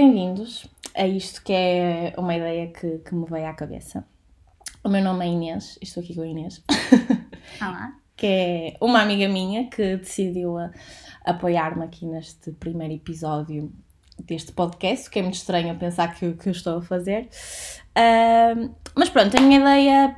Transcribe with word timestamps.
bem-vindos 0.00 0.66
a 0.94 1.06
isto 1.06 1.42
que 1.42 1.52
é 1.52 2.14
uma 2.16 2.34
ideia 2.34 2.68
que, 2.68 3.00
que 3.00 3.14
me 3.14 3.26
veio 3.26 3.46
à 3.46 3.52
cabeça. 3.52 4.02
O 4.82 4.88
meu 4.88 5.04
nome 5.04 5.26
é 5.26 5.28
Inês, 5.28 5.78
estou 5.82 6.02
aqui 6.02 6.14
com 6.14 6.22
a 6.22 6.26
Inês. 6.26 6.64
Olá. 7.60 7.92
que 8.16 8.26
é 8.26 8.76
uma 8.80 9.02
amiga 9.02 9.28
minha 9.28 9.68
que 9.68 9.98
decidiu 9.98 10.56
apoiar-me 11.22 11.84
aqui 11.84 12.06
neste 12.06 12.50
primeiro 12.52 12.94
episódio 12.94 13.70
deste 14.18 14.52
podcast, 14.52 15.10
que 15.10 15.18
é 15.18 15.22
muito 15.22 15.34
estranho 15.34 15.76
pensar 15.76 16.14
que, 16.14 16.32
que 16.32 16.48
eu 16.48 16.52
estou 16.52 16.78
a 16.78 16.82
fazer. 16.82 17.28
Uh, 17.90 18.74
mas 18.94 19.10
pronto, 19.10 19.36
a 19.36 19.40
minha 19.42 19.60
ideia 19.60 20.16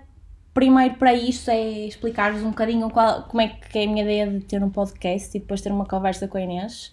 primeiro 0.55 0.95
para 0.95 1.12
isto 1.12 1.51
é 1.51 1.89
explicar-vos 1.89 2.45
um 2.45 2.51
bocadinho 2.51 2.89
qual, 2.89 3.25
como 3.25 3.41
é 3.41 3.48
que 3.48 3.80
é 3.80 3.84
a 3.84 3.89
minha 3.89 4.05
ideia 4.05 4.30
de 4.30 4.45
ter 4.45 4.62
um 4.62 4.70
podcast 4.70 5.37
e 5.37 5.41
depois 5.41 5.61
ter 5.61 5.73
uma 5.73 5.87
conversa 5.87 6.28
com 6.28 6.39
a 6.39 6.41
Inês. 6.41 6.92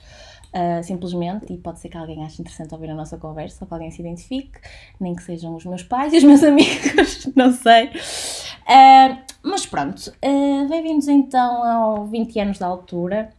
Uh, 0.51 0.83
simplesmente, 0.83 1.53
e 1.53 1.57
pode 1.57 1.79
ser 1.79 1.89
que 1.89 1.97
alguém 1.97 2.25
ache 2.25 2.41
interessante 2.41 2.73
ouvir 2.73 2.89
a 2.89 2.95
nossa 2.95 3.19
conversa, 3.19 3.59
ou 3.61 3.67
que 3.67 3.73
alguém 3.73 3.91
se 3.91 4.01
identifique, 4.01 4.59
nem 4.99 5.15
que 5.15 5.21
sejam 5.21 5.55
os 5.55 5.63
meus 5.63 5.83
pais 5.83 6.11
e 6.11 6.17
os 6.17 6.23
meus 6.23 6.41
amigos, 6.43 7.29
não 7.35 7.51
sei. 7.51 7.85
Uh, 7.85 9.17
mas 9.43 9.67
pronto, 9.67 10.11
uh, 10.25 10.67
bem-vindos 10.67 11.07
então 11.07 11.63
ao 11.63 12.07
20 12.07 12.39
anos 12.39 12.57
da 12.57 12.65
altura. 12.65 13.29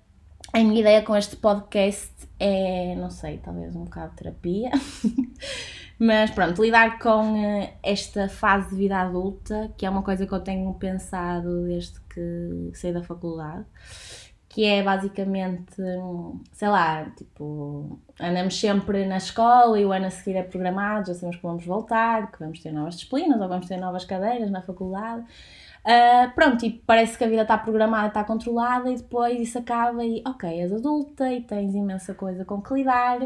A 0.53 0.59
minha 0.59 0.81
ideia 0.81 1.03
com 1.03 1.17
este 1.17 1.35
podcast 1.35 2.13
é, 2.41 2.95
não 2.95 3.11
sei, 3.11 3.39
talvez 3.39 3.77
um 3.77 3.85
bocado 3.85 4.11
de 4.11 4.17
terapia, 4.17 4.71
mas 5.99 6.31
pronto, 6.31 6.63
lidar 6.63 6.99
com 6.99 7.35
esta 7.83 8.29
fase 8.29 8.71
de 8.71 8.77
vida 8.77 8.97
adulta, 8.97 9.71
que 9.77 9.85
é 9.85 9.91
uma 9.91 10.03
coisa 10.03 10.27
que 10.27 10.33
eu 10.33 10.41
tenho 10.41 10.73
pensado 10.75 11.65
desde 11.67 12.01
que 12.03 12.71
saí 12.73 12.93
da 12.93 13.03
faculdade 13.03 13.67
que 14.51 14.65
é 14.65 14.83
basicamente, 14.83 15.77
sei 16.51 16.69
lá, 16.69 17.05
tipo, 17.17 18.01
andamos 18.19 18.59
sempre 18.59 19.07
na 19.07 19.19
escola 19.19 19.79
e 19.79 19.85
o 19.85 19.93
ano 19.93 20.07
a 20.07 20.11
seguir 20.11 20.37
é 20.37 20.43
programado, 20.43 21.07
já 21.07 21.15
sabemos 21.15 21.37
que 21.37 21.43
vamos 21.45 21.65
voltar, 21.65 22.33
que 22.33 22.41
vamos 22.41 22.59
ter 22.59 22.73
novas 22.73 22.97
disciplinas 22.97 23.41
ou 23.41 23.49
vamos 23.49 23.69
ter 23.69 23.77
novas 23.77 24.05
cadeiras 24.05 24.51
na 24.51 24.61
faculdade. 24.61 25.25
Uh, 25.83 26.35
pronto, 26.35 26.67
e 26.67 26.71
parece 26.85 27.17
que 27.17 27.23
a 27.23 27.29
vida 27.29 27.43
está 27.43 27.57
programada, 27.57 28.09
está 28.09 28.25
controlada 28.25 28.91
e 28.91 28.97
depois 28.97 29.41
isso 29.41 29.57
acaba 29.57 30.05
e, 30.05 30.21
ok, 30.27 30.51
és 30.61 30.73
adulta 30.73 31.33
e 31.33 31.43
tens 31.43 31.73
imensa 31.73 32.13
coisa 32.13 32.45
com 32.45 32.61
que 32.61 32.75
lidar, 32.75 33.21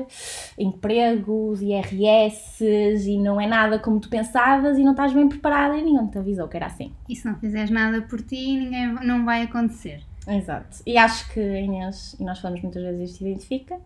empregos, 0.59 1.63
IRS 1.63 2.63
e 2.63 3.19
não 3.19 3.41
é 3.41 3.47
nada 3.47 3.79
como 3.79 3.99
tu 3.99 4.11
pensavas 4.11 4.77
e 4.77 4.85
não 4.85 4.93
estás 4.93 5.15
bem 5.15 5.27
preparada 5.27 5.75
e 5.79 5.83
ninguém 5.83 6.07
te 6.07 6.19
avisou 6.19 6.49
que 6.49 6.57
era 6.59 6.67
assim. 6.67 6.93
E 7.09 7.17
se 7.17 7.27
não 7.27 7.35
fizeres 7.37 7.71
nada 7.71 8.03
por 8.03 8.21
ti, 8.21 8.59
ninguém, 8.59 8.93
não 9.03 9.25
vai 9.25 9.43
acontecer. 9.43 10.05
Exato. 10.27 10.79
E 10.87 10.97
acho 10.97 11.31
que 11.33 11.41
a 11.41 11.61
Inês, 11.61 12.17
e 12.19 12.25
nós 12.25 12.39
falamos 12.39 12.63
muitas 12.63 12.83
vezes 12.83 13.11
isto, 13.11 13.19
se 13.19 13.25
identifica, 13.25 13.79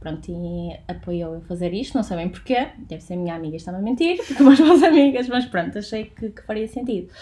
pronto, 0.00 0.30
e 0.30 0.78
apoiou 0.88 1.34
eu 1.34 1.40
fazer 1.42 1.72
isto, 1.74 1.94
não 1.94 2.02
sei 2.02 2.16
bem 2.16 2.28
porquê, 2.30 2.68
deve 2.78 3.02
ser 3.02 3.16
minha 3.16 3.34
amiga, 3.34 3.56
está-me 3.56 3.78
a 3.78 3.82
mentir, 3.82 4.16
porque 4.26 4.34
são 4.34 4.50
as 4.50 4.60
boas 4.60 4.82
amigas, 4.82 5.28
mas 5.28 5.44
pronto, 5.46 5.78
achei 5.78 6.06
que, 6.06 6.30
que, 6.30 6.42
faria 6.42 6.66
sentido. 6.66 7.12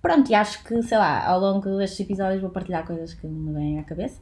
Pronto, 0.00 0.30
e 0.30 0.34
acho 0.34 0.62
que, 0.64 0.82
sei 0.82 0.98
lá, 0.98 1.26
ao 1.26 1.40
longo 1.40 1.76
destes 1.76 2.00
episódios 2.00 2.40
vou 2.40 2.50
partilhar 2.50 2.86
coisas 2.86 3.14
que 3.14 3.26
me 3.26 3.52
vêm 3.52 3.78
à 3.78 3.84
cabeça 3.84 4.20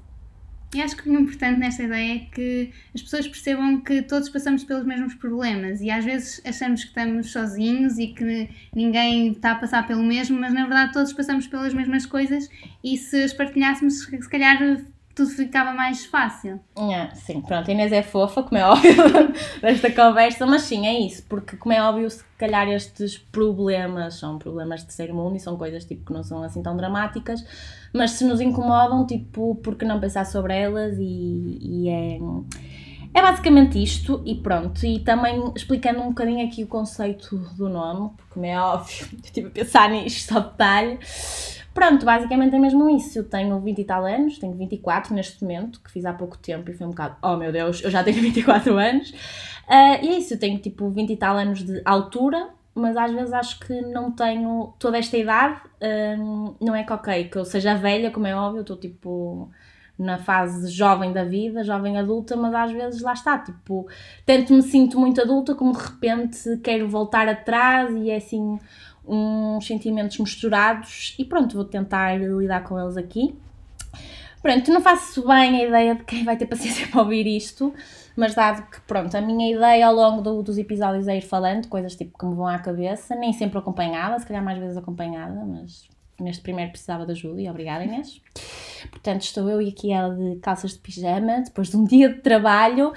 e 0.74 0.80
acho 0.80 0.96
que 0.96 1.08
o 1.08 1.20
importante 1.20 1.58
nesta 1.58 1.82
ideia 1.82 2.16
é 2.16 2.18
que 2.18 2.70
as 2.94 3.02
pessoas 3.02 3.28
percebam 3.28 3.80
que 3.80 4.00
todos 4.02 4.28
passamos 4.30 4.64
pelos 4.64 4.86
mesmos 4.86 5.14
problemas 5.14 5.80
e 5.80 5.90
às 5.90 6.04
vezes 6.04 6.40
achamos 6.46 6.82
que 6.82 6.88
estamos 6.88 7.30
sozinhos 7.30 7.98
e 7.98 8.08
que 8.08 8.48
ninguém 8.74 9.32
está 9.32 9.52
a 9.52 9.56
passar 9.56 9.86
pelo 9.86 10.02
mesmo, 10.02 10.40
mas 10.40 10.54
na 10.54 10.62
verdade 10.62 10.92
todos 10.92 11.12
passamos 11.12 11.46
pelas 11.46 11.74
mesmas 11.74 12.06
coisas 12.06 12.48
e 12.82 12.96
se 12.96 13.22
as 13.22 13.34
partilhássemos, 13.34 14.04
se 14.04 14.28
calhar 14.30 14.82
tudo 15.14 15.30
ficava 15.30 15.72
mais 15.72 16.06
fácil. 16.06 16.60
Sim, 17.14 17.40
pronto, 17.40 17.70
a 17.70 17.72
Inês 17.72 17.92
é 17.92 18.02
fofa, 18.02 18.42
como 18.42 18.58
é 18.58 18.64
óbvio, 18.68 18.94
desta 19.60 19.90
conversa, 19.90 20.46
mas 20.46 20.62
sim, 20.62 20.86
é 20.86 20.98
isso, 20.98 21.24
porque 21.28 21.56
como 21.56 21.72
é 21.72 21.82
óbvio, 21.82 22.08
se 22.10 22.24
calhar 22.38 22.68
estes 22.68 23.18
problemas 23.18 24.14
são 24.14 24.38
problemas 24.38 24.80
de 24.80 24.86
terceiro 24.86 25.14
mundo 25.14 25.36
e 25.36 25.40
são 25.40 25.56
coisas 25.56 25.84
tipo 25.84 26.06
que 26.06 26.12
não 26.12 26.22
são 26.22 26.42
assim 26.42 26.62
tão 26.62 26.76
dramáticas, 26.76 27.44
mas 27.92 28.12
se 28.12 28.24
nos 28.24 28.40
incomodam, 28.40 29.06
tipo, 29.06 29.54
porque 29.56 29.84
não 29.84 30.00
pensar 30.00 30.24
sobre 30.24 30.56
elas 30.56 30.96
e, 30.98 31.58
e 31.60 31.88
é. 31.88 32.18
É 33.14 33.20
basicamente 33.20 33.82
isto 33.82 34.22
e 34.24 34.34
pronto. 34.34 34.86
E 34.86 34.98
também 35.00 35.52
explicando 35.54 36.00
um 36.00 36.08
bocadinho 36.08 36.46
aqui 36.46 36.64
o 36.64 36.66
conceito 36.66 37.36
do 37.58 37.68
nome, 37.68 38.10
porque 38.16 38.32
como 38.32 38.46
é 38.46 38.58
óbvio, 38.58 39.06
eu 39.12 39.18
estive 39.22 39.48
a 39.48 39.50
pensar 39.50 39.90
nisto 39.90 40.32
só 40.32 40.40
detalhe. 40.40 40.98
Pronto, 41.74 42.04
basicamente 42.04 42.54
é 42.54 42.58
mesmo 42.58 42.88
isso. 42.90 43.18
Eu 43.18 43.24
tenho 43.24 43.58
20 43.58 43.78
e 43.78 43.84
tal 43.84 44.04
anos, 44.04 44.38
tenho 44.38 44.52
24 44.54 45.14
neste 45.14 45.42
momento, 45.42 45.80
que 45.80 45.90
fiz 45.90 46.04
há 46.04 46.12
pouco 46.12 46.36
tempo 46.36 46.70
e 46.70 46.74
foi 46.74 46.86
um 46.86 46.90
bocado, 46.90 47.16
oh 47.22 47.36
meu 47.36 47.50
Deus, 47.50 47.82
eu 47.82 47.90
já 47.90 48.04
tenho 48.04 48.20
24 48.20 48.76
anos. 48.76 49.10
Uh, 49.10 50.04
e 50.04 50.08
é 50.08 50.18
isso, 50.18 50.34
eu 50.34 50.38
tenho 50.38 50.58
tipo 50.58 50.90
20 50.90 51.10
e 51.10 51.16
tal 51.16 51.36
anos 51.36 51.62
de 51.62 51.80
altura, 51.84 52.50
mas 52.74 52.96
às 52.96 53.10
vezes 53.12 53.32
acho 53.32 53.60
que 53.60 53.80
não 53.80 54.10
tenho 54.10 54.74
toda 54.78 54.98
esta 54.98 55.16
idade. 55.16 55.60
Um, 56.18 56.54
não 56.60 56.74
é 56.74 56.84
que 56.84 56.92
ok, 56.92 57.24
que 57.24 57.36
eu 57.36 57.44
seja 57.44 57.74
velha, 57.74 58.10
como 58.10 58.26
é 58.26 58.34
óbvio, 58.34 58.58
eu 58.58 58.62
estou 58.62 58.76
tipo 58.76 59.50
na 59.98 60.18
fase 60.18 60.70
jovem 60.70 61.12
da 61.12 61.24
vida, 61.24 61.62
jovem 61.62 61.98
adulta, 61.98 62.34
mas 62.36 62.54
às 62.54 62.72
vezes 62.72 63.02
lá 63.02 63.12
está, 63.12 63.38
tipo, 63.38 63.86
tanto 64.26 64.52
me 64.52 64.62
sinto 64.62 64.98
muito 64.98 65.20
adulta 65.20 65.54
como 65.54 65.72
de 65.72 65.78
repente 65.78 66.58
quero 66.62 66.88
voltar 66.88 67.28
atrás 67.28 67.94
e 67.94 68.10
é 68.10 68.16
assim 68.16 68.58
uns 69.06 69.66
sentimentos 69.66 70.18
misturados 70.18 71.14
e 71.18 71.24
pronto, 71.24 71.54
vou 71.54 71.64
tentar 71.64 72.16
lidar 72.16 72.62
com 72.64 72.78
eles 72.78 72.96
aqui. 72.96 73.34
Pronto, 74.40 74.72
não 74.72 74.80
faço 74.80 75.26
bem 75.26 75.60
a 75.60 75.68
ideia 75.68 75.94
de 75.94 76.02
quem 76.02 76.24
vai 76.24 76.36
ter 76.36 76.46
paciência 76.46 76.86
para 76.90 77.00
ouvir 77.00 77.26
isto, 77.26 77.72
mas 78.16 78.34
dado 78.34 78.68
que, 78.68 78.80
pronto, 78.82 79.16
a 79.16 79.20
minha 79.20 79.54
ideia 79.54 79.86
ao 79.86 79.94
longo 79.94 80.20
do, 80.20 80.42
dos 80.42 80.58
episódios 80.58 81.06
é 81.06 81.16
ir 81.16 81.22
falando, 81.22 81.68
coisas 81.68 81.94
tipo 81.94 82.18
que 82.18 82.26
me 82.26 82.34
vão 82.34 82.48
à 82.48 82.58
cabeça, 82.58 83.14
nem 83.14 83.32
sempre 83.32 83.58
acompanhada, 83.58 84.18
se 84.18 84.26
calhar 84.26 84.42
mais 84.42 84.58
vezes 84.58 84.76
acompanhada, 84.76 85.44
mas 85.44 85.88
neste 86.22 86.42
primeiro 86.42 86.70
precisava 86.70 87.04
da 87.04 87.12
ajuda 87.12 87.40
e 87.40 87.48
obrigada 87.48 87.84
Inês. 87.84 88.20
Portanto, 88.90 89.22
estou 89.22 89.48
eu 89.48 89.60
e 89.60 89.68
aqui 89.68 89.92
ela 89.92 90.14
de 90.14 90.36
calças 90.36 90.72
de 90.72 90.78
pijama, 90.78 91.40
depois 91.42 91.68
de 91.70 91.76
um 91.76 91.84
dia 91.86 92.08
de 92.08 92.20
trabalho, 92.20 92.92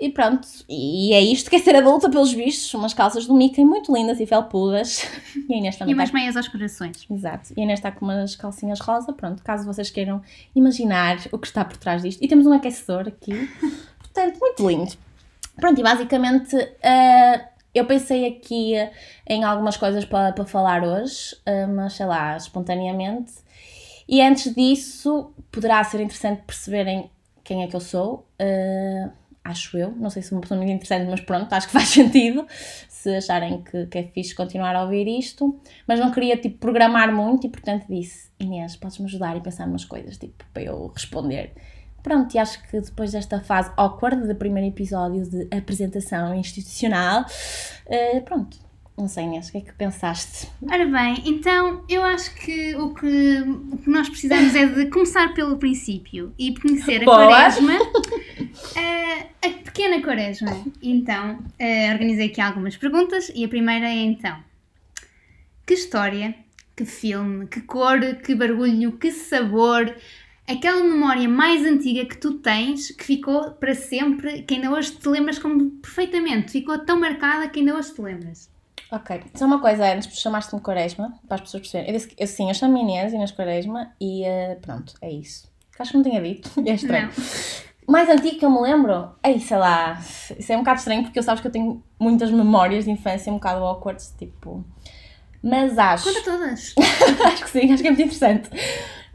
e 0.00 0.10
pronto, 0.10 0.46
e 0.68 1.12
é 1.12 1.20
isto 1.20 1.50
que 1.50 1.56
é 1.56 1.58
ser 1.58 1.76
adulta 1.76 2.10
pelos 2.10 2.32
vistos, 2.32 2.72
umas 2.74 2.94
calças 2.94 3.26
do 3.26 3.34
Mickey 3.34 3.64
muito 3.64 3.92
lindas 3.92 4.20
e 4.20 4.26
felpudas. 4.26 5.06
E 5.48 5.54
a 5.54 5.58
Inês 5.58 5.76
também 5.76 5.92
E 5.92 5.94
umas 5.94 6.08
está... 6.08 6.18
meias 6.18 6.36
aos 6.36 6.48
corações. 6.48 7.06
Exato, 7.10 7.52
e 7.56 7.60
a 7.60 7.64
Inês 7.64 7.78
está 7.78 7.92
com 7.92 8.04
umas 8.04 8.34
calcinhas 8.34 8.80
rosa, 8.80 9.12
pronto, 9.12 9.42
caso 9.42 9.64
vocês 9.64 9.90
queiram 9.90 10.22
imaginar 10.54 11.18
o 11.30 11.38
que 11.38 11.46
está 11.46 11.64
por 11.64 11.76
trás 11.76 12.02
disto. 12.02 12.22
E 12.22 12.28
temos 12.28 12.46
um 12.46 12.52
aquecedor 12.52 13.06
aqui, 13.08 13.48
portanto, 13.98 14.38
muito 14.40 14.68
lindo. 14.68 14.92
Pronto, 15.56 15.78
e 15.78 15.82
basicamente... 15.82 16.56
Uh, 16.56 17.55
eu 17.76 17.84
pensei 17.86 18.26
aqui 18.26 18.74
em 19.28 19.44
algumas 19.44 19.76
coisas 19.76 20.04
para, 20.04 20.32
para 20.32 20.44
falar 20.44 20.82
hoje, 20.82 21.36
eh, 21.44 21.66
mas 21.66 21.94
sei 21.94 22.06
lá, 22.06 22.36
espontaneamente. 22.36 23.32
E 24.08 24.22
antes 24.22 24.54
disso, 24.54 25.32
poderá 25.50 25.82
ser 25.82 26.00
interessante 26.00 26.42
perceberem 26.42 27.10
quem 27.42 27.62
é 27.62 27.66
que 27.66 27.74
eu 27.74 27.80
sou. 27.80 28.26
Uh, 28.40 29.10
acho 29.42 29.76
eu, 29.76 29.92
não 29.92 30.10
sei 30.10 30.22
se 30.22 30.32
é 30.32 30.36
uma 30.36 30.40
pessoa 30.40 30.58
muito 30.58 30.72
interessante, 30.72 31.08
mas 31.08 31.20
pronto, 31.20 31.52
acho 31.52 31.66
que 31.66 31.72
faz 31.72 31.88
sentido 31.90 32.46
se 32.88 33.16
acharem 33.16 33.62
que, 33.62 33.86
que 33.86 33.98
é 33.98 34.02
fixe 34.04 34.34
continuar 34.34 34.74
a 34.74 34.82
ouvir 34.82 35.06
isto. 35.06 35.60
Mas 35.86 36.00
não 36.00 36.10
queria 36.10 36.36
tipo 36.36 36.58
programar 36.58 37.12
muito 37.12 37.46
e 37.46 37.50
portanto 37.50 37.86
disse: 37.88 38.30
Inês, 38.38 38.76
podes-me 38.76 39.06
ajudar 39.06 39.36
e 39.36 39.40
pensar 39.40 39.66
umas 39.66 39.84
coisas 39.84 40.16
tipo 40.18 40.44
para 40.52 40.62
eu 40.62 40.88
responder. 40.88 41.52
Pronto, 42.02 42.34
e 42.34 42.38
acho 42.38 42.62
que 42.68 42.80
depois 42.80 43.12
desta 43.12 43.40
fase 43.40 43.70
awkward 43.76 44.28
do 44.28 44.34
primeiro 44.34 44.68
episódio 44.68 45.28
de 45.28 45.48
apresentação 45.56 46.34
institucional, 46.34 47.22
uh, 47.22 48.20
pronto, 48.22 48.56
não 48.96 49.08
sei, 49.08 49.24
Inês, 49.24 49.48
o 49.48 49.52
que 49.52 49.58
é 49.58 49.60
que 49.60 49.72
pensaste? 49.74 50.48
Ora 50.62 50.86
bem, 50.86 51.22
então 51.26 51.84
eu 51.86 52.02
acho 52.02 52.34
que 52.34 52.74
o 52.76 52.94
que, 52.94 53.40
o 53.72 53.76
que 53.76 53.90
nós 53.90 54.08
precisamos 54.08 54.54
é 54.54 54.66
de 54.66 54.86
começar 54.86 55.34
pelo 55.34 55.58
princípio 55.58 56.32
e 56.38 56.58
conhecer 56.58 57.02
a 57.02 57.04
Boa. 57.04 57.26
Quaresma, 57.26 57.72
a, 57.74 58.80
eh, 58.80 59.26
a 59.42 59.48
pequena 59.62 60.00
Quaresma. 60.00 60.64
Então, 60.82 61.34
uh, 61.34 61.92
organizei 61.92 62.28
aqui 62.28 62.40
algumas 62.40 62.74
perguntas 62.76 63.30
e 63.34 63.44
a 63.44 63.48
primeira 63.48 63.86
é 63.86 63.96
então: 63.96 64.38
que 65.66 65.74
história, 65.74 66.34
que 66.74 66.86
filme, 66.86 67.46
que 67.48 67.60
cor, 67.60 68.00
que 68.24 68.34
barulho, 68.34 68.92
que 68.92 69.12
sabor, 69.12 69.94
aquela 70.48 70.82
memória 70.82 71.28
mais 71.28 71.64
antiga 71.64 72.04
que 72.04 72.16
tu 72.16 72.34
tens, 72.34 72.90
que 72.90 73.04
ficou 73.04 73.52
para 73.52 73.74
sempre, 73.74 74.42
que 74.42 74.54
ainda 74.54 74.70
hoje 74.70 74.92
te 74.92 75.08
lembras 75.08 75.38
como 75.38 75.70
perfeitamente, 75.72 76.52
ficou 76.52 76.78
tão 76.78 76.98
marcada 76.98 77.48
que 77.48 77.60
ainda 77.60 77.76
hoje 77.76 77.92
te 77.94 78.00
lembras. 78.00 78.50
Ok, 78.90 79.20
só 79.34 79.46
uma 79.46 79.60
coisa 79.60 79.92
antes, 79.92 80.16
chamaste-me 80.18 80.62
Quaresma, 80.62 81.18
para 81.26 81.36
as 81.36 81.40
pessoas 81.40 81.62
perceberem. 81.62 81.92
Eu 81.92 81.98
disse 81.98 82.14
que, 82.14 82.26
sim, 82.26 82.48
eu 82.48 82.54
chamo 82.54 82.78
Inês, 82.78 83.12
Inês 83.12 83.32
Quaresma, 83.32 83.92
e 84.00 84.22
uh, 84.22 84.60
pronto, 84.60 84.94
é 85.02 85.10
isso. 85.10 85.50
Acho 85.78 85.90
que 85.90 85.96
não 85.96 86.04
tinha 86.04 86.22
dito, 86.22 86.50
é 86.64 86.74
estranho. 86.74 87.08
Não. 87.08 87.64
Mais 87.88 88.08
antigo 88.08 88.38
que 88.38 88.44
eu 88.44 88.50
me 88.50 88.60
lembro, 88.60 89.10
é 89.22 89.38
sei 89.38 89.56
lá, 89.56 90.00
isso 90.38 90.52
é 90.52 90.56
um 90.56 90.60
bocado 90.60 90.78
estranho 90.78 91.02
porque 91.04 91.18
eu 91.18 91.22
sabes 91.22 91.40
que 91.40 91.46
eu 91.46 91.52
tenho 91.52 91.82
muitas 91.98 92.30
memórias 92.30 92.84
de 92.84 92.90
infância 92.90 93.30
um 93.30 93.36
bocado 93.36 93.64
awkward, 93.64 94.02
tipo. 94.18 94.64
Mas 95.42 95.78
acho. 95.78 96.04
Conta 96.04 96.24
todas! 96.24 96.74
acho 97.26 97.44
que 97.44 97.50
sim, 97.50 97.72
acho 97.72 97.82
que 97.82 97.88
é 97.88 97.92
muito 97.92 98.02
interessante. 98.02 98.50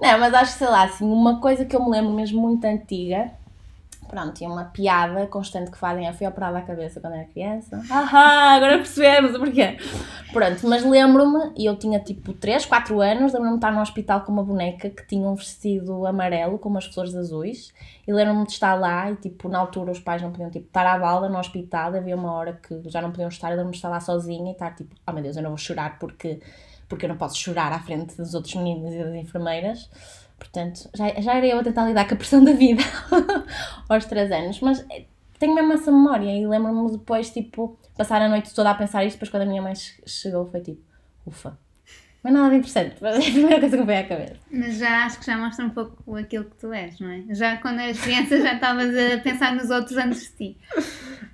Não, 0.01 0.19
mas 0.19 0.33
acho 0.33 0.53
que 0.53 0.57
sei 0.57 0.67
lá, 0.67 0.83
assim, 0.83 1.05
uma 1.05 1.39
coisa 1.39 1.63
que 1.63 1.75
eu 1.75 1.85
me 1.85 1.91
lembro 1.91 2.11
mesmo 2.11 2.41
muito 2.41 2.65
antiga, 2.65 3.31
pronto, 4.09 4.41
e 4.41 4.47
uma 4.47 4.65
piada 4.65 5.27
constante 5.27 5.69
que 5.69 5.77
fazem 5.77 6.07
é 6.07 6.11
fui 6.11 6.27
operada 6.27 6.57
a 6.57 6.61
cabeça 6.63 6.99
quando 6.99 7.13
era 7.13 7.25
criança. 7.25 7.81
Ahá, 7.89 8.55
agora 8.55 8.77
percebemos 8.77 9.35
o 9.35 9.39
porquê. 9.39 9.77
Pronto, 10.33 10.67
mas 10.67 10.83
lembro-me, 10.83 11.53
e 11.55 11.65
eu 11.65 11.77
tinha 11.77 11.99
tipo 11.99 12.33
3, 12.33 12.65
4 12.65 12.99
anos, 12.99 13.31
lembro-me 13.31 13.51
de 13.51 13.57
estar 13.57 13.71
no 13.71 13.79
hospital 13.79 14.21
com 14.21 14.31
uma 14.31 14.43
boneca 14.43 14.89
que 14.89 15.05
tinha 15.05 15.27
um 15.27 15.35
vestido 15.35 16.05
amarelo 16.05 16.57
com 16.57 16.67
umas 16.67 16.85
flores 16.85 17.15
azuis. 17.15 17.71
E 18.07 18.11
lembro-me 18.11 18.45
de 18.45 18.53
estar 18.53 18.73
lá 18.73 19.11
e 19.11 19.15
tipo, 19.17 19.47
na 19.47 19.59
altura 19.59 19.91
os 19.91 19.99
pais 19.99 20.21
não 20.21 20.31
podiam 20.31 20.49
tipo, 20.49 20.65
estar 20.65 20.85
à 20.85 20.97
balda 20.97 21.29
no 21.29 21.37
hospital, 21.37 21.93
havia 21.95 22.15
uma 22.15 22.33
hora 22.33 22.53
que 22.53 22.81
já 22.89 23.01
não 23.01 23.11
podiam 23.11 23.29
estar, 23.29 23.49
eu 23.49 23.57
lembro-me 23.57 23.71
de 23.71 23.77
estar 23.77 23.89
lá 23.89 23.99
sozinha 23.99 24.49
e 24.49 24.53
estar 24.53 24.73
tipo, 24.73 24.95
oh 25.05 25.11
meu 25.11 25.21
Deus, 25.21 25.37
eu 25.37 25.43
não 25.43 25.51
vou 25.51 25.57
chorar 25.57 25.99
porque, 25.99 26.41
porque 26.91 27.05
eu 27.05 27.09
não 27.09 27.15
posso 27.15 27.37
chorar 27.37 27.71
à 27.71 27.79
frente 27.79 28.17
dos 28.17 28.33
outros 28.33 28.53
meninos 28.55 28.93
e 28.93 28.97
das 29.01 29.15
enfermeiras. 29.15 29.89
Portanto, 30.37 30.89
já, 30.93 31.21
já 31.21 31.35
era 31.35 31.47
eu 31.47 31.59
a 31.59 31.63
tentar 31.63 31.85
lidar 31.85 32.05
com 32.05 32.15
a 32.15 32.17
pressão 32.17 32.43
da 32.43 32.51
vida 32.51 32.83
aos 33.87 34.03
3 34.03 34.29
anos, 34.29 34.59
mas 34.59 34.85
eh, 34.91 35.05
tenho 35.39 35.55
mesmo 35.55 35.71
essa 35.71 35.89
memória 35.89 36.29
e 36.29 36.45
lembro-me 36.45 36.91
depois, 36.91 37.29
tipo, 37.29 37.79
passar 37.95 38.21
a 38.21 38.27
noite 38.27 38.53
toda 38.53 38.71
a 38.71 38.75
pensar 38.75 39.05
isto, 39.05 39.15
depois 39.15 39.29
quando 39.29 39.43
a 39.43 39.45
minha 39.45 39.61
mãe 39.61 39.73
chegou 40.05 40.45
foi 40.51 40.59
tipo, 40.59 40.81
ufa. 41.25 41.57
É 42.23 42.29
nada 42.29 42.51
de 42.51 42.57
interessante, 42.57 42.97
mas 43.01 43.15
é 43.15 43.17
a 43.17 43.31
primeira 43.31 43.59
coisa 43.59 43.75
que 43.75 43.81
me 43.81 43.87
veio 43.87 43.99
à 43.99 44.03
cabeça. 44.03 44.35
Mas 44.51 44.77
já 44.77 45.05
acho 45.05 45.19
que 45.19 45.25
já 45.25 45.37
mostra 45.37 45.65
um 45.65 45.71
pouco 45.71 46.15
aquilo 46.15 46.45
que 46.45 46.55
tu 46.55 46.71
és, 46.71 46.99
não 46.99 47.09
é? 47.09 47.23
Já 47.31 47.57
quando 47.57 47.79
eras 47.79 47.99
criança 47.99 48.39
já 48.39 48.53
estavas 48.53 48.95
a 48.95 49.17
pensar 49.21 49.55
nos 49.55 49.71
outros 49.71 49.97
antes 49.97 50.31
de 50.31 50.37
ti. 50.37 50.57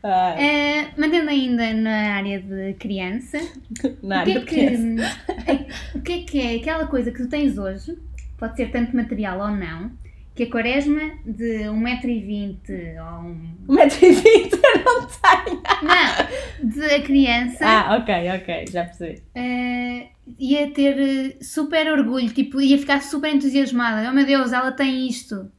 Uh, 0.01 0.99
mantendo 1.01 1.29
ainda 1.29 1.73
na 1.73 2.15
área 2.15 2.39
de 2.39 2.73
criança, 2.75 3.37
na 4.01 4.19
área 4.21 4.39
o 4.39 4.45
que 4.45 4.59
é 4.59 4.69
que, 4.69 4.77
de 4.77 4.77
criança. 4.77 5.17
É, 5.47 5.97
o 5.97 6.01
que 6.01 6.11
é 6.13 6.23
que 6.23 6.39
é 6.39 6.55
aquela 6.55 6.87
coisa 6.87 7.11
que 7.11 7.17
tu 7.17 7.27
tens 7.27 7.57
hoje 7.57 7.97
pode 8.37 8.55
ser 8.55 8.71
tanto 8.71 8.95
material 8.95 9.39
ou 9.39 9.49
não, 9.49 9.91
que 10.35 10.43
a 10.43 10.49
quaresma 10.49 11.01
de 11.25 11.63
1,20m 11.63 12.59
ou 13.01 13.29
um... 13.29 13.55
1,20m 13.67 14.51
eu 14.53 14.83
não 14.85 15.07
tenho! 15.07 15.63
Não, 15.83 16.69
de 16.69 16.99
criança... 17.01 17.65
Ah, 17.65 17.97
ok, 17.97 18.13
ok, 18.35 18.65
já 18.71 18.83
percebi. 18.85 19.21
Uh, 19.35 20.16
ia 20.39 20.71
ter 20.71 21.37
super 21.41 21.91
orgulho, 21.91 22.29
tipo, 22.33 22.59
ia 22.61 22.77
ficar 22.77 23.01
super 23.01 23.33
entusiasmada. 23.33 24.09
Oh 24.09 24.13
meu 24.13 24.25
Deus, 24.25 24.51
ela 24.51 24.71
tem 24.71 25.07
isto. 25.07 25.51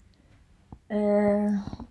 Uh... 0.91 1.89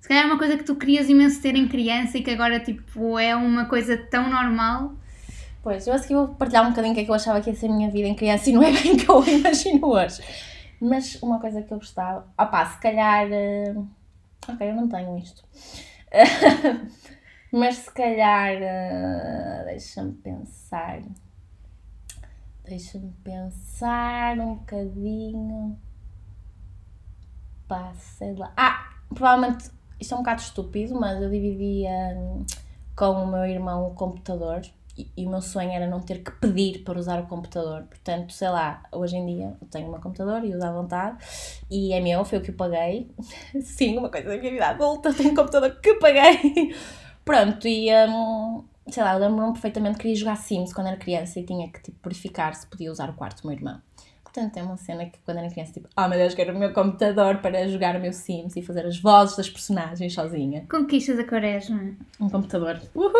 Se 0.00 0.08
calhar 0.08 0.24
é 0.24 0.26
uma 0.26 0.38
coisa 0.38 0.56
que 0.56 0.62
tu 0.62 0.76
querias 0.76 1.08
imenso 1.08 1.42
ter 1.42 1.56
em 1.56 1.66
criança 1.66 2.18
e 2.18 2.22
que 2.22 2.30
agora, 2.30 2.60
tipo, 2.60 3.18
é 3.18 3.34
uma 3.34 3.64
coisa 3.64 3.96
tão 3.96 4.30
normal 4.30 4.94
Pois, 5.66 5.84
eu 5.84 5.94
acho 5.94 6.06
que 6.06 6.14
vou 6.14 6.28
partilhar 6.28 6.64
um 6.64 6.70
bocadinho 6.70 6.92
o 6.92 6.94
que 6.94 7.00
é 7.00 7.04
que 7.04 7.10
eu 7.10 7.14
achava 7.16 7.40
que 7.40 7.50
ia 7.50 7.56
ser 7.56 7.66
a 7.66 7.72
minha 7.72 7.90
vida 7.90 8.06
em 8.06 8.14
criança 8.14 8.48
e 8.48 8.52
não 8.52 8.62
é 8.62 8.70
bem 8.70 8.92
o 8.92 8.96
que 8.96 9.10
eu 9.10 9.26
imagino 9.26 9.84
hoje. 9.84 10.22
Mas 10.80 11.20
uma 11.20 11.40
coisa 11.40 11.60
que 11.60 11.74
eu 11.74 11.78
gostava. 11.78 12.24
Opá, 12.40 12.66
se 12.66 12.78
calhar. 12.78 13.26
Uh... 13.26 13.84
Ok, 14.46 14.70
eu 14.70 14.76
não 14.76 14.88
tenho 14.88 15.18
isto. 15.18 15.42
Mas 17.56 17.76
se 17.76 17.90
calhar. 17.90 18.56
Uh... 18.56 19.64
Deixa-me 19.64 20.12
pensar. 20.12 21.00
Deixa-me 22.64 23.12
pensar 23.24 24.38
um 24.38 24.56
bocadinho. 24.56 25.78
Pá, 27.66 27.94
sei 27.94 28.34
lá. 28.34 28.52
Ah, 28.56 28.90
provavelmente. 29.08 29.70
Isto 29.98 30.12
é 30.12 30.16
um 30.16 30.20
bocado 30.20 30.42
estúpido, 30.42 31.00
mas 31.00 31.22
eu 31.22 31.30
dividia 31.30 32.14
hum, 32.14 32.44
com 32.94 33.12
o 33.12 33.26
meu 33.26 33.46
irmão 33.46 33.86
o 33.86 33.94
computador 33.94 34.60
e, 34.94 35.26
o 35.26 35.30
meu 35.30 35.40
sonho 35.40 35.70
era 35.70 35.86
não 35.86 36.00
ter 36.00 36.22
que 36.22 36.30
pedir 36.32 36.84
para 36.84 36.98
usar 36.98 37.18
o 37.20 37.26
computador. 37.26 37.84
Portanto, 37.84 38.34
sei 38.34 38.50
lá, 38.50 38.82
hoje 38.92 39.16
em 39.16 39.24
dia 39.24 39.56
eu 39.60 39.68
tenho 39.68 39.88
um 39.88 39.98
computador 39.98 40.44
e 40.44 40.54
uso 40.54 40.66
à 40.66 40.70
vontade 40.70 41.16
e 41.70 41.94
é 41.94 42.00
meu, 42.00 42.22
foi 42.26 42.38
o 42.38 42.42
que 42.42 42.50
eu 42.50 42.54
paguei. 42.54 43.10
Sim, 43.62 43.96
uma 43.96 44.10
coisa 44.10 44.28
da 44.28 44.36
minha 44.36 44.50
vida 44.50 44.66
adulta, 44.66 45.14
tenho 45.14 45.32
um 45.32 45.34
computador 45.34 45.80
que 45.80 45.94
paguei. 45.94 46.74
Pronto, 47.26 47.66
e 47.66 47.90
um, 48.08 48.62
sei 48.88 49.02
lá, 49.02 49.14
eu 49.14 49.18
lembro-me 49.18 49.52
perfeitamente 49.52 49.96
que 49.96 50.02
queria 50.02 50.16
jogar 50.16 50.36
Sims 50.36 50.72
quando 50.72 50.86
era 50.86 50.96
criança 50.96 51.40
e 51.40 51.42
tinha 51.44 51.68
que 51.68 51.82
tipo, 51.82 51.98
verificar 52.02 52.54
se 52.54 52.64
podia 52.68 52.90
usar 52.90 53.10
o 53.10 53.14
quarto 53.14 53.42
do 53.42 53.48
meu 53.48 53.56
irmão. 53.56 53.82
Portanto, 54.22 54.56
é 54.58 54.62
uma 54.62 54.76
cena 54.76 55.06
que 55.06 55.18
quando 55.24 55.38
era 55.38 55.50
criança, 55.50 55.72
tipo, 55.72 55.88
oh 55.96 56.08
meu 56.08 56.18
Deus, 56.18 56.34
quero 56.34 56.54
o 56.54 56.58
meu 56.58 56.72
computador 56.72 57.38
para 57.38 57.66
jogar 57.66 57.96
o 57.96 58.00
meu 58.00 58.12
Sims 58.12 58.54
e 58.54 58.62
fazer 58.62 58.86
as 58.86 58.96
vozes 59.00 59.36
das 59.36 59.50
personagens 59.50 60.14
sozinha. 60.14 60.64
Conquistas 60.70 61.18
a 61.18 61.24
quaresma. 61.24 61.96
Um 62.20 62.30
computador. 62.30 62.80
Uhul! 62.94 63.10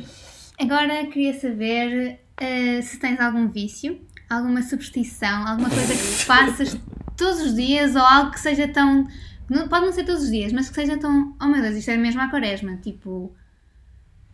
Agora 0.58 1.06
queria 1.08 1.38
saber 1.38 2.20
uh, 2.40 2.82
se 2.82 2.98
tens 2.98 3.20
algum 3.20 3.46
vício, 3.48 4.00
alguma 4.30 4.62
superstição, 4.62 5.46
alguma 5.46 5.68
coisa 5.68 5.92
que 5.92 5.98
faças 6.24 6.78
todos 7.14 7.42
os 7.42 7.54
dias 7.54 7.94
ou 7.94 8.00
algo 8.00 8.30
que 8.30 8.40
seja 8.40 8.66
tão. 8.68 9.06
Não, 9.48 9.68
pode 9.68 9.86
não 9.86 9.92
ser 9.92 10.04
todos 10.04 10.24
os 10.24 10.30
dias, 10.30 10.52
mas 10.52 10.68
que 10.68 10.74
seja 10.74 10.98
tão. 10.98 11.34
Oh 11.40 11.46
meu 11.46 11.62
Deus, 11.62 11.76
isto 11.76 11.90
é 11.90 11.96
mesmo 11.96 12.20
a 12.20 12.28
quaresma. 12.28 12.76
Tipo. 12.76 13.34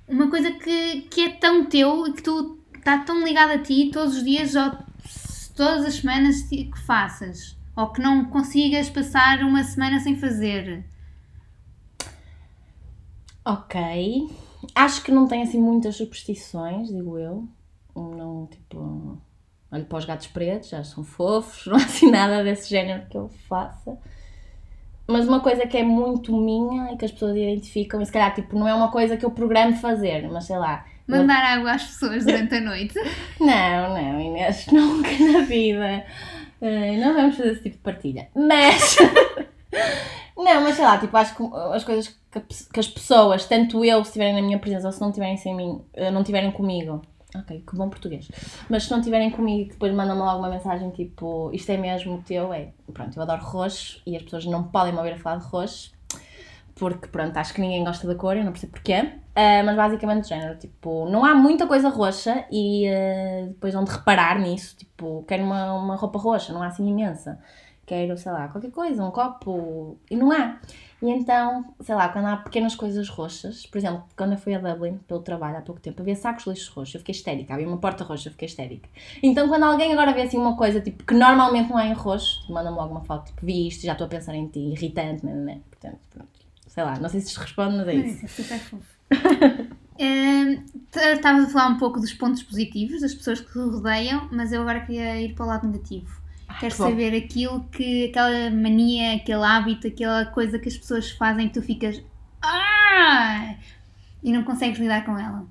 Uma 0.07 0.29
coisa 0.29 0.51
que, 0.53 1.03
que 1.03 1.23
é 1.23 1.31
tão 1.31 1.65
teu 1.65 2.07
e 2.07 2.13
que 2.13 2.23
tu 2.23 2.59
está 2.77 2.99
tão 2.99 3.25
ligado 3.25 3.53
a 3.53 3.59
ti 3.59 3.91
todos 3.91 4.19
os 4.19 4.25
dias 4.25 4.55
ou 4.55 4.71
todas 5.57 5.87
as 5.87 5.95
semanas 5.95 6.43
que 6.43 6.71
faças. 6.85 7.57
Ou 7.77 7.91
que 7.91 8.03
não 8.03 8.27
consigas 8.27 8.91
passar 8.91 9.41
uma 9.43 9.65
semana 9.65 9.99
sem 10.01 10.17
fazer. 10.17 10.85
Ok. 13.45 13.81
Acho 14.75 15.03
que 15.03 15.13
não 15.13 15.27
tem 15.27 15.43
assim 15.43 15.61
muitas 15.61 15.97
superstições, 15.97 16.89
digo 16.89 17.19
eu. 17.19 17.49
Não, 17.95 18.47
tipo, 18.47 19.19
olho 19.71 19.85
para 19.85 19.99
os 19.99 20.05
gatos 20.05 20.27
pretos, 20.29 20.71
já 20.71 20.83
são 20.83 21.05
fofos, 21.05 21.67
não 21.69 21.77
há 21.77 21.85
assim 21.85 22.11
nada 22.11 22.43
desse 22.43 22.69
género 22.71 23.07
que 23.09 23.17
eu 23.17 23.29
faça. 23.49 23.99
Mas 25.07 25.29
uma 25.29 25.41
coisa 25.41 25.67
que 25.67 25.77
é 25.77 25.83
muito 25.83 26.35
minha 26.35 26.93
e 26.93 26.97
que 26.97 27.05
as 27.05 27.13
pessoas 27.13 27.37
identificam, 27.37 28.01
e 28.01 28.07
se 28.07 28.13
calhar 28.13 28.35
tipo, 28.35 28.59
não 28.59 28.67
é 28.67 28.75
uma 28.75 28.91
coisa 28.91 29.17
que 29.17 29.25
eu 29.25 29.31
programo 29.31 29.77
fazer, 29.77 30.29
mas 30.31 30.45
sei 30.45 30.57
lá. 30.57 30.87
Mandar 31.07 31.45
água 31.45 31.73
às 31.73 31.85
pessoas 31.85 32.25
durante 32.25 32.55
a 32.55 32.61
noite? 32.61 32.95
não, 33.39 33.95
não, 33.95 34.21
Inês, 34.21 34.67
nunca 34.73 35.11
na 35.33 35.41
vida. 35.43 36.05
Uh, 36.61 36.99
não 36.99 37.15
vamos 37.15 37.37
fazer 37.37 37.53
esse 37.53 37.63
tipo 37.63 37.77
de 37.77 37.83
partilha. 37.83 38.29
Mas. 38.35 38.97
Não, 40.37 40.63
mas 40.63 40.75
sei 40.75 40.85
lá, 40.85 40.99
tipo, 40.99 41.17
acho 41.17 41.37
que 41.37 41.43
as 41.73 41.85
coisas 41.85 42.09
que, 42.31 42.41
que 42.73 42.81
as 42.81 42.89
pessoas, 42.89 43.47
tanto 43.47 43.85
eu, 43.85 44.03
se 44.03 44.11
estiverem 44.11 44.35
na 44.35 44.43
minha 44.43 44.59
presença 44.59 44.89
ou 44.89 44.93
se 44.93 45.01
não 45.01 45.11
estiverem 45.11 45.37
sem 45.37 45.55
mim, 45.55 45.81
eh, 45.95 46.11
não 46.11 46.23
estiverem 46.23 46.51
comigo, 46.51 47.03
ok, 47.35 47.65
que 47.67 47.77
bom 47.77 47.89
português, 47.89 48.31
mas 48.69 48.85
se 48.85 48.91
não 48.91 48.99
estiverem 48.99 49.31
comigo 49.31 49.71
depois 49.71 49.93
mandam-me 49.93 50.23
logo 50.23 50.39
uma 50.39 50.51
mensagem 50.51 50.91
tipo, 50.91 51.51
isto 51.53 51.71
é 51.71 51.77
mesmo 51.77 52.23
teu, 52.27 52.53
é, 52.53 52.73
pronto, 52.93 53.17
eu 53.17 53.23
adoro 53.23 53.43
roxo 53.43 54.01
e 54.07 54.17
as 54.17 54.23
pessoas 54.23 54.45
não 54.45 54.65
podem 54.65 54.93
me 54.93 54.99
ouvir 54.99 55.13
a 55.13 55.19
falar 55.19 55.39
de 55.39 55.45
roxo, 55.47 55.93
porque 56.75 57.09
pronto, 57.09 57.37
acho 57.37 57.55
que 57.55 57.61
ninguém 57.61 57.85
gosta 57.85 58.07
da 58.07 58.15
cor, 58.15 58.37
eu 58.37 58.45
não 58.45 58.53
percebo 58.53 58.73
porquê, 58.73 59.01
uh, 59.01 59.65
mas 59.65 59.77
basicamente 59.77 60.29
género, 60.29 60.59
tipo, 60.59 61.09
não 61.09 61.25
há 61.25 61.35
muita 61.35 61.67
coisa 61.67 61.89
roxa 61.89 62.45
e 62.51 62.87
uh, 62.89 63.49
depois 63.49 63.75
vão 63.75 63.85
de 63.85 63.93
reparar 63.93 64.39
nisso, 64.41 64.77
tipo, 64.77 65.25
quero 65.27 65.45
uma, 65.45 65.73
uma 65.75 65.97
roupa 65.97 66.19
roxa, 66.19 66.53
não 66.53 66.63
há 66.63 66.67
assim 66.67 66.87
imensa. 66.89 67.39
Quero, 67.87 68.17
sei 68.17 68.33
lá, 68.33 68.49
qualquer 68.49 68.71
coisa, 68.71 69.05
um 69.05 69.11
copo, 69.11 69.99
e 70.11 70.17
não 70.17 70.33
há. 70.33 70.59
E 71.05 71.11
então, 71.11 71.63
sei 71.81 71.95
lá, 71.95 72.09
quando 72.09 72.25
há 72.25 72.39
pequenas 72.39 72.75
coisas 72.75 73.11
roxas, 73.11 73.67
por 73.67 73.77
exemplo, 73.77 74.05
quando 74.17 74.33
eu 74.33 74.39
fui 74.39 74.55
a 74.55 74.59
Dublin 74.59 74.97
pelo 75.07 75.21
trabalho 75.21 75.59
há 75.59 75.61
pouco 75.61 75.79
tempo, 75.79 76.01
havia 76.01 76.17
sacos 76.17 76.45
de 76.45 76.51
lixo 76.51 76.73
roxo, 76.73 76.97
eu 76.97 77.01
fiquei 77.01 77.15
histérica, 77.15 77.53
havia 77.53 77.69
uma 77.69 77.77
porta 77.77 78.03
roxa, 78.03 78.29
eu 78.29 78.33
fiquei 78.33 78.47
histérica. 78.47 78.89
Então, 79.23 79.47
quando 79.47 79.65
alguém 79.65 79.93
agora 79.93 80.15
vê 80.15 80.23
assim 80.23 80.39
uma 80.39 80.57
coisa 80.57 80.81
tipo 80.81 81.05
que 81.05 81.13
normalmente 81.13 81.69
não 81.69 81.79
é 81.79 81.89
em 81.89 81.93
roxo, 81.93 82.51
manda-me 82.51 82.75
logo 82.75 82.93
uma 82.93 83.03
foto, 83.03 83.27
tipo, 83.27 83.45
vi 83.45 83.69
isto, 83.69 83.85
já 83.85 83.93
estou 83.93 84.07
a 84.07 84.09
pensar 84.09 84.35
em 84.35 84.47
ti, 84.49 84.61
irritante, 84.61 85.27
né, 85.27 85.35
né? 85.35 85.61
Portanto, 85.69 85.99
pronto, 86.09 86.31
sei 86.67 86.83
lá, 86.83 86.99
não 86.99 87.11
sei 87.11 87.21
se 87.21 87.39
responde, 87.39 87.77
mas 87.77 87.89
é 87.89 87.95
isso. 87.97 88.25
É 88.25 88.29
super 88.29 88.59
fofo. 88.61 88.95
Estavas 90.97 91.45
a 91.45 91.51
falar 91.51 91.69
um 91.69 91.79
pouco 91.79 92.01
dos 92.01 92.15
pontos 92.15 92.43
positivos 92.43 93.03
das 93.03 93.15
pessoas 93.15 93.41
que 93.41 93.59
rodeiam, 93.59 94.27
mas 94.33 94.53
eu 94.53 94.63
agora 94.63 94.81
queria 94.81 95.21
ir 95.21 95.35
para 95.35 95.45
o 95.45 95.49
lado 95.49 95.67
negativo. 95.67 96.24
Quero 96.61 96.75
saber 96.75 97.17
aquilo 97.17 97.65
que, 97.65 98.07
aquela 98.07 98.51
mania, 98.51 99.17
aquele 99.17 99.45
hábito, 99.45 99.87
aquela 99.87 100.27
coisa 100.27 100.59
que 100.59 100.69
as 100.69 100.77
pessoas 100.77 101.11
fazem 101.11 101.49
que 101.49 101.55
tu 101.55 101.63
ficas 101.63 102.03
ah! 102.43 103.57
e 104.23 104.33
não 104.33 104.45
consegues 104.45 104.79
lidar 104.79 105.05
com 105.05 105.19
ela. 105.19 105.47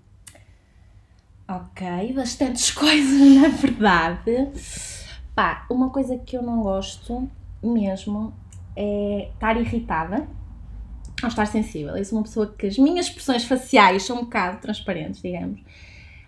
Ok, 1.47 2.13
bastantes 2.13 2.71
coisas 2.73 3.41
na 3.41 3.49
verdade. 3.49 4.49
Pá, 5.35 5.65
uma 5.69 5.89
coisa 5.89 6.17
que 6.17 6.37
eu 6.37 6.41
não 6.41 6.61
gosto 6.61 7.29
mesmo 7.61 8.33
é 8.75 9.29
estar 9.33 9.59
irritada 9.59 10.27
ou 11.21 11.29
estar 11.29 11.45
sensível. 11.45 11.95
Eu 11.97 12.05
sou 12.05 12.19
uma 12.19 12.23
pessoa 12.23 12.53
que 12.57 12.67
as 12.67 12.77
minhas 12.77 13.07
expressões 13.07 13.43
faciais 13.45 14.03
são 14.03 14.17
um 14.17 14.23
bocado 14.25 14.59
transparentes, 14.59 15.21
digamos. 15.21 15.59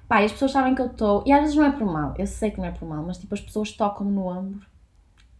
Pá, 0.07 0.23
as 0.23 0.31
pessoas 0.31 0.51
sabem 0.51 0.75
que 0.75 0.81
eu 0.81 0.87
estou. 0.87 1.23
E 1.25 1.31
às 1.31 1.41
vezes 1.41 1.55
não 1.55 1.65
é 1.65 1.71
por 1.71 1.85
mal, 1.85 2.13
eu 2.17 2.27
sei 2.27 2.51
que 2.51 2.57
não 2.57 2.65
é 2.65 2.71
por 2.71 2.87
mal, 2.87 3.03
mas 3.03 3.17
tipo, 3.17 3.33
as 3.33 3.41
pessoas 3.41 3.71
tocam-me 3.71 4.11
no 4.11 4.27
ombro 4.27 4.65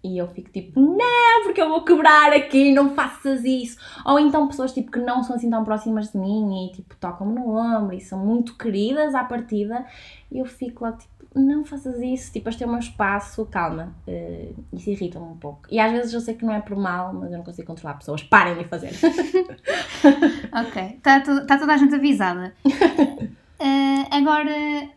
e 0.05 0.19
eu 0.19 0.27
fico 0.27 0.51
tipo, 0.51 0.79
não, 0.79 1.43
porque 1.43 1.59
eu 1.59 1.67
vou 1.67 1.83
quebrar 1.83 2.31
aqui, 2.31 2.71
não 2.71 2.93
faças 2.93 3.43
isso. 3.43 3.77
Ou 4.05 4.19
então 4.19 4.47
pessoas 4.47 4.71
tipo 4.71 4.91
que 4.91 4.99
não 4.99 5.23
são 5.23 5.35
assim 5.35 5.49
tão 5.49 5.63
próximas 5.63 6.11
de 6.11 6.17
mim 6.19 6.67
e 6.67 6.71
tipo 6.73 6.95
tocam-me 6.97 7.33
no 7.33 7.57
ombro 7.57 7.95
e 7.95 7.99
são 7.99 8.23
muito 8.23 8.55
queridas 8.55 9.15
à 9.15 9.23
partida 9.23 9.83
e 10.31 10.37
eu 10.37 10.45
fico 10.45 10.83
lá 10.83 10.91
tipo, 10.91 11.11
não 11.33 11.65
faças 11.65 11.99
isso, 11.99 12.31
tipo, 12.31 12.47
este 12.47 12.63
é 12.63 12.67
o 12.67 12.69
meu 12.69 12.79
espaço, 12.79 13.45
calma. 13.47 13.93
Uh, 14.07 14.55
isso 14.71 14.89
irrita-me 14.89 15.25
um 15.25 15.35
pouco. 15.35 15.63
E 15.69 15.79
às 15.79 15.91
vezes 15.91 16.13
eu 16.13 16.21
sei 16.21 16.35
que 16.35 16.45
não 16.45 16.53
é 16.53 16.61
por 16.61 16.77
mal, 16.77 17.13
mas 17.13 17.31
eu 17.31 17.37
não 17.37 17.43
consigo 17.43 17.67
controlar 17.67 17.95
pessoas. 17.95 18.23
Parem 18.23 18.57
de 18.57 18.63
fazer. 18.65 18.91
ok, 20.53 20.83
está 20.95 21.19
tá 21.19 21.57
toda 21.57 21.73
a 21.73 21.77
gente 21.77 21.93
avisada. 21.93 22.53
Uh, 23.59 24.07
agora, 24.11 24.89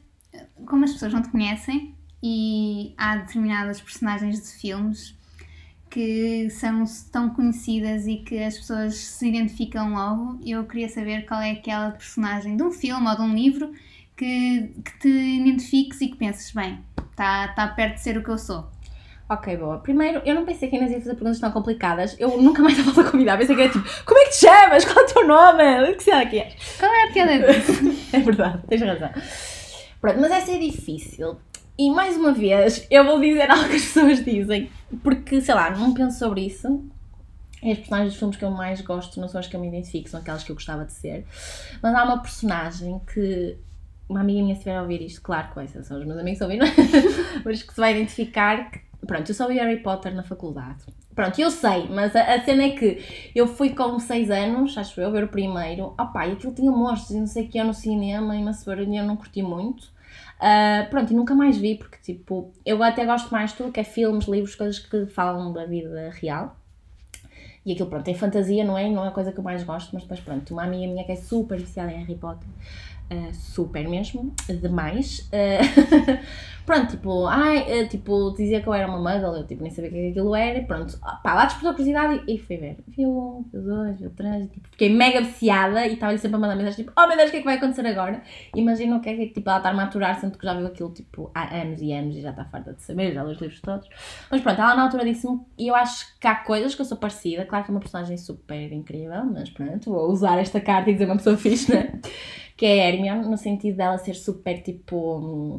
como 0.67 0.85
as 0.85 0.93
pessoas 0.93 1.13
não 1.13 1.23
te 1.23 1.29
conhecem 1.29 1.95
e 2.23 2.95
há 2.97 3.17
determinadas 3.17 3.81
personagens 3.81 4.43
de 4.43 4.61
filmes 4.61 5.17
que 5.91 6.51
são 6.51 6.85
tão 7.11 7.31
conhecidas 7.31 8.07
e 8.07 8.17
que 8.17 8.43
as 8.43 8.59
pessoas 8.59 8.97
se 8.97 9.29
identificam 9.29 9.95
logo, 9.95 10.39
eu 10.45 10.65
queria 10.65 10.89
saber 10.89 11.27
qual 11.27 11.41
é 11.41 11.53
aquela 11.53 11.93
personagem 11.93 12.57
de 12.57 12.63
um 12.63 12.71
filme 12.71 13.09
ou 13.09 13.17
de 13.17 13.23
um 13.23 13.35
livro 13.35 13.73
que, 14.17 14.75
que 14.85 14.99
te 14.99 15.09
identifiques 15.09 16.01
e 16.01 16.09
que 16.09 16.17
penses, 16.17 16.53
bem, 16.53 16.81
está 17.11 17.49
tá 17.49 17.69
perto 17.69 17.95
de 17.95 18.03
ser 18.03 18.19
o 18.19 18.23
que 18.23 18.31
eu 18.31 18.39
sou. 18.39 18.69
Ok, 19.31 19.59
boa. 19.59 19.79
Primeiro, 19.79 20.23
eu 20.25 20.35
não 20.35 20.47
pensei 20.47 20.71
que 20.71 20.77
a 20.77 20.79
Inês 20.79 20.91
ia 20.91 21.01
fazer 21.01 21.15
perguntas 21.15 21.39
tão 21.39 21.51
complicadas. 21.51 22.17
Eu 22.19 22.41
nunca 22.41 22.63
mais 22.63 22.79
estava 22.79 23.03
a 23.03 23.11
convidar. 23.11 23.37
Pensei 23.37 23.55
que 23.55 23.63
era 23.63 23.71
tipo, 23.71 23.85
como 24.07 24.19
é 24.19 24.25
que 24.25 24.31
te 24.31 24.37
chamas? 24.37 24.85
Qual 24.87 24.99
é 24.99 25.03
o 25.03 25.13
teu 25.13 25.27
nome? 25.27 25.91
O 25.91 25.97
que 25.97 26.03
será 26.03 26.25
que 26.25 26.39
é? 26.39 26.53
Qual 26.79 26.91
é 26.91 27.05
a 27.05 27.13
piada 27.13 27.33
é 28.13 28.21
verdade, 28.21 28.63
tens 28.67 28.81
razão. 28.81 29.11
Pronto, 30.01 30.19
mas 30.21 30.33
essa 30.33 30.53
é 30.53 30.59
difícil. 30.59 31.37
E 31.77 31.91
mais 31.91 32.17
uma 32.17 32.33
vez, 32.33 32.87
eu 32.91 33.05
vou 33.05 33.21
dizer 33.21 33.51
algo 33.53 33.69
que 33.69 33.77
as 33.77 33.83
pessoas 33.83 34.25
dizem, 34.25 34.71
porque, 35.03 35.43
sei 35.43 35.55
lá, 35.55 35.71
não 35.71 35.93
penso 35.93 36.19
sobre 36.19 36.47
isso. 36.47 36.85
E 37.63 37.73
as 37.73 37.79
personagens 37.79 38.13
dos 38.13 38.19
filmes 38.19 38.37
que 38.37 38.45
eu 38.45 38.51
mais 38.51 38.81
gosto 38.81 39.21
não 39.21 39.29
são 39.29 39.41
as 39.41 39.47
que 39.47 39.55
eu 39.55 39.61
me 39.61 39.69
identifico, 39.69 40.09
são 40.09 40.21
aquelas 40.21 40.43
que 40.43 40.51
eu 40.51 40.57
gostava 40.57 40.87
de 40.87 40.93
ser. 40.93 41.27
Mas 41.83 41.95
há 41.95 42.05
uma 42.05 42.23
personagem 42.23 42.99
que 43.13 43.59
uma 44.09 44.21
amiga 44.21 44.41
minha 44.41 44.55
se 44.55 44.61
estiver 44.61 44.77
a 44.77 44.83
ouvir 44.83 45.03
isto, 45.03 45.21
claro, 45.21 45.49
com 45.53 45.61
essa 45.61 45.83
são 45.83 45.99
os 45.99 46.07
meus 46.07 46.19
amigos 46.19 46.41
ouvindo, 46.41 46.65
mas 47.45 47.63
que 47.63 47.75
se 47.75 47.81
vai 47.81 47.95
identificar 47.95 48.71
que, 48.71 48.81
pronto, 49.09 49.29
eu 49.29 49.35
só 49.35 49.49
vi 49.49 49.55
Harry 49.55 49.79
Potter 49.83 50.15
na 50.15 50.23
faculdade. 50.23 50.85
Pronto, 51.15 51.41
eu 51.41 51.51
sei, 51.51 51.89
mas 51.89 52.15
a, 52.15 52.35
a 52.35 52.45
cena 52.45 52.63
é 52.63 52.71
que 52.71 53.31
eu 53.35 53.49
fui 53.49 53.71
com 53.71 53.99
6 53.99 54.31
anos, 54.31 54.79
acho 54.79 55.01
eu, 55.01 55.11
ver 55.11 55.25
o 55.25 55.29
primeiro, 55.29 55.87
opá, 55.99 56.29
e 56.29 56.33
aquilo 56.33 56.55
tinha 56.55 56.71
monstros 56.71 57.11
e 57.11 57.19
não 57.19 57.27
sei 57.27 57.47
o 57.47 57.49
que 57.49 57.59
é 57.59 57.65
no 57.65 57.75
cinema 57.75 58.37
e 58.37 58.41
uma 58.41 58.53
semana 58.53 58.83
eu 58.83 59.05
não 59.05 59.17
curti 59.17 59.43
muito. 59.43 59.85
Uh, 60.39 60.89
pronto, 60.91 61.13
e 61.13 61.17
nunca 61.17 61.35
mais 61.35 61.57
vi, 61.57 61.75
porque 61.75 61.99
tipo, 61.99 62.53
eu 62.65 62.81
até 62.85 63.05
gosto 63.05 63.33
mais 63.33 63.51
de 63.51 63.57
tudo 63.57 63.73
que 63.73 63.81
é 63.81 63.85
filmes, 63.85 64.27
livros, 64.27 64.55
coisas 64.55 64.79
que 64.79 65.07
falam 65.07 65.53
da 65.53 65.65
vida 65.65 66.11
real. 66.13 66.57
E 67.67 67.73
aquilo, 67.73 67.89
pronto, 67.89 68.05
tem 68.05 68.15
fantasia, 68.15 68.65
não 68.65 68.79
é? 68.79 68.89
Não 68.89 69.05
é 69.05 69.09
a 69.09 69.11
coisa 69.11 69.33
que 69.33 69.39
eu 69.39 69.45
mais 69.45 69.65
gosto, 69.65 69.91
mas 69.93 70.03
depois, 70.03 70.21
pronto, 70.21 70.53
uma 70.53 70.63
amiga 70.63 70.87
minha 70.87 71.05
que 71.05 71.13
é 71.13 71.17
super 71.17 71.59
viciada 71.59 71.91
em 71.91 71.99
Harry 71.99 72.15
Potter, 72.15 72.49
uh, 73.13 73.35
super 73.35 73.89
mesmo, 73.89 74.35
demais. 74.61 75.29
Uh, 75.33 76.19
pronto, 76.69 76.91
tipo, 76.91 77.27
ai, 77.27 77.83
uh, 77.83 77.89
tipo, 77.89 78.35
dizia 78.37 78.61
que 78.61 78.69
eu 78.69 78.75
era 78.75 78.87
uma 78.87 78.99
muggle, 78.99 79.39
eu 79.39 79.47
tipo, 79.47 79.63
nem 79.63 79.73
sabia 79.73 79.89
o 79.89 79.93
que 79.93 79.99
é 79.99 80.11
aquilo 80.11 80.35
era, 80.35 80.59
e 80.59 80.67
pronto, 80.67 80.99
pá, 81.23 81.35
lá 81.35 81.45
despertou 81.47 81.71
a 81.71 81.75
curiosidade 81.75 82.23
e, 82.27 82.35
e 82.35 82.39
fui 82.39 82.59
ver. 82.59 82.77
Vi 82.89 83.07
um, 83.07 83.43
vi 83.51 83.59
dois, 83.59 83.99
vi 83.99 84.11
três, 84.11 84.51
tipo, 84.51 84.69
fiquei 84.69 84.91
mega 84.91 85.23
viciada 85.23 85.87
e 85.87 85.95
estava-lhe 85.95 86.19
sempre 86.19 86.37
a 86.37 86.39
mandar 86.39 86.57
mensagens, 86.57 86.77
tipo, 86.77 86.93
oh 86.95 87.07
meu 87.07 87.17
Deus, 87.17 87.29
o 87.29 87.31
que 87.31 87.39
é 87.39 87.41
que 87.41 87.47
vai 87.47 87.57
acontecer 87.57 87.87
agora? 87.87 88.23
Imagina 88.55 88.97
o 88.97 89.01
que 89.01 89.09
é 89.09 89.17
que, 89.17 89.27
tipo, 89.29 89.49
ela 89.49 89.59
está-me 89.59 89.81
a 89.81 89.85
aturar, 89.85 90.21
sendo 90.21 90.37
que 90.37 90.45
já 90.45 90.55
viu 90.55 90.67
aquilo, 90.67 90.91
tipo, 90.93 91.31
há 91.35 91.57
anos 91.57 91.81
e 91.81 91.93
anos 91.93 92.17
e 92.17 92.21
já 92.21 92.31
está 92.31 92.45
farta 92.45 92.75
de 92.75 92.83
saber, 92.83 93.15
já 93.15 93.23
leu 93.23 93.33
os 93.33 93.41
livros 93.41 93.61
todos. 93.61 93.89
Mas 94.31 94.43
pronto, 94.43 94.61
ela 94.61 94.77
na 94.77 94.83
altura 94.83 95.05
disse-me, 95.05 95.41
e 95.59 95.69
eu 95.69 95.75
acho 95.75 96.19
que 96.21 96.27
há 96.27 96.35
coisas 96.35 96.75
que 96.75 96.83
eu 96.83 96.87
sou 96.87 96.99
parecida, 96.99 97.47
claro 97.47 97.65
que 97.65 97.71
é 97.71 97.75
uma 97.75 97.81
personagem 97.81 98.19
super 98.19 98.71
incrível, 98.73 99.25
mas 99.25 99.49
pronto, 99.49 99.91
vou 99.91 100.11
usar 100.11 100.39
esta 100.39 100.61
carta 100.61 100.91
e 100.91 100.93
dizer 100.93 101.07
uma 101.07 101.17
pessoa 101.17 101.37
fixe, 101.37 101.73
né? 101.73 101.99
que 102.59 102.67
é 102.67 102.89
no 102.99 103.37
sentido 103.37 103.77
dela 103.77 103.99
ser 103.99 104.15
super 104.15 104.63
tipo. 104.63 105.57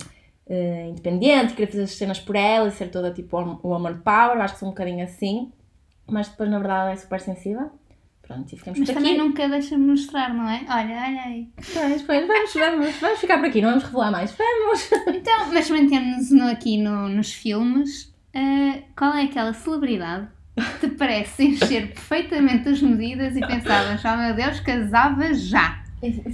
Uh, 0.48 0.89
independente, 0.89 1.53
querer 1.53 1.67
fazer 1.67 1.84
as 1.84 1.91
cenas 1.91 2.19
por 2.19 2.36
ela 2.36 2.67
e 2.67 2.72
ser 2.72 2.89
toda 2.89 3.13
tipo 3.13 3.38
o 3.38 3.69
woman 3.69 4.00
power, 4.00 4.41
acho 4.41 4.55
que 4.55 4.60
sou 4.60 4.69
um 4.69 4.72
bocadinho 4.72 5.03
assim, 5.03 5.51
mas 6.08 6.27
depois 6.27 6.50
na 6.50 6.58
verdade 6.58 6.81
ela 6.81 6.91
é 6.91 6.96
super 6.96 7.19
sensível. 7.19 7.69
Pronto, 8.29 8.53
e 8.53 8.58
ficamos 8.58 8.79
mas 8.79 8.88
por 8.89 8.96
também 8.96 9.13
aqui. 9.13 9.22
nunca 9.22 9.50
deixa-me 9.50 9.88
mostrar, 9.88 10.31
não 10.31 10.48
é? 10.48 10.62
Olha, 10.69 11.03
olha 11.08 11.22
aí. 11.24 11.50
Pois, 11.55 12.01
pois, 12.03 12.27
vamos, 12.27 12.53
vamos, 12.53 12.96
vamos 12.98 13.19
ficar 13.19 13.39
por 13.39 13.48
aqui, 13.48 13.60
não 13.60 13.69
vamos 13.69 13.84
revelar 13.84 14.12
mais, 14.12 14.31
vamos! 14.31 14.89
Então, 15.15 15.51
mas 15.51 15.67
mantendo-nos 15.69 16.29
no, 16.29 16.48
aqui 16.48 16.77
no, 16.77 17.10
nos 17.10 17.34
filmes, 17.34 18.05
uh, 18.36 18.84
qual 18.96 19.15
é 19.15 19.24
aquela 19.24 19.51
celebridade 19.53 20.27
que 20.79 20.89
te 20.89 20.96
parece 20.96 21.43
encher 21.46 21.88
perfeitamente 21.88 22.69
as 22.69 22.81
medidas 22.81 23.36
e 23.36 23.39
pensavas, 23.39 24.00
oh 24.05 24.17
meu 24.17 24.36
Deus, 24.36 24.60
casava 24.60 25.34
já? 25.34 25.78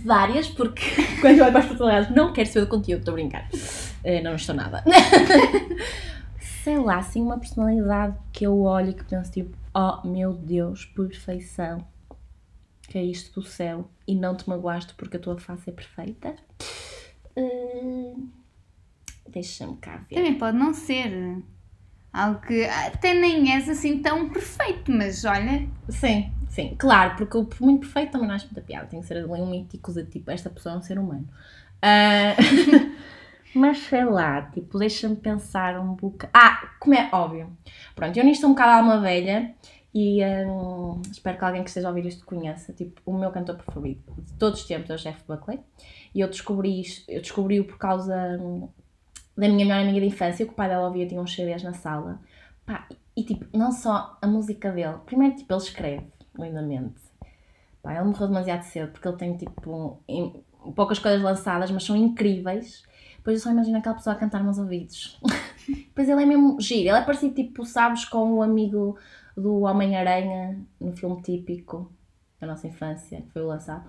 Várias, 0.03 0.48
porque 0.50 0.84
quando 1.22 1.38
eu 1.38 1.43
olho 1.43 1.51
para 1.51 1.62
as 1.62 1.67
personalidades 1.67 2.15
não 2.15 2.34
quero 2.34 2.48
saber 2.48 2.65
do 2.65 2.69
conteúdo, 2.69 3.00
estou 3.00 3.13
a 3.13 3.15
brincar. 3.15 3.50
Uh, 3.51 4.24
não 4.24 4.36
estou 4.36 4.55
nada. 4.55 4.84
Sei 6.63 6.77
lá, 6.77 6.98
assim, 6.98 7.22
uma 7.22 7.38
personalidade 7.38 8.17
que 8.31 8.45
eu 8.45 8.62
olho 8.62 8.89
e 8.89 8.93
que 8.93 9.03
penso 9.03 9.31
tipo, 9.31 9.55
oh 9.74 10.07
meu 10.07 10.34
Deus, 10.34 10.86
perfeição. 10.86 11.86
Que 12.88 12.98
é 13.00 13.03
isto 13.03 13.39
do 13.39 13.48
céu 13.48 13.89
e 14.07 14.15
não 14.15 14.36
te 14.36 14.48
magoaste 14.48 14.93
porque 14.95 15.17
a 15.17 15.19
tua 15.19 15.38
face 15.38 15.69
é 15.69 15.74
perfeita. 15.74 16.36
Uh, 17.36 18.29
Deixa-me 19.27 19.75
cá 19.77 19.98
ver. 20.10 20.15
Também 20.15 20.38
pode 20.38 20.57
não 20.57 20.74
ser 20.74 21.41
algo 22.13 22.39
que 22.41 22.63
até 22.65 23.13
nem 23.13 23.51
és 23.53 23.67
assim 23.67 24.01
tão 24.01 24.29
perfeito, 24.29 24.91
mas 24.91 25.25
olha. 25.25 25.67
Sim, 25.89 26.31
Sim, 26.50 26.75
claro, 26.78 27.16
porque 27.18 27.38
o 27.38 27.48
muito 27.62 27.82
perfeito 27.82 28.14
também 28.14 28.28
não 28.28 28.36
acho 28.36 28.46
muita 28.46 28.62
piada, 28.62 28.88
tem 28.88 29.02
que 29.02 29.08
ser 29.08 29.18
ali 29.18 29.28
um 29.28 29.50
mítico 29.50 29.92
de 29.92 30.06
tipo, 30.06 30.32
esta 30.32 30.50
pessoa 30.50 30.75
é 30.75 30.78
um 30.78 30.82
ser 30.82 30.98
humano. 30.98 31.28
Uh, 31.84 32.96
mas 33.54 33.80
sei 33.80 34.06
lá, 34.06 34.42
tipo, 34.44 34.78
deixa-me 34.80 35.16
pensar 35.16 35.80
um 35.80 35.96
bocado. 35.96 36.32
Ah, 36.34 36.75
como 36.80 36.96
é 36.96 37.10
óbvio. 37.12 37.56
Pronto, 37.96 38.18
eu 38.18 38.24
nisto 38.24 38.42
sou 38.42 38.50
um 38.50 38.54
bocado 38.54 38.72
alma 38.72 39.00
velha 39.02 39.54
e 39.94 40.20
um, 40.25 41.02
espero 41.10 41.38
que 41.38 41.46
alguém 41.46 41.64
que 41.64 41.70
esteja 41.70 41.88
a 41.88 41.90
ouvir 41.90 42.06
isto 42.06 42.25
conheça. 42.25 42.74
Tipo, 42.74 43.02
o 43.06 43.18
meu 43.18 43.32
cantor 43.32 43.56
preferido 43.56 44.02
de 44.18 44.34
todos 44.34 44.62
os 44.62 44.68
tempos 44.68 44.90
é 44.90 44.94
o 44.96 44.98
Jeff 44.98 45.24
Buckley 45.28 45.60
e 46.14 46.20
eu 46.20 46.28
descobri 46.28 46.84
eu 47.08 47.22
descobri-o 47.22 47.66
por 47.66 47.78
causa 47.78 48.38
hum, 48.40 48.68
da 49.38 49.48
minha 49.48 49.66
melhor 49.66 49.82
amiga 49.82 50.00
de 50.00 50.08
infância, 50.08 50.46
que 50.46 50.52
o 50.52 50.56
pai 50.56 50.70
dela 50.70 50.88
ouvia, 50.88 51.08
tinha 51.08 51.22
uns 51.22 51.34
CDs 51.34 51.64
na 51.64 51.74
sala. 51.74 52.20
Pá, 52.66 52.88
e 53.16 53.24
tipo, 53.24 53.46
não 53.58 53.72
só 53.72 54.18
a 54.22 54.28
música 54.28 54.72
dele, 54.72 54.98
primeiro, 55.06 55.36
tipo, 55.36 55.54
ele 55.54 55.62
escreve 55.62 56.14
lindamente. 56.42 57.01
Pá, 57.82 57.94
ele 57.94 58.06
morreu 58.06 58.27
demasiado 58.27 58.63
cedo 58.63 58.92
porque 58.92 59.08
ele 59.08 59.18
tem 59.18 59.38
tipo 59.38 60.00
em, 60.08 60.44
poucas 60.75 61.00
coisas 61.00 61.22
lançadas, 61.22 61.70
mas 61.72 61.84
são 61.84 61.96
incríveis. 61.96 62.84
Depois 63.18 63.38
eu 63.38 63.44
só 63.44 63.51
imagino 63.51 63.77
aquela 63.77 63.96
pessoa 63.96 64.15
a 64.15 64.20
cantar 64.20 64.44
nos 64.44 64.58
ouvidos. 64.58 65.20
Depois 65.68 66.08
ele 66.10 66.22
é 66.22 66.25
mesmo 66.25 66.60
giro, 66.60 66.89
ele 66.89 66.98
é 66.98 67.01
parecido 67.01 67.34
tipo, 67.34 67.65
sabes, 67.65 68.06
com 68.06 68.34
o 68.34 68.44
amigo 68.44 68.98
do 69.36 69.62
Homem-Aranha 69.62 70.60
no 70.80 70.96
filme 70.96 71.22
típico 71.22 71.92
da 72.39 72.48
nossa 72.48 72.68
infância, 72.68 73.22
que 73.22 73.32
foi 73.32 73.42
o 73.42 73.48
lançado. 73.48 73.84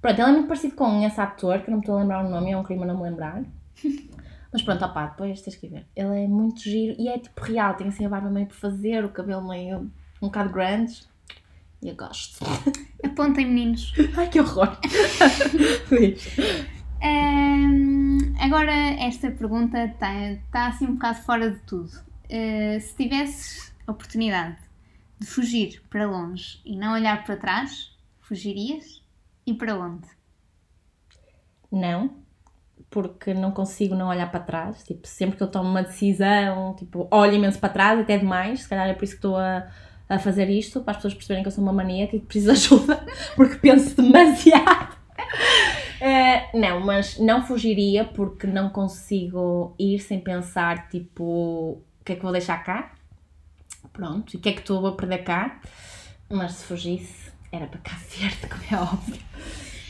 Pronto, 0.00 0.20
ele 0.20 0.28
é 0.28 0.32
muito 0.32 0.48
parecido 0.48 0.74
com 0.74 1.02
esse 1.02 1.20
ator, 1.20 1.60
que 1.60 1.70
não 1.70 1.78
me 1.78 1.82
estou 1.82 1.96
a 1.96 2.00
lembrar 2.00 2.24
o 2.24 2.28
nome, 2.28 2.50
é 2.50 2.56
um 2.56 2.62
crime 2.62 2.84
não 2.84 2.96
me 2.96 3.04
lembrar. 3.04 3.42
Mas 4.52 4.62
pronto, 4.62 4.84
opá, 4.84 5.06
depois 5.06 5.40
tens 5.40 5.56
que 5.56 5.66
ver. 5.66 5.86
Ele 5.96 6.24
é 6.24 6.28
muito 6.28 6.60
giro 6.60 6.94
e 6.98 7.08
é 7.08 7.18
tipo 7.18 7.42
real, 7.42 7.74
tem 7.74 7.88
assim 7.88 8.04
a 8.04 8.08
barba 8.08 8.28
meio 8.28 8.46
por 8.46 8.56
fazer, 8.56 9.04
o 9.04 9.08
cabelo 9.08 9.48
meio 9.48 9.90
um 10.20 10.26
bocado 10.26 10.50
grande. 10.50 11.06
Eu 11.82 11.96
gosto. 11.96 12.44
Apontem, 13.04 13.44
meninos. 13.44 13.92
Ai, 14.16 14.28
que 14.28 14.38
horror! 14.38 14.78
um, 17.02 18.18
agora, 18.40 18.72
esta 19.00 19.32
pergunta 19.32 19.86
está 19.86 20.12
tá 20.52 20.68
assim 20.68 20.86
um 20.86 20.94
bocado 20.94 21.22
fora 21.22 21.50
de 21.50 21.58
tudo. 21.60 21.90
Uh, 22.30 22.78
se 22.80 22.94
tivesses 22.96 23.74
a 23.84 23.90
oportunidade 23.90 24.58
de 25.18 25.26
fugir 25.26 25.82
para 25.90 26.06
longe 26.06 26.60
e 26.64 26.76
não 26.76 26.92
olhar 26.92 27.24
para 27.24 27.36
trás, 27.36 27.96
fugirias? 28.20 29.02
E 29.44 29.52
para 29.52 29.76
onde? 29.76 30.06
Não, 31.70 32.22
porque 32.88 33.34
não 33.34 33.50
consigo 33.50 33.96
não 33.96 34.06
olhar 34.06 34.30
para 34.30 34.38
trás. 34.38 34.84
Tipo, 34.84 35.08
sempre 35.08 35.36
que 35.36 35.42
eu 35.42 35.50
tomo 35.50 35.68
uma 35.68 35.82
decisão, 35.82 36.76
tipo, 36.76 37.08
olho 37.10 37.34
imenso 37.34 37.58
para 37.58 37.72
trás, 37.72 37.98
até 37.98 38.18
demais. 38.18 38.62
Se 38.62 38.68
calhar 38.68 38.88
é 38.88 38.94
por 38.94 39.02
isso 39.02 39.14
que 39.14 39.18
estou 39.18 39.36
a 39.36 39.68
a 40.12 40.18
fazer 40.18 40.50
isto, 40.50 40.80
para 40.80 40.90
as 40.90 40.96
pessoas 40.98 41.14
perceberem 41.14 41.42
que 41.42 41.48
eu 41.48 41.52
sou 41.52 41.64
uma 41.64 41.72
maníaca 41.72 42.14
e 42.14 42.20
que 42.20 42.26
preciso 42.26 42.52
de 42.52 42.52
ajuda, 42.52 43.06
porque 43.34 43.56
penso 43.56 43.96
demasiado. 43.96 44.94
Uh, 46.00 46.52
não, 46.58 46.80
mas 46.80 47.18
não 47.18 47.46
fugiria 47.46 48.04
porque 48.04 48.46
não 48.46 48.68
consigo 48.68 49.74
ir 49.78 50.00
sem 50.00 50.20
pensar, 50.20 50.88
tipo, 50.88 51.24
o 51.24 52.04
que 52.04 52.12
é 52.12 52.16
que 52.16 52.22
vou 52.22 52.32
deixar 52.32 52.62
cá? 52.62 52.92
Pronto, 53.90 54.34
e 54.34 54.36
o 54.36 54.40
que 54.40 54.50
é 54.50 54.52
que 54.52 54.60
estou 54.60 54.86
a 54.86 54.92
perder 54.92 55.24
cá? 55.24 55.60
Mas 56.28 56.52
se 56.52 56.64
fugisse, 56.66 57.32
era 57.50 57.66
para 57.66 57.80
cá 57.80 57.96
verde, 58.14 58.46
como 58.48 58.62
é 58.70 58.82
óbvio. 58.82 59.22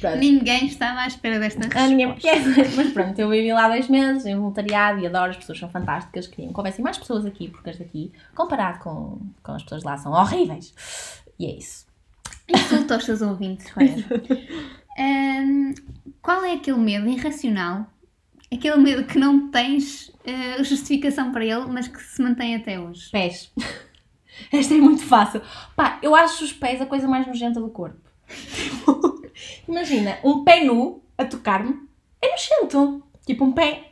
Pronto. 0.02 0.18
Ninguém 0.18 0.66
estava 0.66 1.02
à 1.02 1.06
espera 1.06 1.38
desta 1.38 1.60
resposta. 1.60 1.84
Ah, 1.84 1.86
ninguém 1.88 2.16
Mas 2.76 2.92
pronto, 2.92 3.16
eu 3.20 3.30
vivi 3.30 3.52
lá 3.52 3.68
dois 3.68 3.88
meses 3.88 4.26
em 4.26 4.34
voluntariado 4.34 4.98
e 4.98 5.06
adoro, 5.06 5.30
as 5.30 5.36
pessoas 5.36 5.60
são 5.60 5.70
fantásticas, 5.70 6.26
queriam 6.26 6.52
que 6.52 6.58
houvessem 6.58 6.82
mais 6.82 6.98
pessoas 6.98 7.24
aqui, 7.24 7.48
porque 7.48 7.70
as 7.70 7.78
daqui, 7.78 8.12
comparado 8.34 8.80
com, 8.80 9.20
com 9.40 9.52
as 9.52 9.62
pessoas 9.62 9.84
lá, 9.84 9.96
são 9.96 10.10
horríveis. 10.10 10.74
E 11.38 11.46
é 11.46 11.56
isso. 11.56 11.86
Insulta 12.48 12.94
aos 12.94 13.04
seus 13.04 13.22
ouvintes, 13.22 13.72
um, 14.98 15.74
Qual 16.20 16.44
é 16.44 16.54
aquele 16.54 16.78
medo 16.78 17.08
irracional 17.08 17.86
Aquele 18.52 18.76
medo 18.76 19.04
que 19.04 19.18
não 19.18 19.50
tens 19.50 20.08
uh, 20.08 20.62
justificação 20.62 21.32
para 21.32 21.44
ele, 21.44 21.64
mas 21.68 21.88
que 21.88 22.02
se 22.02 22.20
mantém 22.20 22.54
até 22.54 22.78
hoje. 22.78 23.10
Pés. 23.10 23.50
Esta 24.52 24.74
é 24.74 24.78
muito 24.78 25.04
fácil. 25.04 25.40
Pá, 25.74 25.98
eu 26.02 26.14
acho 26.14 26.44
os 26.44 26.52
pés 26.52 26.80
a 26.80 26.86
coisa 26.86 27.08
mais 27.08 27.26
nojenta 27.26 27.60
do 27.60 27.70
corpo. 27.70 27.96
Imagina, 29.72 30.18
um 30.22 30.44
pé 30.44 30.62
nu 30.62 31.02
a 31.16 31.24
tocar-me 31.24 31.88
é 32.20 32.30
nojento. 32.30 33.02
Tipo, 33.24 33.46
um 33.46 33.52
pé. 33.52 33.84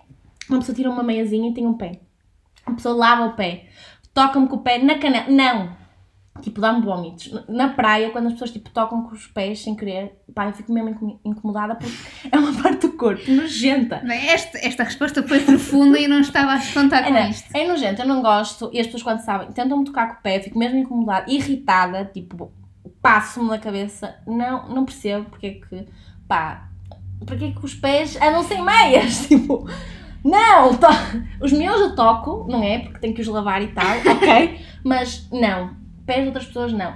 Uma 0.47 0.59
pessoa 0.59 0.77
tira 0.77 0.91
uma 0.91 1.03
meiazinha 1.03 1.49
e 1.49 1.55
tem 1.55 1.67
um 1.67 1.73
pé. 1.73 2.01
Uma 2.67 2.77
pessoa 2.77 2.95
lava 2.95 3.25
o 3.25 3.33
pé, 3.33 3.65
toca-me 4.13 4.47
com 4.47 4.57
o 4.57 4.61
pé 4.61 4.77
na 4.77 4.99
canela. 4.99 5.31
Não! 5.31 5.81
Tipo, 6.43 6.61
dá-me 6.61 6.85
vômitos. 6.85 7.33
Na 7.49 7.71
praia, 7.71 8.11
quando 8.11 8.27
as 8.27 8.35
pessoas 8.35 8.51
tipo, 8.51 8.69
tocam 8.69 9.05
com 9.05 9.15
os 9.15 9.27
pés 9.27 9.63
sem 9.63 9.75
querer, 9.75 10.23
pá, 10.35 10.49
eu 10.49 10.53
fico 10.53 10.71
mesmo 10.71 11.19
incomodada 11.25 11.75
porque 11.75 11.97
é 12.31 12.39
uma 12.39 12.63
parte 12.63 12.87
do 12.87 12.93
corpo 12.93 13.31
nojenta. 13.31 14.03
Bem, 14.05 14.29
esta, 14.29 14.59
esta 14.59 14.85
resposta 14.85 15.27
foi 15.27 15.41
profunda 15.41 15.99
e 15.99 16.07
não 16.07 16.21
estava 16.21 16.53
a 16.53 16.73
contar 16.75 17.05
com 17.05 17.15
é, 17.15 17.31
isto. 17.31 17.57
É 17.57 17.67
nojento, 17.67 18.03
eu 18.03 18.07
não 18.07 18.21
gosto. 18.21 18.69
E 18.71 18.79
as 18.81 18.87
pessoas, 18.87 19.03
quando 19.03 19.21
sabem, 19.21 19.51
tentam-me 19.53 19.85
tocar 19.87 20.09
com 20.09 20.21
o 20.21 20.23
pé, 20.23 20.37
eu 20.37 20.43
fico 20.43 20.59
mesmo 20.59 20.79
incomodada, 20.79 21.31
irritada, 21.31 22.05
tipo, 22.05 22.53
passo-me 23.03 23.49
na 23.49 23.59
cabeça. 23.59 24.17
Não, 24.27 24.69
não 24.69 24.85
percebo 24.85 25.27
porque 25.31 25.47
é 25.47 25.51
que, 25.55 25.87
pá, 26.29 26.69
porque 27.27 27.47
é 27.47 27.51
que 27.53 27.65
os 27.65 27.75
pés 27.75 28.17
andam 28.17 28.43
sem 28.43 28.63
meias? 28.65 29.27
Tipo, 29.29 29.69
não! 30.25 30.77
To... 30.77 30.87
Os 31.41 31.53
meus 31.53 31.81
eu 31.81 31.95
toco, 31.95 32.47
não 32.49 32.63
é? 32.63 32.81
Porque 32.81 32.99
tenho 32.99 33.15
que 33.15 33.21
os 33.21 33.29
lavar 33.29 33.63
e 33.63 33.69
tal, 33.69 33.97
ok? 34.17 34.61
Mas 34.85 35.29
não, 35.31 35.75
pés 36.07 36.21
de 36.21 36.27
outras 36.27 36.47
pessoas 36.47 36.73
não. 36.73 36.95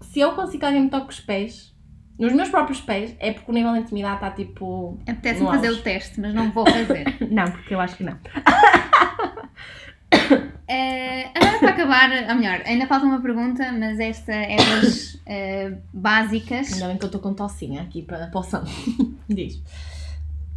Se 0.00 0.20
eu 0.20 0.32
consigo 0.32 0.60
que 0.60 0.64
alguém 0.64 0.82
me 0.82 0.90
toque 0.90 1.10
os 1.10 1.20
pés, 1.20 1.74
nos 2.18 2.32
meus 2.32 2.48
próprios 2.48 2.80
pés, 2.80 3.16
é 3.18 3.32
porque 3.32 3.50
o 3.50 3.54
nível 3.54 3.72
de 3.72 3.80
intimidade 3.80 4.16
está 4.16 4.30
tipo. 4.30 4.98
Apetece-me 5.02 5.46
fazer 5.46 5.70
o 5.70 5.82
teste, 5.82 6.20
mas 6.20 6.32
não 6.32 6.50
vou 6.52 6.64
fazer. 6.64 7.04
não, 7.30 7.50
porque 7.50 7.74
eu 7.74 7.80
acho 7.80 7.96
que 7.96 8.04
não. 8.04 8.16
Uh, 10.14 11.30
agora 11.34 11.58
para 11.58 11.70
acabar, 11.70 12.10
ou 12.30 12.34
melhor, 12.36 12.62
ainda 12.64 12.86
falta 12.86 13.06
uma 13.06 13.20
pergunta, 13.20 13.72
mas 13.72 13.98
esta 14.00 14.32
é 14.32 14.56
das 14.56 15.14
uh, 15.14 15.82
básicas. 15.92 16.72
Ainda 16.72 16.88
bem 16.88 16.98
que 16.98 17.04
eu 17.04 17.08
estou 17.08 17.20
com 17.20 17.34
tocinha 17.34 17.82
aqui 17.82 18.02
para, 18.02 18.28
para 18.28 18.40
o 18.40 18.42
som. 18.42 18.64
Diz. 19.28 19.62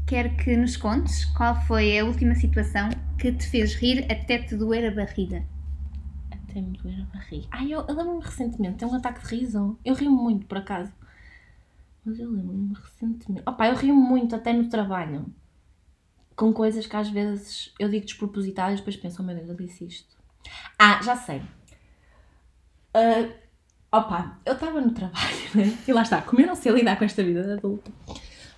Quero 0.05 0.35
que 0.37 0.55
nos 0.55 0.77
contes 0.77 1.25
qual 1.25 1.59
foi 1.63 1.99
a 1.99 2.05
última 2.05 2.33
situação 2.35 2.89
que 3.19 3.31
te 3.31 3.45
fez 3.47 3.75
rir 3.75 4.05
até 4.09 4.37
te 4.37 4.55
doer 4.55 4.89
a 4.89 4.95
barriga. 4.95 5.43
Até 6.31 6.61
me 6.61 6.77
doer 6.77 7.01
a 7.01 7.17
barriga. 7.17 7.47
Ai, 7.51 7.73
eu, 7.73 7.85
eu 7.87 7.95
lembro-me 7.95 8.23
recentemente, 8.23 8.77
tem 8.77 8.87
um 8.87 8.95
ataque 8.95 9.27
de 9.27 9.35
riso. 9.35 9.77
Eu 9.83 9.95
rio 9.95 10.11
muito, 10.11 10.45
por 10.45 10.59
acaso. 10.59 10.93
Mas 12.05 12.19
eu 12.19 12.31
lembro-me 12.31 12.73
recentemente. 12.73 13.43
Opa, 13.45 13.67
eu 13.67 13.75
rio 13.75 13.93
muito 13.93 14.33
até 14.33 14.53
no 14.53 14.69
trabalho 14.69 15.25
com 16.37 16.53
coisas 16.53 16.85
que 16.85 16.95
às 16.95 17.09
vezes 17.09 17.73
eu 17.79 17.89
digo 17.89 18.05
despropositadas 18.05 18.79
depois 18.79 18.95
penso, 18.95 19.21
oh 19.21 19.25
meu 19.25 19.35
Deus, 19.35 19.49
eu 19.49 19.55
disse 19.55 19.85
isto. 19.85 20.15
Ah, 20.77 21.01
já 21.01 21.17
sei. 21.17 21.39
Uh, 22.95 23.33
opa, 23.91 24.39
eu 24.45 24.53
estava 24.53 24.79
no 24.79 24.91
trabalho, 24.91 25.35
né? 25.55 25.77
E 25.85 25.91
lá 25.91 26.03
está, 26.03 26.21
como 26.21 26.39
eu 26.39 26.47
não 26.47 26.55
sei 26.55 26.71
lidar 26.71 26.95
com 26.97 27.03
esta 27.03 27.23
vida 27.23 27.43
de 27.43 27.53
adulta, 27.53 27.91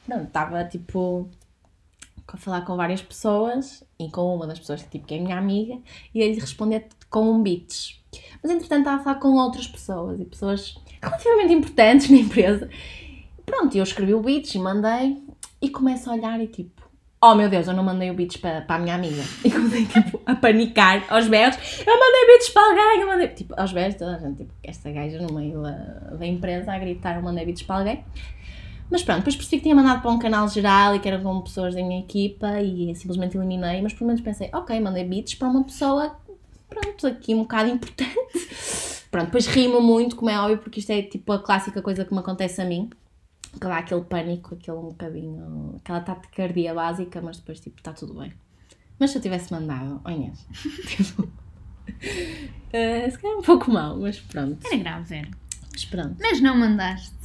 não, 0.06 0.24
estava 0.24 0.66
tipo 0.66 1.30
a 2.28 2.38
falar 2.38 2.62
com 2.62 2.76
várias 2.76 3.02
pessoas 3.02 3.84
e 3.98 4.12
com 4.12 4.36
uma 4.36 4.46
das 4.46 4.60
pessoas 4.60 4.84
tipo, 4.84 5.08
que 5.08 5.16
é 5.16 5.20
minha 5.20 5.38
amiga 5.38 5.80
e 6.14 6.22
ele 6.22 6.40
responder 6.40 6.88
com 7.10 7.32
um 7.32 7.42
beats. 7.42 8.00
Mas 8.44 8.52
entretanto 8.52 8.80
estava 8.80 9.02
a 9.02 9.04
falar 9.04 9.20
com 9.20 9.30
outras 9.36 9.68
pessoas 9.68 10.20
e 10.20 10.26
pessoas 10.26 10.76
relativamente 11.02 11.54
importantes 11.54 12.10
na 12.10 12.18
empresa. 12.18 12.70
Pronto, 13.46 13.76
eu 13.76 13.84
escrevi 13.84 14.14
o 14.14 14.22
beats 14.22 14.54
e 14.54 14.60
mandei 14.60 15.24
e 15.62 15.70
começo 15.70 16.10
a 16.10 16.14
olhar 16.14 16.40
e 16.40 16.48
tipo, 16.48 16.79
oh 17.22 17.36
meu 17.36 17.50
Deus, 17.50 17.68
eu 17.68 17.74
não 17.74 17.84
mandei 17.84 18.10
o 18.10 18.14
beats 18.14 18.38
para, 18.38 18.62
para 18.62 18.78
a 18.78 18.80
minha 18.80 18.96
amiga. 18.96 19.24
E 19.44 19.52
comecei 19.52 19.86
tipo, 19.86 20.22
a 20.26 20.36
panicar 20.36 21.04
aos 21.10 21.28
berros. 21.28 21.58
Eu 21.86 22.00
mandei 22.00 22.28
beats 22.28 22.50
para 22.50 22.70
alguém, 22.70 23.02
eu 23.02 23.08
mandei. 23.08 23.28
Tipo, 23.30 23.54
aos 23.60 23.72
berros, 23.72 23.96
toda 23.96 24.16
a 24.16 24.20
gente, 24.20 24.38
tipo, 24.38 24.54
esta 24.64 24.92
gaja 24.92 25.22
no 25.22 25.34
meio 25.34 25.62
da, 25.62 25.72
da 26.18 26.26
empresa 26.26 26.74
a 26.74 26.80
gritar, 26.80 27.16
eu 27.16 27.22
mandei 27.22 27.46
beats 27.46 27.64
para 27.64 27.78
alguém. 27.78 28.04
Mas 28.90 29.04
pronto, 29.04 29.20
depois 29.20 29.36
percebi 29.36 29.58
que 29.58 29.64
tinha 29.64 29.76
mandado 29.76 30.02
para 30.02 30.10
um 30.10 30.18
canal 30.18 30.48
geral 30.50 30.96
e 30.96 31.00
que 31.00 31.08
eram 31.08 31.22
com 31.22 31.42
pessoas 31.42 31.76
da 31.76 31.82
minha 31.84 32.00
equipa 32.00 32.60
e 32.60 32.96
simplesmente 32.96 33.38
eliminei. 33.38 33.82
Mas 33.82 33.94
pelo 33.94 34.08
menos 34.08 34.22
pensei, 34.22 34.50
ok, 34.54 34.80
mandei 34.80 35.04
beats 35.04 35.36
para 35.36 35.48
uma 35.48 35.64
pessoa, 35.64 36.16
pronto, 36.68 37.06
aqui 37.06 37.36
um 37.36 37.40
bocado 37.40 37.70
importante. 37.70 38.16
Pronto, 39.12 39.26
depois 39.26 39.48
rimo 39.48 39.82
muito, 39.82 40.16
como 40.16 40.30
é 40.30 40.40
óbvio, 40.40 40.60
porque 40.60 40.80
isto 40.80 40.92
é 40.92 41.02
tipo 41.02 41.32
a 41.32 41.40
clássica 41.40 41.82
coisa 41.82 42.06
que 42.06 42.14
me 42.14 42.20
acontece 42.20 42.62
a 42.62 42.66
mim 42.66 42.92
dá 43.68 43.78
aquele 43.78 44.02
pânico, 44.02 44.56
aquele 44.56 44.78
um 44.78 44.90
bocadinho, 44.90 45.76
aquela 45.80 46.00
taquicardia 46.02 46.74
básica, 46.74 47.22
mas 47.22 47.38
depois 47.38 47.60
tipo, 47.60 47.78
está 47.78 47.94
tudo 47.94 48.14
bem. 48.14 48.34
Mas 49.00 49.12
se 49.12 49.18
eu 49.18 49.22
tivesse 49.22 49.52
mandado, 49.52 50.02
olha, 50.04 50.32
tipo, 50.88 51.24
uh, 51.24 53.12
se 53.12 53.18
calhar 53.18 53.38
um 53.38 53.42
pouco 53.42 53.72
mal, 53.72 53.98
mas 53.98 54.20
pronto. 54.20 54.66
Era 54.66 54.78
grave, 54.78 55.16
era. 55.16 55.30
Mas 55.72 55.86
pronto. 55.86 56.16
Mas 56.20 56.42
não 56.42 56.58
mandaste. 56.58 57.20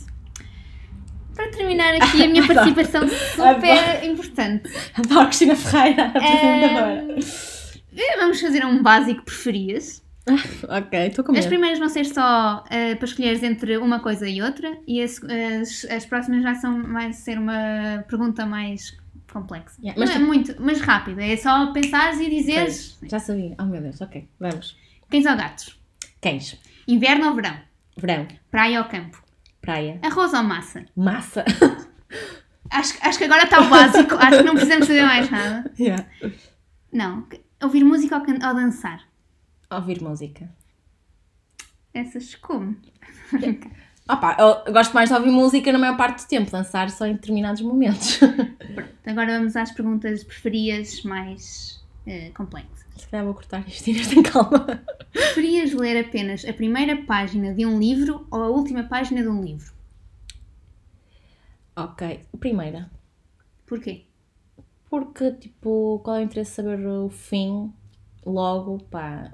Para 1.34 1.50
terminar 1.50 1.94
aqui 1.94 2.22
a 2.22 2.28
minha 2.28 2.46
participação 2.46 3.08
super 3.08 4.04
importante. 4.04 4.70
Adoro 4.94 5.26
Cristina 5.26 5.56
Ferreira, 5.56 6.06
apresentadora. 6.06 7.16
Vamos 8.18 8.40
fazer 8.40 8.64
um 8.64 8.82
básico 8.82 9.24
preferias. 9.24 10.03
Ok, 10.68 11.06
estou 11.06 11.24
com 11.24 11.32
medo. 11.32 11.42
As 11.42 11.46
primeiras 11.46 11.78
vão 11.78 11.88
ser 11.88 12.04
só 12.06 12.64
uh, 12.64 12.96
para 12.96 13.04
escolheres 13.04 13.42
entre 13.42 13.76
uma 13.76 14.00
coisa 14.00 14.28
e 14.28 14.40
outra, 14.40 14.76
e 14.86 15.02
as, 15.02 15.20
as, 15.22 15.84
as 15.90 16.06
próximas 16.06 16.42
já 16.42 16.54
são 16.54 16.78
mais 16.78 17.16
ser 17.16 17.38
uma 17.38 18.04
pergunta 18.08 18.46
mais 18.46 18.96
complexa. 19.30 19.80
Yeah, 19.82 19.98
mas, 19.98 20.10
é 20.10 20.18
muito, 20.18 20.54
mas 20.58 20.80
rápida, 20.80 21.22
é 21.24 21.36
só 21.36 21.72
pensares 21.72 22.20
e 22.20 22.30
dizeres. 22.30 22.98
já 23.02 23.18
sabia. 23.18 23.54
Oh 23.58 23.64
meu 23.64 23.82
Deus, 23.82 24.00
ok, 24.00 24.28
vamos. 24.40 24.76
Cães 25.10 25.26
ou 25.26 25.36
gatos? 25.36 25.78
Cães. 26.22 26.58
Inverno 26.88 27.28
ou 27.28 27.34
verão? 27.34 27.56
Verão. 27.96 28.26
Praia 28.50 28.80
ou 28.80 28.86
campo? 28.86 29.22
Praia. 29.60 29.98
Arroz 30.02 30.32
ou 30.32 30.42
massa? 30.42 30.84
Massa. 30.96 31.44
acho, 32.70 32.94
acho 33.00 33.18
que 33.18 33.24
agora 33.24 33.44
está 33.44 33.60
o 33.60 33.68
básico, 33.68 34.14
acho 34.14 34.38
que 34.38 34.42
não 34.42 34.54
precisamos 34.54 34.86
saber 34.86 35.04
mais 35.04 35.30
nada. 35.30 35.70
Yeah. 35.78 36.06
Não. 36.92 37.26
Ouvir 37.62 37.84
música 37.84 38.16
ou, 38.16 38.22
ou 38.22 38.54
dançar? 38.54 39.00
Ouvir 39.74 40.00
música. 40.00 40.48
Essas 41.92 42.34
como? 42.34 42.76
Opa, 44.08 44.36
eu 44.38 44.72
gosto 44.72 44.92
mais 44.92 45.08
de 45.08 45.14
ouvir 45.14 45.30
música 45.30 45.72
na 45.72 45.78
maior 45.78 45.96
parte 45.96 46.24
do 46.24 46.28
tempo, 46.28 46.50
dançar 46.50 46.90
só 46.90 47.06
em 47.06 47.14
determinados 47.14 47.62
momentos. 47.62 48.18
Pronto, 48.18 48.98
agora 49.06 49.38
vamos 49.38 49.56
às 49.56 49.72
perguntas 49.72 50.22
preferidas 50.22 51.02
mais 51.02 51.82
uh, 52.06 52.32
complexas. 52.34 52.84
Se 52.96 53.08
calhar 53.08 53.24
vou 53.24 53.34
cortar 53.34 53.66
isto 53.66 53.88
e 53.88 54.06
tem 54.06 54.22
calma. 54.22 54.84
Preferias 55.10 55.72
ler 55.72 56.04
apenas 56.04 56.44
a 56.44 56.52
primeira 56.52 57.02
página 57.04 57.54
de 57.54 57.64
um 57.64 57.78
livro 57.78 58.26
ou 58.30 58.42
a 58.42 58.48
última 58.48 58.84
página 58.84 59.22
de 59.22 59.28
um 59.28 59.42
livro? 59.42 59.72
Ok, 61.74 62.20
primeira. 62.38 62.90
Porquê? 63.66 64.04
Porque, 64.90 65.32
tipo, 65.32 66.00
qual 66.04 66.16
é 66.16 66.20
o 66.20 66.22
interesse 66.22 66.50
de 66.50 66.56
saber 66.56 66.86
o 66.86 67.08
fim 67.08 67.72
logo, 68.24 68.78
pá, 68.90 69.32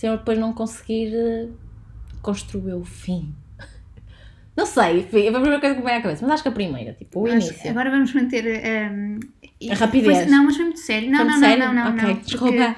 se 0.00 0.06
eu 0.06 0.16
depois 0.16 0.38
não 0.38 0.54
conseguir 0.54 1.14
eh, 1.14 1.48
construir 2.22 2.72
o 2.72 2.82
fim. 2.86 3.34
Não 4.56 4.64
sei, 4.64 5.02
foi 5.02 5.28
a 5.28 5.32
primeira 5.32 5.60
coisa 5.60 5.74
que 5.74 5.80
me 5.82 5.86
veio 5.86 5.98
à 5.98 6.02
cabeça, 6.02 6.22
mas 6.22 6.34
acho 6.34 6.42
que 6.42 6.48
a 6.48 6.52
primeira, 6.52 6.94
tipo, 6.94 7.20
o 7.20 7.28
início. 7.28 7.70
Agora 7.70 7.90
vamos 7.90 8.14
manter 8.14 8.44
um, 8.90 9.20
a 9.70 9.74
rapidez. 9.74 10.26
Não, 10.30 10.46
mas 10.46 10.56
foi 10.56 10.64
muito 10.64 10.80
sério. 10.80 11.10
Não, 11.10 11.18
foi 11.18 11.26
não, 11.26 11.32
não, 11.34 11.40
sério? 11.40 11.66
não, 11.66 11.74
não, 11.74 11.94
okay, 11.94 12.14
não. 12.14 12.20
Desculpa. 12.20 12.76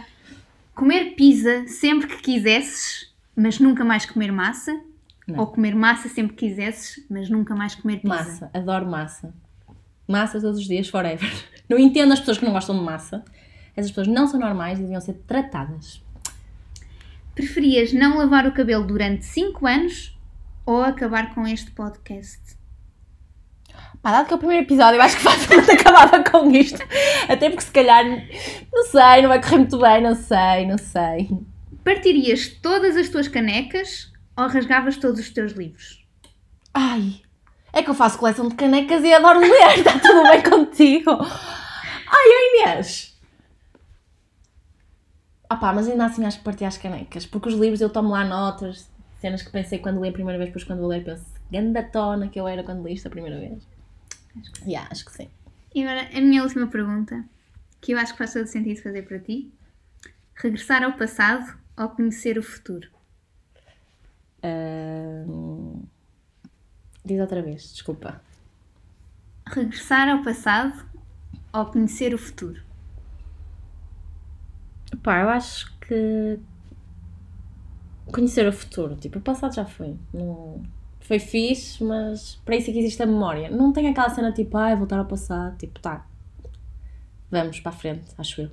Comer 0.75 1.15
pizza 1.15 1.65
sempre 1.69 2.09
que 2.09 2.23
quisesses, 2.23 3.15
mas 3.37 3.61
nunca 3.61 3.85
mais 3.85 4.05
comer 4.05 4.33
massa. 4.33 4.81
Não. 5.27 5.39
Ou 5.39 5.47
comer 5.47 5.77
massa 5.77 6.09
sempre 6.09 6.35
que 6.35 6.49
quisesses, 6.49 7.07
mas 7.09 7.31
nunca 7.31 7.55
mais 7.55 7.77
comer 7.77 7.99
pizza. 8.01 8.09
Massa, 8.09 8.51
adoro 8.53 8.87
massa. 8.87 9.35
Massa 10.09 10.41
todos 10.41 10.59
os 10.59 10.67
dias, 10.67 10.89
forever. 10.89 11.33
Não 11.71 11.79
entendo 11.79 12.13
as 12.13 12.19
pessoas 12.19 12.39
que 12.39 12.45
não 12.45 12.53
gostam 12.53 12.77
de 12.77 12.85
massa. 12.85 13.25
Essas 13.77 13.93
pessoas 13.93 14.09
não 14.09 14.27
são 14.27 14.41
normais 14.41 14.79
e 14.79 14.83
deviam 14.83 15.01
ser 15.01 15.15
tratadas. 15.27 16.03
Preferias 17.35 17.93
não 17.93 18.19
lavar 18.19 18.47
o 18.47 18.53
cabelo 18.53 18.87
durante 18.87 19.25
5 19.25 19.67
anos 19.67 20.19
ou 20.67 20.83
acabar 20.83 21.35
com 21.35 21.47
este 21.47 21.71
podcast? 21.71 22.41
Pá, 24.03 24.11
dado 24.11 24.27
que 24.27 24.33
é 24.33 24.37
o 24.37 24.39
primeiro 24.39 24.65
episódio, 24.65 24.99
eu 24.99 25.03
acho 25.03 25.17
que 25.17 25.23
facilmente 25.25 25.71
acabava 25.71 26.23
com 26.25 26.51
isto. 26.51 26.83
Até 27.29 27.49
porque 27.49 27.65
se 27.65 27.71
calhar, 27.71 28.05
não 28.73 28.85
sei, 28.85 29.23
não 29.23 29.29
vai 29.29 29.41
correr 29.41 29.59
muito 29.59 29.79
bem, 29.79 30.03
não 30.03 30.15
sei, 30.15 30.67
não 30.67 30.77
sei. 30.77 31.31
Partirias 31.85 32.49
todas 32.49 32.97
as 32.97 33.09
tuas 33.09 33.29
canecas 33.29 34.13
ou 34.37 34.49
rasgavas 34.49 34.97
todos 34.97 35.21
os 35.21 35.31
teus 35.31 35.53
livros? 35.53 36.05
Ai, 36.75 37.23
é 37.73 37.83
que 37.83 37.91
eu 37.91 37.95
faço 37.95 38.19
coleção 38.19 38.49
de 38.49 38.55
canecas 38.55 39.03
e 39.05 39.13
adoro 39.13 39.41
ler, 39.41 39.79
está 39.79 39.97
tudo 40.01 40.23
bem 40.25 40.43
contigo? 40.43 41.11
Ai, 41.11 42.67
Inês! 42.67 43.12
Ah 45.53 45.57
pá, 45.57 45.71
mas 45.71 45.87
ainda 45.87 46.07
assim 46.07 46.25
acho 46.25 46.39
que 46.39 46.45
parti 46.45 46.65
às 46.65 46.79
canecas, 46.79 47.27
porque 47.27 47.51
os 47.51 47.55
livros 47.55 47.83
eu 47.83 47.91
tomo 47.91 48.09
lá 48.09 48.25
notas, 48.25 48.91
cenas 49.21 49.43
que 49.43 49.51
pensei 49.51 49.79
quando 49.81 50.01
li 50.03 50.09
a 50.09 50.13
primeira 50.13 50.39
vez, 50.39 50.49
depois 50.49 50.65
quando 50.65 50.79
vou 50.79 50.89
ler 50.89 51.05
penso, 51.05 51.27
ganda 51.51 51.83
tona 51.83 52.29
que 52.29 52.41
eu 52.41 52.49
era 52.49 52.63
quando 52.65 52.83
li 52.87 52.95
isto 52.95 53.09
a 53.09 53.11
primeira 53.11 53.39
vez. 53.39 53.63
Acho 54.41 54.51
que 54.51 54.59
sim. 54.61 54.71
Yeah, 54.71 54.89
acho 54.91 55.05
que 55.05 55.13
sim. 55.13 55.29
E 55.75 55.83
agora, 55.87 56.09
a 56.17 56.21
minha 56.23 56.43
última 56.43 56.67
pergunta. 56.69 57.23
que 57.83 57.93
eu 57.93 57.99
acho 57.99 58.13
que 58.13 58.19
faz 58.19 58.33
todo 58.33 58.47
sentido 58.47 58.81
fazer 58.81 59.03
para 59.03 59.19
ti. 59.19 59.53
Regressar 60.37 60.83
ao 60.83 60.95
passado 60.95 61.59
ou 61.77 61.91
conhecer 61.91 62.39
o 62.39 62.43
futuro? 62.43 62.89
Ahm, 64.43 65.83
Diz 67.05 67.21
outra 67.21 67.43
vez, 67.43 67.73
desculpa. 67.73 68.23
Regressar 69.47 70.09
ao 70.09 70.23
passado 70.23 70.83
ou 71.53 71.67
conhecer 71.67 72.15
o 72.15 72.19
futuro? 72.19 72.72
Pá, 75.03 75.21
eu 75.21 75.29
acho 75.29 75.73
que 75.81 76.39
conhecer 78.13 78.47
o 78.47 78.53
futuro, 78.53 78.97
tipo, 78.97 79.19
o 79.19 79.23
passado 79.23 79.55
já 79.55 79.65
foi. 79.65 79.97
Não... 80.13 80.63
Foi 81.01 81.19
fixe, 81.19 81.83
mas 81.83 82.41
para 82.45 82.57
isso 82.57 82.71
é 82.71 82.73
que 82.73 82.79
existe 82.79 83.03
a 83.03 83.07
memória. 83.07 83.51
Não 83.51 83.73
tem 83.73 83.89
aquela 83.89 84.09
cena 84.09 84.31
tipo, 84.31 84.57
ai, 84.57 84.77
voltar 84.77 84.99
ao 84.99 85.05
passado, 85.05 85.57
tipo, 85.59 85.81
tá. 85.81 86.07
Vamos 87.31 87.59
para 87.59 87.73
a 87.73 87.75
frente, 87.75 88.13
acho 88.17 88.43
eu. 88.43 88.51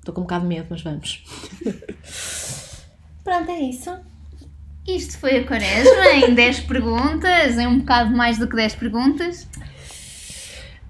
Estou 0.00 0.12
com 0.12 0.22
um 0.22 0.24
bocado 0.24 0.42
de 0.42 0.48
medo, 0.48 0.66
mas 0.70 0.82
vamos. 0.82 1.24
Pronto, 3.22 3.50
é 3.50 3.60
isso. 3.60 3.96
Isto 4.86 5.18
foi 5.18 5.38
a 5.38 5.46
Quaresma 5.46 6.06
em 6.26 6.34
10 6.36 6.60
perguntas, 6.60 7.56
é 7.56 7.66
um 7.66 7.78
bocado 7.78 8.14
mais 8.14 8.38
do 8.38 8.48
que 8.48 8.56
10 8.56 8.74
perguntas. 8.74 9.48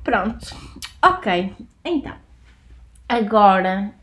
Pronto. 0.02 0.56
Ok, 1.02 1.54
então. 1.84 2.16
Agora 3.08 3.94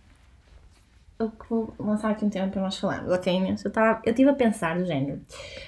eu 1.22 1.30
que 1.30 1.50
vou 1.50 1.74
lançar 1.80 2.12
aqui 2.12 2.26
um 2.26 2.30
tema 2.30 2.48
para 2.48 2.62
nós 2.62 2.78
falarmos, 2.78 3.12
ok 3.12 3.34
Inês? 3.34 3.64
Eu, 3.64 3.70
estava, 3.70 4.02
eu 4.04 4.12
estive 4.12 4.30
a 4.30 4.34
pensar 4.34 4.78
do 4.78 4.86
género. 4.86 5.22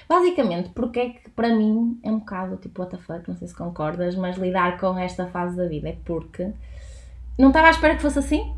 Basicamente, 0.08 0.70
porque 0.70 1.00
é 1.00 1.08
que 1.10 1.30
para 1.30 1.54
mim 1.54 1.98
é 2.02 2.10
um 2.10 2.18
bocado 2.18 2.56
tipo 2.56 2.82
what 2.82 2.96
the 2.96 3.02
fuck, 3.02 3.28
não 3.28 3.36
sei 3.36 3.48
se 3.48 3.54
concordas, 3.54 4.14
mas 4.16 4.36
lidar 4.36 4.78
com 4.78 4.98
esta 4.98 5.26
fase 5.26 5.56
da 5.56 5.66
vida 5.66 5.88
é 5.88 5.96
porque 6.04 6.52
não 7.38 7.48
estava 7.48 7.68
à 7.68 7.70
espera 7.70 7.96
que 7.96 8.02
fosse 8.02 8.18
assim. 8.18 8.54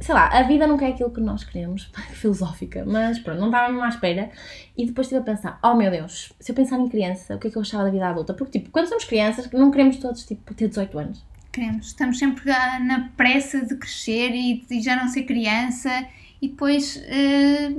Sei 0.00 0.14
lá, 0.14 0.28
a 0.28 0.44
vida 0.44 0.64
nunca 0.64 0.84
é 0.84 0.90
aquilo 0.90 1.10
que 1.10 1.20
nós 1.20 1.42
queremos, 1.42 1.90
filosófica, 2.14 2.84
mas 2.86 3.18
pronto, 3.18 3.40
não 3.40 3.48
estava 3.48 3.68
mesmo 3.68 3.82
à 3.82 3.88
espera. 3.88 4.30
E 4.76 4.86
depois 4.86 5.06
estive 5.06 5.20
a 5.20 5.24
pensar, 5.24 5.58
oh 5.62 5.74
meu 5.74 5.90
Deus, 5.90 6.32
se 6.38 6.52
eu 6.52 6.56
pensar 6.56 6.78
em 6.78 6.88
criança, 6.88 7.34
o 7.34 7.38
que 7.38 7.48
é 7.48 7.50
que 7.50 7.58
eu 7.58 7.62
achava 7.62 7.84
da 7.84 7.90
vida 7.90 8.06
adulta? 8.06 8.32
Porque 8.32 8.58
tipo, 8.58 8.70
quando 8.70 8.88
somos 8.88 9.04
crianças, 9.04 9.50
não 9.50 9.70
queremos 9.70 9.96
todos 9.96 10.24
tipo 10.24 10.54
ter 10.54 10.68
18 10.68 10.98
anos. 10.98 11.26
Queremos, 11.50 11.86
estamos 11.88 12.18
sempre 12.18 12.48
ah, 12.52 12.78
na 12.78 13.08
pressa 13.16 13.64
de 13.64 13.74
crescer 13.74 14.30
e 14.30 14.64
já 14.80 14.94
não 14.94 15.08
ser 15.08 15.22
criança 15.22 15.90
e 16.40 16.48
depois. 16.48 16.96
eh, 17.06 17.70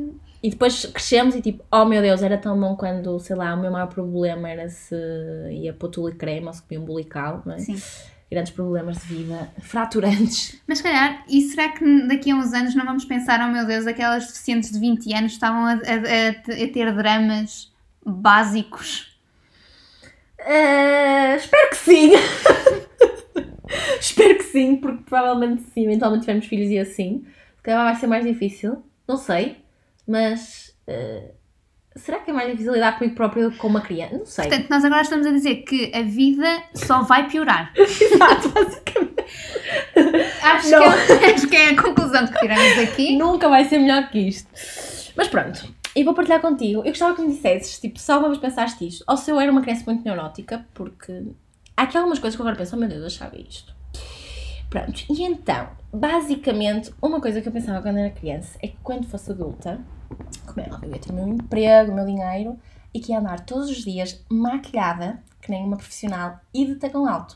E 0.44 0.50
depois 0.50 0.86
crescemos 0.86 1.36
e 1.36 1.42
tipo, 1.42 1.64
oh 1.72 1.86
meu 1.86 2.02
Deus, 2.02 2.22
era 2.24 2.38
tão 2.38 2.60
bom 2.60 2.76
quando, 2.76 3.20
sei 3.20 3.36
lá, 3.36 3.54
o 3.54 3.60
meu 3.62 3.72
maior 3.72 3.88
problema 3.88 4.50
era 4.50 4.70
se 4.70 4.96
ia 5.52 5.76
o 5.80 5.88
tule 5.88 6.16
creme 6.16 6.48
ou 6.48 6.54
se 6.54 6.62
comia 6.62 6.80
um 6.82 6.86
bulical, 6.86 7.42
não 7.46 7.56
é? 7.56 7.60
sim. 7.60 7.82
Grandes 8.32 8.52
problemas 8.54 9.00
de 9.00 9.06
vida, 9.16 9.50
fraturantes. 9.60 10.62
Mas 10.68 10.78
se 10.78 10.84
calhar, 10.84 11.26
e 11.28 11.42
será 11.42 11.70
que 11.70 12.08
daqui 12.08 12.30
a 12.32 12.36
uns 12.36 12.54
anos 12.54 12.76
não 12.76 12.86
vamos 12.86 13.04
pensar, 13.04 13.40
oh 13.42 13.52
meu 13.52 13.66
Deus, 13.66 13.88
aquelas 13.88 14.28
deficientes 14.28 14.72
de 14.72 14.80
20 14.80 15.12
anos 15.14 15.32
estavam 15.34 15.66
a, 15.66 15.72
a- 15.72 15.76
a- 15.76 16.64
a 16.64 16.68
ter 16.72 16.94
dramas 16.96 17.72
básicos? 18.06 19.18
Eh, 20.38 21.36
espero 21.36 21.70
que 21.72 21.76
sim! 21.78 22.12
espero 24.00 24.38
que 24.38 24.44
sim, 24.44 24.76
porque 24.78 25.04
provavelmente 25.04 25.64
se 25.64 25.84
eventualmente 25.84 26.22
tivermos 26.22 26.46
filhos 26.46 26.70
e 26.70 26.80
assim, 26.80 27.26
calhar 27.64 27.84
vai 27.84 27.96
ser 27.96 28.08
mais 28.08 28.26
difícil, 28.26 28.84
não 29.08 29.18
sei, 29.18 29.58
mas 30.08 30.76
eh, 30.88 31.32
será 31.96 32.20
que 32.20 32.32
é 32.32 32.34
mais 32.34 32.50
difícil 32.52 32.74
lidar 32.74 32.98
comigo 32.98 33.16
próprio 33.16 33.52
com 33.58 33.68
uma 33.68 33.82
criança? 33.82 34.18
Não 34.18 34.26
sei. 34.26 34.48
Portanto, 34.48 34.70
nós 34.70 34.86
agora 34.86 35.02
estamos 35.02 35.26
a 35.28 35.32
dizer 35.32 35.58
que 35.58 35.92
a 35.94 36.02
vida 36.02 36.64
só 36.74 37.02
vai 37.02 37.28
piorar. 37.30 37.74
Exato, 37.78 38.50
basicamente. 38.50 39.26
Acho, 40.42 40.70
Não. 40.72 40.80
que 40.80 41.26
é, 41.26 41.34
acho 41.34 41.48
que 41.48 41.56
é 41.56 41.70
a 41.70 41.82
conclusão 41.82 42.28
que 42.28 42.40
tiramos 42.40 42.80
aqui. 42.80 43.18
Nunca 43.18 43.50
vai 43.50 43.66
ser 43.66 43.80
melhor 43.80 44.10
que 44.10 44.20
isto. 44.20 44.50
Mas 45.16 45.28
pronto, 45.28 45.74
e 45.96 46.04
vou 46.04 46.14
partilhar 46.14 46.42
contigo. 46.42 46.80
Eu 46.80 46.86
gostava 46.90 47.16
que 47.16 47.22
me 47.22 47.34
dissesses, 47.34 47.80
tipo, 47.80 48.00
só 48.00 48.20
uma 48.20 48.30
vez 48.30 48.40
pensaste 48.40 48.88
isto. 48.88 49.04
Ou 49.08 49.18
se 49.18 49.32
eu 49.32 49.40
era 49.40 49.52
uma 49.52 49.62
criança 49.62 49.84
muito 49.86 50.04
neurótica, 50.04 50.66
porque 50.74 51.24
há 51.76 51.84
aqui 51.84 51.98
algumas 51.98 52.20
coisas 52.20 52.36
que 52.36 52.42
agora 52.42 52.56
penso, 52.56 52.76
oh 52.76 52.80
meu 52.80 52.88
Deus, 52.88 53.02
eu 53.02 53.08
achava 53.08 53.38
isto. 53.38 53.74
Pronto, 54.70 55.04
e 55.10 55.24
então, 55.24 55.68
basicamente, 55.92 56.94
uma 57.02 57.20
coisa 57.20 57.42
que 57.42 57.48
eu 57.48 57.52
pensava 57.52 57.82
quando 57.82 57.98
era 57.98 58.12
criança 58.12 58.58
é 58.62 58.68
que 58.68 58.78
quando 58.84 59.08
fosse 59.08 59.32
adulta, 59.32 59.80
como 60.46 60.62
é 60.62 60.72
óbvio, 60.72 60.92
ia 60.92 61.00
ter 61.00 61.12
o 61.12 61.16
meu 61.16 61.28
emprego, 61.28 61.92
o 61.92 61.96
meu 61.96 62.06
dinheiro, 62.06 62.58
e 62.94 63.00
que 63.00 63.12
ia 63.12 63.20
andar 63.20 63.40
todos 63.40 63.70
os 63.70 63.84
dias 63.84 64.24
maquilhada, 64.30 65.24
que 65.42 65.50
nem 65.50 65.66
uma 65.66 65.78
profissional, 65.78 66.40
e 66.54 66.66
de 66.66 66.76
tacão 66.76 67.08
alto. 67.08 67.36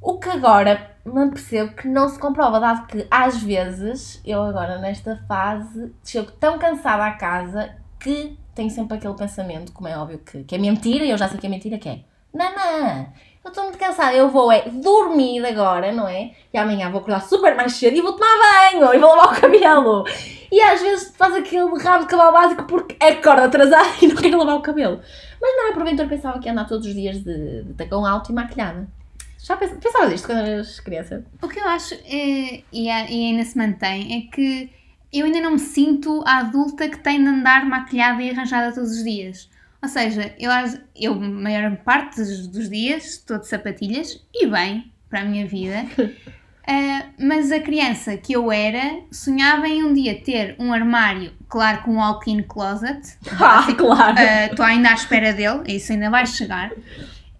O 0.00 0.18
que 0.18 0.30
agora 0.30 0.96
me 1.04 1.28
percebo 1.28 1.74
que 1.74 1.86
não 1.86 2.08
se 2.08 2.18
comprova, 2.18 2.58
dado 2.58 2.86
que 2.86 3.06
às 3.10 3.42
vezes 3.42 4.20
eu 4.24 4.42
agora 4.42 4.78
nesta 4.78 5.16
fase 5.28 5.92
chego 6.02 6.32
tão 6.32 6.58
cansada 6.58 7.04
à 7.04 7.12
casa 7.12 7.74
que 7.98 8.38
tenho 8.54 8.70
sempre 8.70 8.96
aquele 8.96 9.14
pensamento, 9.14 9.72
como 9.72 9.88
é 9.88 9.98
óbvio 9.98 10.18
que, 10.18 10.42
que 10.44 10.54
é 10.54 10.58
mentira, 10.58 11.04
e 11.04 11.10
eu 11.10 11.18
já 11.18 11.28
sei 11.28 11.38
que 11.38 11.46
é 11.46 11.50
mentira, 11.50 11.76
que 11.76 11.88
é 11.88 12.04
não, 12.32 13.06
eu 13.44 13.48
estou 13.48 13.64
muito 13.64 13.78
cansada, 13.78 14.14
eu 14.16 14.28
vou 14.28 14.50
é 14.52 14.62
dormir 14.68 15.44
agora, 15.46 15.92
não 15.92 16.06
é? 16.06 16.32
E 16.52 16.58
amanhã 16.58 16.90
vou 16.90 17.00
acordar 17.00 17.20
super 17.22 17.54
mais 17.56 17.72
cedo 17.74 17.96
e 17.96 18.00
vou 18.02 18.12
tomar 18.12 18.28
banho 18.70 18.94
e 18.94 18.98
vou 18.98 19.16
lavar 19.16 19.36
o 19.36 19.40
cabelo. 19.40 20.04
E 20.52 20.60
às 20.60 20.80
vezes 20.82 21.14
faz 21.16 21.34
aquele 21.34 21.64
rabo 21.82 22.04
de 22.04 22.10
cavalo 22.10 22.32
básico 22.32 22.64
porque 22.64 22.96
acorda 23.02 23.44
atrasada 23.44 23.88
e 24.02 24.06
não 24.08 24.16
quero 24.16 24.38
lavar 24.38 24.56
o 24.56 24.62
cabelo. 24.62 25.00
Mas 25.40 25.56
não, 25.56 25.68
eu 25.68 25.74
porventura 25.74 26.08
pensava 26.08 26.38
que 26.38 26.46
ia 26.46 26.52
andar 26.52 26.66
todos 26.66 26.86
os 26.86 26.94
dias 26.94 27.18
de, 27.22 27.62
de 27.62 27.74
tacão 27.74 28.04
alto 28.04 28.30
e 28.30 28.34
maquilhada. 28.34 28.86
Já 29.42 29.56
pens- 29.56 29.72
pensavas 29.80 30.12
isto 30.12 30.26
quando 30.26 30.46
eras 30.46 30.78
criança? 30.80 31.24
O 31.40 31.48
que 31.48 31.58
eu 31.58 31.66
acho, 31.66 31.94
é, 31.94 32.62
e 32.70 32.90
ainda 32.90 33.42
se 33.44 33.56
mantém, 33.56 34.18
é 34.28 34.34
que 34.34 34.70
eu 35.12 35.24
ainda 35.24 35.40
não 35.40 35.52
me 35.52 35.58
sinto 35.58 36.22
a 36.26 36.40
adulta 36.40 36.88
que 36.88 36.98
tem 36.98 37.22
de 37.22 37.28
andar 37.28 37.64
maquilhada 37.64 38.22
e 38.22 38.30
arranjada 38.30 38.74
todos 38.74 38.90
os 38.90 39.02
dias. 39.02 39.48
Ou 39.82 39.88
seja, 39.88 40.34
eu, 40.38 40.50
eu 40.94 41.14
a 41.14 41.16
maior 41.16 41.76
parte 41.78 42.16
dos, 42.16 42.68
dias 42.68 43.04
estou 43.14 43.38
de 43.38 43.48
sapatilhas 43.48 44.20
e 44.34 44.46
bem 44.46 44.92
para 45.08 45.20
a 45.20 45.24
minha 45.24 45.46
vida. 45.46 45.86
Ah, 46.66 47.06
mas 47.18 47.50
a 47.50 47.60
criança 47.60 48.16
que 48.16 48.34
eu 48.34 48.52
era 48.52 49.00
sonhava 49.10 49.66
em 49.66 49.82
um 49.82 49.94
dia 49.94 50.20
ter 50.22 50.54
um 50.58 50.72
armário, 50.72 51.32
claro, 51.48 51.82
com 51.82 51.92
um 51.92 51.96
walk-in 51.96 52.42
closet. 52.42 53.00
Ah, 53.40 53.66
claro! 53.76 54.16
Ah, 54.18 54.46
Estou 54.46 54.64
ainda 54.64 54.90
à 54.90 54.94
espera 54.94 55.32
dele, 55.32 55.62
isso 55.68 55.92
ainda 55.92 56.10
vai 56.10 56.26
chegar. 56.26 56.70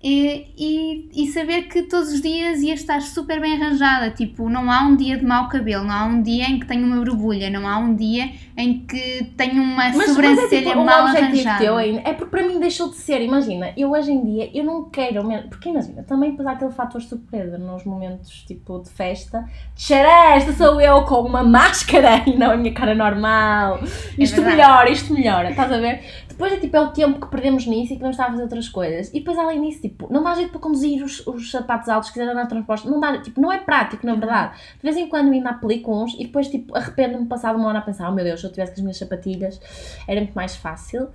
E, 0.02 0.46
e, 0.56 1.24
e 1.24 1.32
saber 1.32 1.62
que 1.64 1.82
todos 1.82 2.10
os 2.10 2.22
dias 2.22 2.62
ia 2.62 2.72
estar 2.72 3.02
super 3.02 3.38
bem 3.40 3.54
arranjada. 3.54 4.10
Tipo, 4.10 4.48
não 4.48 4.70
há 4.70 4.80
um 4.80 4.96
dia 4.96 5.18
de 5.18 5.24
mau 5.24 5.48
cabelo, 5.48 5.84
não 5.84 5.94
há 5.94 6.04
um 6.04 6.22
dia 6.22 6.44
em 6.44 6.58
que 6.58 6.66
tenho 6.66 6.86
uma 6.86 7.04
borbulha, 7.04 7.50
não 7.50 7.68
há 7.68 7.76
um 7.76 7.94
dia 7.94 8.30
em 8.56 8.78
que 8.86 9.24
tenho 9.36 9.62
uma 9.62 9.76
Mas, 9.76 9.96
mas 9.96 10.10
sobrancelha 10.10 10.68
é 10.68 10.72
tipo, 10.72 10.84
mal 10.84 11.06
arranjada. 11.06 11.58
teu 11.58 11.76
ainda. 11.76 12.00
É 12.08 12.14
porque 12.14 12.30
para 12.30 12.46
mim 12.46 12.58
deixou 12.58 12.88
de 12.88 12.96
ser, 12.96 13.20
imagina, 13.20 13.72
eu 13.76 13.90
hoje 13.90 14.10
em 14.10 14.24
dia, 14.24 14.50
eu 14.54 14.64
não 14.64 14.88
quero 14.88 15.20
porque 15.48 15.68
imagina, 15.68 16.02
também 16.02 16.30
depois 16.30 16.48
há 16.48 16.52
aquele 16.52 16.72
fator 16.72 17.00
surpresa 17.00 17.58
nos 17.58 17.84
momentos 17.84 18.42
tipo 18.44 18.78
de 18.80 18.90
festa. 18.90 19.44
Tcharam, 19.76 20.34
esta 20.34 20.52
sou 20.52 20.80
eu 20.80 21.04
com 21.04 21.20
uma 21.20 21.42
máscara 21.42 22.22
e 22.26 22.36
não 22.36 22.50
a 22.50 22.56
minha 22.56 22.72
cara 22.72 22.94
normal. 22.94 23.80
Isto 24.18 24.36
verdade. 24.36 24.56
melhora, 24.56 24.90
isto 24.90 25.12
melhora, 25.12 25.50
estás 25.50 25.70
a 25.72 25.78
ver? 25.78 26.00
Depois 26.40 26.54
é 26.54 26.56
tipo, 26.56 26.74
é 26.74 26.80
o 26.80 26.88
tempo 26.88 27.20
que 27.20 27.26
perdemos 27.26 27.66
nisso 27.66 27.92
e 27.92 27.96
que 27.96 28.02
não 28.02 28.08
está 28.08 28.24
a 28.24 28.30
fazer 28.30 28.44
outras 28.44 28.66
coisas. 28.66 29.10
E 29.10 29.18
depois 29.18 29.36
além 29.36 29.60
disso, 29.60 29.82
tipo, 29.82 30.10
não 30.10 30.22
dá 30.22 30.34
jeito 30.34 30.50
para 30.50 30.60
conduzir 30.60 31.04
os, 31.04 31.26
os 31.26 31.50
sapatos 31.50 31.86
altos, 31.90 32.08
se 32.08 32.14
quiser 32.14 32.30
andar 32.30 32.46
transporte, 32.46 32.88
não 32.88 32.98
dá, 32.98 33.18
tipo, 33.20 33.38
não 33.42 33.52
é 33.52 33.58
prático, 33.58 34.06
na 34.06 34.14
verdade. 34.14 34.56
De 34.76 34.82
vez 34.82 34.96
em 34.96 35.06
quando 35.06 35.30
ainda 35.30 35.50
aplico 35.50 35.94
uns 35.94 36.14
e 36.14 36.24
depois, 36.24 36.48
tipo, 36.48 36.74
arrependo-me 36.74 37.26
passado 37.26 37.58
uma 37.58 37.68
hora 37.68 37.80
a 37.80 37.82
pensar, 37.82 38.08
oh 38.08 38.14
meu 38.14 38.24
Deus, 38.24 38.40
se 38.40 38.46
eu 38.46 38.50
tivesse 38.50 38.72
com 38.72 38.76
as 38.78 38.80
minhas 38.80 38.96
sapatilhas, 38.96 39.60
era 40.08 40.18
muito 40.18 40.32
mais 40.32 40.56
fácil. 40.56 41.10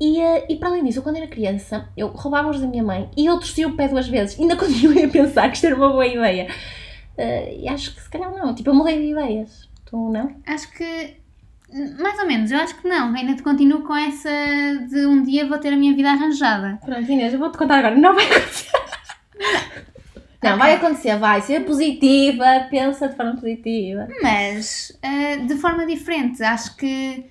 E, 0.00 0.20
eh, 0.20 0.46
e 0.48 0.56
para 0.56 0.70
além 0.70 0.82
disso, 0.82 0.98
eu 0.98 1.02
quando 1.04 1.18
era 1.18 1.28
criança, 1.28 1.88
eu 1.96 2.08
roubava-os 2.08 2.60
da 2.60 2.66
minha 2.66 2.82
mãe 2.82 3.08
e 3.16 3.26
eu 3.26 3.34
torcia 3.34 3.68
o 3.68 3.76
pé 3.76 3.86
duas 3.86 4.08
vezes. 4.08 4.40
Ainda 4.40 4.56
continuei 4.58 5.04
a 5.04 5.08
pensar 5.08 5.48
que 5.50 5.54
isto 5.54 5.68
era 5.68 5.76
uma 5.76 5.90
boa 5.90 6.04
ideia. 6.04 6.48
Eh, 7.16 7.58
e 7.60 7.68
acho 7.68 7.94
que 7.94 8.02
se 8.02 8.10
calhar 8.10 8.32
não, 8.32 8.52
tipo, 8.56 8.70
eu 8.70 8.74
mudei 8.74 8.98
de 8.98 9.12
ideias. 9.12 9.68
Tu 9.84 9.96
não? 9.96 10.34
Acho 10.44 10.68
que, 10.72 11.14
mais 11.72 12.18
ou 12.18 12.26
menos, 12.26 12.50
eu 12.50 12.58
acho 12.58 12.74
que 12.76 12.88
não. 12.88 13.14
Ainda 13.14 13.34
te 13.34 13.42
continuo 13.42 13.82
com 13.82 13.94
essa 13.94 14.30
de 14.88 15.06
um 15.06 15.22
dia 15.22 15.46
vou 15.46 15.58
ter 15.58 15.72
a 15.72 15.76
minha 15.76 15.94
vida 15.94 16.10
arranjada. 16.10 16.78
Pronto, 16.84 17.10
Inês, 17.10 17.32
eu 17.32 17.38
vou-te 17.38 17.58
contar 17.58 17.78
agora. 17.78 17.94
Não 17.94 18.14
vai 18.14 18.24
acontecer. 18.24 18.70
Não, 20.40 20.56
vai 20.56 20.74
acontecer, 20.74 21.16
vai 21.16 21.40
ser 21.40 21.64
positiva, 21.64 22.68
pensa 22.70 23.08
de 23.08 23.16
forma 23.16 23.34
positiva. 23.34 24.06
Mas 24.22 24.96
ah, 25.02 25.44
de 25.44 25.56
forma 25.56 25.84
diferente. 25.84 26.42
Acho 26.44 26.76
que 26.76 27.24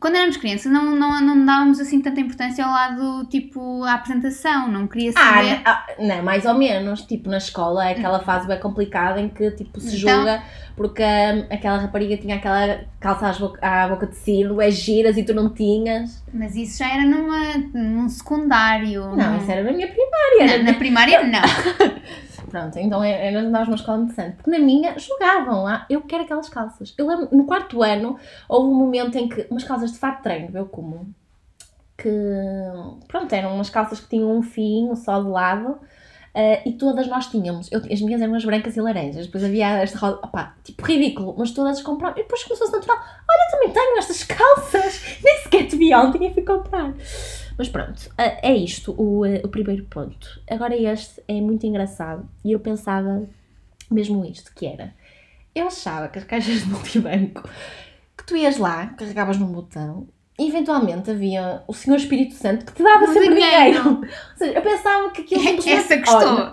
quando 0.00 0.16
éramos 0.16 0.36
crianças 0.36 0.70
não, 0.72 0.94
não, 0.96 1.20
não 1.20 1.44
dávamos 1.44 1.80
assim 1.80 2.00
tanta 2.00 2.20
importância 2.20 2.64
ao 2.64 2.70
lado 2.70 3.24
tipo 3.28 3.82
à 3.84 3.94
apresentação. 3.94 4.68
Não 4.68 4.86
queria 4.86 5.12
Ah, 5.16 5.34
saber. 5.34 5.48
n- 5.50 5.62
ah, 5.64 5.86
não, 5.98 6.22
mais 6.22 6.44
ou 6.44 6.54
menos. 6.54 7.02
Tipo, 7.02 7.28
na 7.30 7.38
escola 7.38 7.88
é 7.88 7.92
aquela 7.92 8.20
fase 8.20 8.46
bem 8.46 8.58
complicada 8.60 9.20
em 9.20 9.28
que 9.28 9.50
tipo, 9.52 9.80
se 9.80 9.96
Então- 9.96 10.16
julga 10.16 10.42
porque 10.76 11.02
hum, 11.02 11.44
aquela 11.50 11.76
rapariga 11.78 12.16
tinha 12.16 12.36
aquela 12.36 12.82
calça 13.00 13.32
boca- 13.40 13.58
à 13.66 13.88
boca 13.88 14.06
de 14.06 14.14
sino, 14.16 14.60
é 14.62 14.70
giras 14.70 15.16
e 15.16 15.24
tu 15.24 15.34
não 15.34 15.48
tinhas. 15.52 16.22
Mas 16.32 16.54
isso 16.54 16.78
já 16.78 16.88
era 16.94 17.02
numa, 17.02 17.54
num 17.74 18.08
secundário. 18.08 19.02
Não, 19.16 19.32
num- 19.32 19.38
isso 19.38 19.50
era 19.50 19.64
na 19.64 19.72
minha 19.72 19.88
primária. 19.88 20.58
Não, 20.58 20.64
na 20.64 20.74
primária 20.78 21.22
não. 21.26 21.42
Pronto, 22.48 22.78
então 22.78 23.04
é, 23.04 23.30
nós 23.30 23.44
andávamos 23.44 23.68
numa 23.68 23.76
escola 23.76 24.04
decente. 24.04 24.36
Porque 24.36 24.50
na 24.50 24.58
minha 24.58 24.98
jogavam 24.98 25.64
lá, 25.64 25.86
eu 25.90 26.00
quero 26.02 26.24
aquelas 26.24 26.48
calças. 26.48 26.94
Eu 26.96 27.06
lembro, 27.06 27.28
no 27.30 27.44
quarto 27.44 27.82
ano, 27.82 28.18
houve 28.48 28.70
um 28.70 28.74
momento 28.74 29.16
em 29.16 29.28
que 29.28 29.46
umas 29.50 29.64
calças 29.64 29.92
de 29.92 29.98
fato 29.98 30.22
treino, 30.22 30.50
eu 30.56 30.66
como, 30.66 31.14
que, 31.96 32.10
pronto, 33.06 33.32
eram 33.32 33.54
umas 33.54 33.68
calças 33.68 34.00
que 34.00 34.08
tinham 34.08 34.30
um 34.36 34.42
fio 34.42 34.94
só 34.96 35.22
de 35.22 35.28
lado. 35.28 35.78
Uh, 36.34 36.60
e 36.68 36.72
todas 36.74 37.08
nós 37.08 37.26
tínhamos, 37.26 37.72
eu, 37.72 37.80
as 37.80 38.00
minhas 38.00 38.20
eram 38.20 38.34
as 38.34 38.44
brancas 38.44 38.76
e 38.76 38.80
laranjas, 38.80 39.26
depois 39.26 39.42
havia 39.42 39.78
esta 39.78 39.98
roda, 39.98 40.20
opá, 40.22 40.54
tipo 40.62 40.84
ridículo, 40.84 41.34
mas 41.36 41.50
todas 41.50 41.82
compravam, 41.82 42.16
e 42.16 42.22
depois 42.22 42.44
começou-se 42.44 42.72
natural, 42.72 42.96
olha, 42.96 43.50
também 43.50 43.70
tenho 43.70 43.98
estas 43.98 44.22
calças, 44.22 45.18
nem 45.24 45.38
sequer 45.38 45.66
te 45.66 45.74
vi 45.76 45.92
ontem 45.92 46.28
e 46.28 46.34
fui 46.34 46.44
comprar. 46.44 46.94
Mas 47.58 47.68
pronto, 47.68 48.08
é 48.16 48.54
isto 48.54 48.92
o, 48.92 49.24
o 49.26 49.48
primeiro 49.48 49.84
ponto. 49.86 50.40
Agora 50.48 50.76
este 50.76 51.20
é 51.26 51.40
muito 51.40 51.66
engraçado 51.66 52.28
e 52.44 52.52
eu 52.52 52.60
pensava 52.60 53.28
mesmo 53.90 54.24
isto, 54.24 54.54
que 54.54 54.64
era, 54.64 54.94
eu 55.54 55.66
achava 55.66 56.08
que 56.08 56.18
as 56.18 56.24
caixas 56.24 56.60
de 56.60 56.68
multibanco, 56.68 57.42
que 58.16 58.24
tu 58.24 58.36
ias 58.36 58.58
lá, 58.58 58.86
carregavas 58.88 59.38
num 59.38 59.50
botão 59.50 60.06
e 60.38 60.48
eventualmente 60.48 61.10
havia 61.10 61.64
o 61.66 61.74
Senhor 61.74 61.96
Espírito 61.96 62.34
Santo 62.34 62.64
que 62.64 62.72
te 62.72 62.82
dava 62.82 63.06
sempre 63.08 63.34
dinheiro. 63.34 63.82
dinheiro. 63.82 63.88
Ou 63.90 64.36
seja, 64.36 64.52
eu 64.52 64.62
pensava 64.62 65.10
que 65.10 65.22
aquilo 65.22 65.42
simplesmente... 65.42 65.92
Essa 65.92 65.96
gostou. 65.96 66.50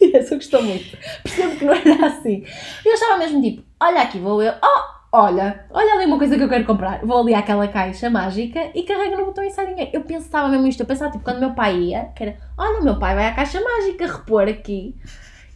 essa 0.14 0.34
gostou 0.34 0.62
muito. 0.62 0.96
Percebo 1.22 1.56
que 1.56 1.64
não 1.64 1.74
era 1.74 2.06
assim. 2.06 2.44
Eu 2.84 2.94
achava 2.94 3.18
mesmo 3.18 3.42
tipo, 3.42 3.62
olha 3.78 4.00
aqui 4.00 4.18
vou 4.18 4.42
eu, 4.42 4.54
oh, 4.62 4.97
olha, 5.12 5.64
olha 5.70 5.94
ali 5.94 6.04
uma 6.04 6.18
coisa 6.18 6.36
que 6.36 6.42
eu 6.42 6.48
quero 6.48 6.64
comprar. 6.64 7.04
Vou 7.04 7.20
ali 7.20 7.34
àquela 7.34 7.66
caixa 7.68 8.10
mágica 8.10 8.70
e 8.74 8.82
carrego 8.82 9.16
no 9.16 9.26
botão 9.26 9.44
e 9.44 9.50
sai 9.50 9.66
dinheiro. 9.66 9.90
Eu 9.92 10.02
pensava 10.02 10.48
mesmo 10.48 10.66
isto, 10.66 10.80
eu 10.80 10.86
pensava 10.86 11.10
tipo, 11.10 11.24
quando 11.24 11.40
meu 11.40 11.54
pai 11.54 11.76
ia, 11.78 12.04
que 12.14 12.22
era, 12.22 12.36
olha, 12.56 12.80
meu 12.82 12.98
pai 12.98 13.14
vai 13.14 13.26
à 13.26 13.34
caixa 13.34 13.60
mágica 13.60 14.06
repor 14.06 14.48
aqui. 14.48 14.94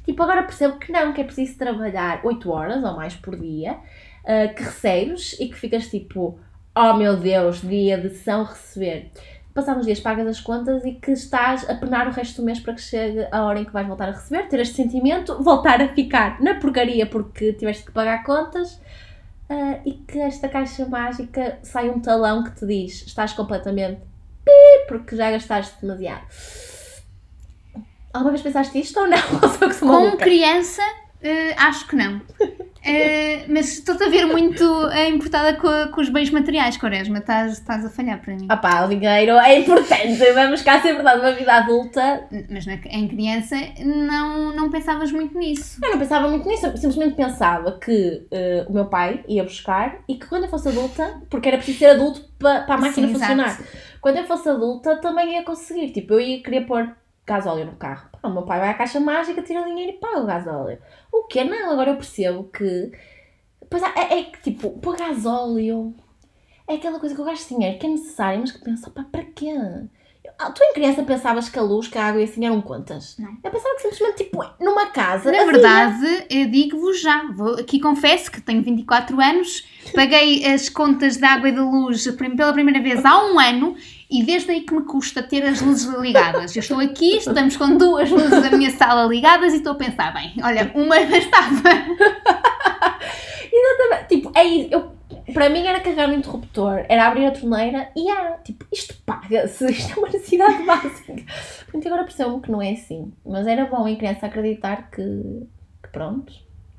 Tipo, 0.05 0.23
agora 0.23 0.43
percebo 0.43 0.79
que 0.79 0.91
não, 0.91 1.13
que 1.13 1.21
é 1.21 1.25
preciso 1.25 1.57
trabalhar 1.57 2.21
8 2.25 2.51
horas 2.51 2.83
ou 2.83 2.97
mais 2.97 3.15
por 3.15 3.37
dia, 3.37 3.75
uh, 4.25 4.55
que 4.55 4.63
recebes 4.63 5.39
e 5.39 5.49
que 5.49 5.55
ficas 5.55 5.89
tipo, 5.89 6.39
oh 6.75 6.95
meu 6.95 7.17
Deus, 7.17 7.61
dia 7.61 7.99
de 7.99 8.11
São 8.11 8.45
receber. 8.45 9.13
Passar 9.55 9.77
uns 9.77 9.85
dias 9.85 10.01
pagas 10.01 10.27
as 10.27 10.41
contas 10.41 10.83
e 10.85 10.93
que 10.93 11.13
estás 11.13 11.69
a 11.69 11.75
penar 11.75 12.09
o 12.09 12.11
resto 12.11 12.41
do 12.41 12.45
mês 12.47 12.59
para 12.59 12.73
que 12.73 12.81
chegue 12.81 13.29
a 13.31 13.45
hora 13.45 13.61
em 13.61 13.65
que 13.67 13.73
vais 13.73 13.87
voltar 13.87 14.09
a 14.09 14.13
receber, 14.13 14.49
ter 14.49 14.59
este 14.61 14.75
sentimento, 14.75 15.41
voltar 15.43 15.81
a 15.83 15.89
ficar 15.89 16.41
na 16.41 16.55
porcaria 16.55 17.07
porque 17.07 17.53
tiveste 17.53 17.85
que 17.85 17.93
pagar 17.93 18.25
contas 18.25 18.81
uh, 19.53 19.81
e 19.85 19.93
que 19.93 20.19
esta 20.19 20.49
caixa 20.49 20.87
mágica 20.87 21.59
sai 21.63 21.91
um 21.91 22.01
talão 22.01 22.43
que 22.43 22.53
te 22.53 22.67
diz 22.67 23.03
estás 23.07 23.33
completamente 23.33 24.01
pi, 24.45 24.87
porque 24.89 25.17
já 25.17 25.31
gastaste 25.31 25.81
demasiado. 25.81 26.25
Alguma 28.13 28.33
vez 28.33 28.43
pensaste 28.43 28.79
isto 28.79 28.99
ou 28.99 29.07
não? 29.07 29.19
Ou 29.95 30.11
Com 30.11 30.17
criança, 30.17 30.83
uh, 30.83 31.55
acho 31.57 31.87
que 31.87 31.97
não. 31.97 32.21
Uh, 32.85 33.45
mas 33.47 33.75
estou-te 33.75 34.03
a 34.03 34.09
ver 34.09 34.27
muito 34.27 34.65
uh, 34.65 35.09
importada 35.09 35.55
com, 35.55 35.93
com, 35.93 36.01
os 36.01 36.09
bens 36.09 36.31
materiais, 36.31 36.77
Quaresma. 36.77 37.19
Estás, 37.19 37.53
estás 37.53 37.85
a 37.85 37.89
falhar 37.89 38.21
para 38.21 38.35
mim. 38.35 38.47
Ah 38.49 38.57
pá, 38.57 38.85
o 38.85 38.89
dinheiro 38.89 39.33
é 39.39 39.61
importante. 39.61 40.19
Vamos 40.35 40.63
cá 40.63 40.83
ser 40.83 40.95
verdade, 40.95 41.21
uma 41.21 41.31
vida 41.33 41.53
adulta. 41.53 42.27
Mas 42.51 42.67
na, 42.67 42.75
em 42.75 43.07
criança 43.07 43.57
não, 43.85 44.53
não 44.53 44.69
pensavas 44.69 45.13
muito 45.13 45.39
nisso. 45.39 45.79
Eu 45.81 45.93
não 45.93 45.99
pensava 45.99 46.29
muito 46.29 46.49
nisso. 46.49 46.67
Eu 46.67 46.77
simplesmente 46.77 47.15
pensava 47.15 47.79
que 47.79 48.27
uh, 48.33 48.69
o 48.69 48.73
meu 48.73 48.87
pai 48.87 49.25
ia 49.29 49.45
buscar 49.45 50.01
e 50.09 50.17
que 50.17 50.27
quando 50.27 50.45
eu 50.45 50.51
fosse 50.51 50.69
adulta, 50.69 51.23
porque 51.31 51.49
era 51.49 51.59
preciso 51.59 51.79
ser 51.79 51.91
adulto 51.91 52.29
para, 52.37 52.63
para 52.63 52.75
a 52.75 52.79
máquina 52.79 53.07
Sim, 53.07 53.13
funcionar, 53.15 53.47
exato. 53.47 53.65
quando 54.01 54.17
eu 54.17 54.25
fosse 54.25 54.49
adulta 54.49 54.97
também 54.97 55.35
ia 55.35 55.45
conseguir. 55.45 55.93
Tipo, 55.93 56.15
eu 56.15 56.21
ia 56.21 56.43
querer 56.43 56.63
pôr 56.63 56.97
gasóleo 57.25 57.65
no 57.65 57.77
carro. 57.77 58.12
O 58.23 58.31
meu 58.31 58.43
pai 58.43 58.61
vai 58.61 58.69
à 58.71 58.75
caixa 58.75 59.01
mágica, 59.01 59.43
tira 59.43 59.63
o 59.63 59.65
dinheiro 59.65 59.93
e 59.93 59.99
paga 59.99 60.21
o 60.21 60.27
gasóleo. 60.27 60.79
O 61.13 61.25
que 61.25 61.43
Não, 61.43 61.73
agora 61.73 61.91
eu 61.91 61.97
percebo 61.97 62.45
que. 62.45 62.93
Pois 63.69 63.83
é, 63.83 64.19
é 64.19 64.23
que 64.25 64.43
tipo, 64.43 64.71
pôr 64.79 64.97
gasóleo 64.97 65.95
é 66.69 66.75
aquela 66.75 66.99
coisa 66.99 67.15
que 67.15 67.21
eu 67.21 67.25
gasto 67.25 67.49
dinheiro 67.49 67.79
que 67.79 67.87
é 67.87 67.91
necessário, 67.91 68.41
mas 68.41 68.53
que 68.53 68.63
penso, 68.63 68.91
pá, 68.91 69.05
para 69.11 69.25
quê? 69.25 69.53
Ah, 70.39 70.51
tu 70.51 70.63
em 70.63 70.73
criança 70.73 71.03
pensavas 71.03 71.49
que 71.49 71.59
a 71.59 71.63
luz, 71.63 71.89
que 71.89 71.99
a 71.99 72.07
água 72.07 72.21
e 72.21 72.25
assim 72.25 72.45
eram 72.45 72.61
contas? 72.61 73.17
Não. 73.19 73.37
Eu 73.43 73.51
pensava 73.51 73.75
que 73.75 73.83
simplesmente, 73.83 74.25
tipo, 74.25 74.45
numa 74.61 74.87
casa. 74.87 75.31
Na 75.31 75.43
havia... 75.43 75.53
verdade, 75.53 76.27
eu 76.31 76.49
digo-vos 76.49 77.01
já, 77.01 77.31
vou, 77.33 77.55
aqui 77.55 77.81
confesso 77.81 78.31
que 78.31 78.41
tenho 78.41 78.63
24 78.63 79.21
anos, 79.21 79.65
paguei 79.95 80.45
as 80.47 80.69
contas 80.69 81.17
de 81.17 81.25
água 81.25 81.49
e 81.49 81.53
de 81.53 81.61
luz 81.61 82.07
pela 82.13 82.53
primeira 82.53 82.81
vez 82.81 83.05
há 83.05 83.25
um 83.25 83.39
ano 83.39 83.77
e 84.13 84.23
desde 84.23 84.51
aí 84.51 84.61
que 84.61 84.75
me 84.75 84.83
custa 84.83 85.23
ter 85.23 85.43
as 85.43 85.63
luzes 85.63 85.87
ligadas. 85.99 86.55
Eu 86.55 86.61
estou 86.61 86.79
aqui, 86.79 87.17
estamos 87.17 87.57
com 87.57 87.79
duas 87.79 88.11
luzes 88.11 88.43
da 88.43 88.51
minha 88.51 88.71
sala 88.71 89.09
ligadas 89.09 89.55
e 89.55 89.57
estou 89.57 89.73
a 89.73 89.77
pensar, 89.77 90.13
bem, 90.13 90.35
olha, 90.45 90.71
uma 90.75 90.97
bastava. 91.01 91.63
Exatamente. 93.51 94.09
Tipo, 94.09 94.33
é 94.35 94.45
isso. 94.45 94.69
Eu, 94.71 94.93
para 95.33 95.49
mim 95.49 95.67
era 95.67 95.81
carregar 95.81 96.09
no 96.09 96.15
interruptor, 96.15 96.85
era 96.91 97.07
abrir 97.07 97.27
a 97.27 97.31
torneira 97.31 97.91
e 97.97 98.11
era, 98.11 98.39
tipo, 98.39 98.67
isto 98.71 98.95
paga-se, 99.07 99.65
isto 99.71 99.93
é 99.93 99.97
uma 99.99 100.09
necessidade 100.09 100.63
básica. 100.67 101.15
Portanto, 101.65 101.87
agora 101.87 102.05
percebo 102.05 102.41
que 102.41 102.51
não 102.51 102.61
é 102.61 102.73
assim. 102.73 103.13
Mas 103.25 103.47
era 103.47 103.65
bom 103.65 103.89
em 103.89 103.97
criança 103.97 104.27
acreditar 104.27 104.91
que, 104.91 105.47
que 105.83 105.89
pronto. 105.91 106.35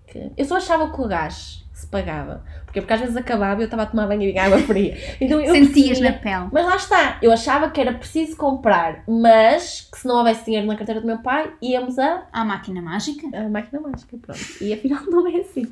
Que... 0.06 0.32
Eu 0.38 0.46
só 0.46 0.58
achava 0.58 0.94
que 0.94 1.02
o 1.02 1.08
gás 1.08 1.66
se 1.74 1.88
pagava. 1.88 2.44
Porque, 2.74 2.82
porque 2.82 2.94
às 2.94 3.02
vezes 3.02 3.16
acabava 3.16 3.62
e 3.62 3.64
eu 3.64 3.66
estava 3.66 3.84
a 3.84 3.86
tomar 3.86 4.08
banho 4.08 4.32
de 4.32 4.36
água 4.36 4.58
fria. 4.58 4.98
Então, 5.22 5.40
eu 5.40 5.54
Sentias 5.54 6.00
na 6.00 6.12
pele. 6.12 6.48
Mas 6.52 6.66
lá 6.66 6.76
está, 6.76 7.20
eu 7.22 7.32
achava 7.32 7.70
que 7.70 7.80
era 7.80 7.94
preciso 7.94 8.36
comprar, 8.36 9.04
mas 9.08 9.88
que 9.92 10.00
se 10.00 10.08
não 10.08 10.16
houvesse 10.16 10.46
dinheiro 10.46 10.66
na 10.66 10.76
carteira 10.76 11.00
do 11.00 11.06
meu 11.06 11.20
pai, 11.20 11.54
íamos 11.62 12.00
a. 12.00 12.28
À 12.34 12.44
máquina 12.44 12.82
mágica? 12.82 13.28
A 13.38 13.48
máquina 13.48 13.80
mágica, 13.80 14.18
pronto. 14.18 14.42
E 14.60 14.74
afinal 14.74 15.04
não 15.06 15.28
é 15.28 15.42
assim. 15.42 15.72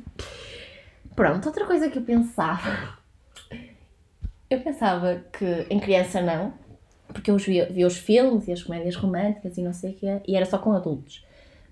Pronto, 1.16 1.44
outra 1.46 1.66
coisa 1.66 1.90
que 1.90 1.98
eu 1.98 2.02
pensava. 2.02 2.96
Eu 4.48 4.60
pensava 4.60 5.24
que 5.36 5.66
em 5.68 5.80
criança 5.80 6.20
não, 6.20 6.54
porque 7.08 7.32
eu 7.32 7.36
via, 7.36 7.66
via 7.66 7.86
os 7.86 7.96
filmes 7.96 8.46
e 8.46 8.52
as 8.52 8.62
comédias 8.62 8.94
românticas 8.94 9.58
e 9.58 9.62
não 9.62 9.72
sei 9.72 9.90
o 9.90 9.94
quê, 9.94 10.20
e 10.28 10.36
era 10.36 10.46
só 10.46 10.56
com 10.56 10.72
adultos. 10.72 11.24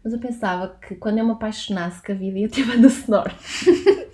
Mas 0.02 0.12
eu 0.12 0.18
pensava 0.18 0.76
que 0.86 0.94
quando 0.94 1.18
eu 1.18 1.24
me 1.24 1.32
apaixonasse 1.32 2.02
que 2.02 2.12
a 2.12 2.14
vida 2.14 2.38
ia 2.38 2.48
ter 2.48 2.64
banda 2.64 2.88
sonora. 2.88 3.32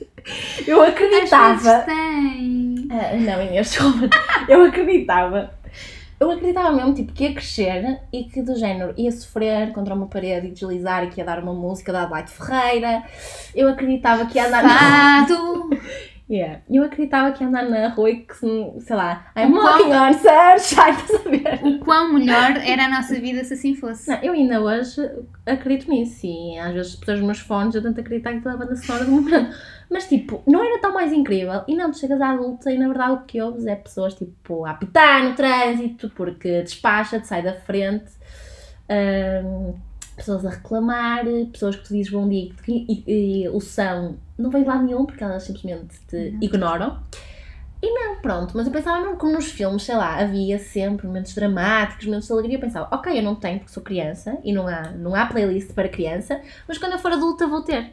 Eu 0.66 0.82
acreditava. 0.82 1.80
Tem. 1.80 2.88
Ah, 2.90 3.16
não, 3.16 3.42
Inês, 3.42 3.70
desculpa. 3.70 4.10
Eu 4.48 4.64
acreditava. 4.64 5.54
Eu 6.18 6.30
acreditava 6.30 6.72
mesmo 6.72 6.94
tipo, 6.94 7.12
que 7.12 7.24
ia 7.24 7.32
crescer 7.34 8.00
e 8.12 8.24
que 8.24 8.42
do 8.42 8.56
género 8.56 8.94
ia 8.96 9.12
sofrer 9.12 9.72
contra 9.72 9.94
uma 9.94 10.06
parede 10.06 10.48
e 10.48 10.50
deslizar 10.50 11.04
e 11.04 11.10
que 11.10 11.20
ia 11.20 11.24
dar 11.24 11.38
uma 11.38 11.52
música 11.52 11.92
da 11.92 12.02
Adelaide 12.02 12.30
Ferreira. 12.30 13.04
Eu 13.54 13.68
acreditava 13.68 14.26
que 14.26 14.38
ia 14.38 14.48
andar. 14.48 14.66
Fado! 14.66 15.70
Yeah. 16.28 16.60
Eu 16.68 16.82
acreditava 16.82 17.30
que 17.30 17.44
ia 17.44 17.48
andar 17.48 17.68
na 17.68 17.88
rua 17.88 18.10
e 18.10 18.16
que, 18.22 18.34
sei 18.34 18.96
lá, 18.96 19.30
I'm 19.36 19.52
o 19.52 19.62
walking 19.62 19.84
quão... 19.84 20.10
on 20.10 20.12
sunshine, 20.12 20.90
estás 20.90 21.14
a 21.14 21.28
ver? 21.28 21.60
O 21.64 21.78
quão 21.78 22.14
melhor 22.14 22.56
era 22.64 22.86
a 22.86 22.88
nossa 22.88 23.14
vida 23.20 23.44
se 23.44 23.54
assim 23.54 23.76
fosse. 23.76 24.10
Não, 24.10 24.18
eu 24.22 24.32
ainda 24.32 24.60
hoje 24.60 25.08
acredito 25.46 25.88
nisso 25.88 26.26
e 26.26 26.58
às 26.58 26.74
vezes 26.74 26.96
pessoas 26.96 27.18
nos 27.18 27.26
meus 27.26 27.38
fones 27.38 27.76
eu 27.76 27.82
tento 27.82 28.00
acreditar 28.00 28.32
que 28.32 28.40
toda 28.40 28.56
a 28.56 28.58
banda 28.58 28.74
sonora 28.74 29.04
do 29.04 29.12
momento. 29.12 29.56
Mas 29.88 30.08
tipo, 30.08 30.42
não 30.48 30.64
era 30.64 30.80
tão 30.80 30.92
mais 30.92 31.12
incrível. 31.12 31.62
E 31.68 31.76
não, 31.76 31.92
tu 31.92 31.98
chegas 31.98 32.20
à 32.20 32.30
adulta 32.30 32.72
e 32.72 32.78
na 32.78 32.88
verdade 32.88 33.12
o 33.12 33.20
que 33.24 33.40
ouves 33.40 33.64
é 33.64 33.76
pessoas 33.76 34.14
tipo 34.14 34.64
a 34.64 34.72
apitar 34.72 35.22
no 35.22 35.36
trânsito 35.36 36.10
porque 36.10 36.62
despacha-te, 36.62 37.28
sai 37.28 37.42
da 37.42 37.54
frente. 37.54 38.10
Um, 38.90 39.74
pessoas 40.16 40.44
a 40.44 40.50
reclamar, 40.50 41.24
pessoas 41.52 41.76
que 41.76 41.84
tu 41.84 41.94
dizes 41.94 42.10
bom 42.10 42.28
dia 42.28 42.50
e, 42.66 43.04
e, 43.06 43.42
e 43.44 43.48
o 43.48 43.60
som 43.60 44.16
não 44.38 44.50
vem 44.50 44.62
de 44.62 44.68
lado 44.68 44.84
nenhum 44.84 45.06
porque 45.06 45.22
elas 45.22 45.42
simplesmente 45.42 45.98
te 46.08 46.30
não. 46.30 46.42
ignoram. 46.42 47.02
E 47.82 47.90
não, 47.92 48.16
pronto, 48.16 48.56
mas 48.56 48.66
eu 48.66 48.72
pensava 48.72 49.00
mesmo 49.00 49.16
como 49.16 49.34
nos 49.34 49.50
filmes, 49.50 49.82
sei 49.82 49.94
lá, 49.94 50.18
havia 50.18 50.58
sempre 50.58 51.06
momentos 51.06 51.34
dramáticos, 51.34 52.06
momentos 52.06 52.26
de 52.26 52.32
alegria. 52.32 52.56
Eu 52.56 52.60
pensava, 52.60 52.88
ok, 52.90 53.18
eu 53.18 53.22
não 53.22 53.34
tenho 53.34 53.58
porque 53.58 53.72
sou 53.72 53.82
criança 53.82 54.38
e 54.42 54.52
não 54.52 54.66
há, 54.66 54.90
não 54.92 55.14
há 55.14 55.26
playlist 55.26 55.72
para 55.72 55.88
criança, 55.88 56.40
mas 56.66 56.78
quando 56.78 56.92
eu 56.92 56.98
for 56.98 57.12
adulta 57.12 57.46
vou 57.46 57.62
ter. 57.62 57.92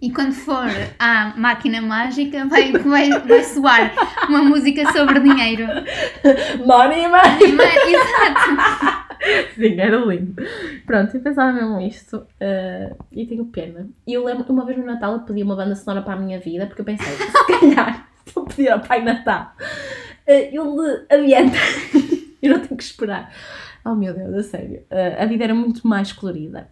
E 0.00 0.10
quando 0.10 0.32
for 0.32 0.66
à 0.98 1.32
máquina 1.36 1.80
mágica, 1.80 2.46
vai, 2.46 2.70
vai, 2.72 3.10
vai 3.10 3.44
soar 3.44 3.92
uma 4.28 4.42
música 4.42 4.92
sobre 4.92 5.20
dinheiro. 5.20 5.66
Money, 6.64 7.08
money! 7.08 7.52
money 7.52 7.94
exato! 7.94 9.05
Sim, 9.54 9.80
era 9.80 9.96
lindo. 9.96 10.42
Pronto, 10.84 11.16
eu 11.16 11.20
pensava 11.20 11.52
mesmo 11.52 11.80
isto 11.80 12.16
uh, 12.18 13.04
e 13.12 13.26
tenho 13.26 13.46
pena. 13.46 13.88
E 14.06 14.12
eu 14.12 14.24
lembro, 14.24 14.44
uma 14.52 14.64
vez 14.64 14.78
no 14.78 14.84
Natal 14.84 15.14
eu 15.14 15.20
pedi 15.20 15.42
uma 15.42 15.56
banda 15.56 15.74
sonora 15.74 16.02
para 16.02 16.14
a 16.14 16.20
minha 16.20 16.38
vida 16.38 16.66
porque 16.66 16.80
eu 16.80 16.84
pensei, 16.84 17.12
se 17.14 17.46
calhar, 17.46 18.08
eu 18.34 18.44
pedir 18.44 18.70
ao 18.70 18.80
Pai 18.80 19.02
Natal, 19.02 19.52
uh, 19.58 21.06
ele 21.10 21.34
adianta. 21.34 21.56
eu 22.42 22.50
não 22.50 22.60
tenho 22.60 22.76
que 22.76 22.84
esperar. 22.84 23.32
Oh 23.84 23.94
meu 23.94 24.12
Deus, 24.14 24.34
a 24.34 24.42
sério. 24.42 24.84
Uh, 24.90 25.22
a 25.22 25.26
vida 25.26 25.44
era 25.44 25.54
muito 25.54 25.86
mais 25.86 26.12
colorida. 26.12 26.68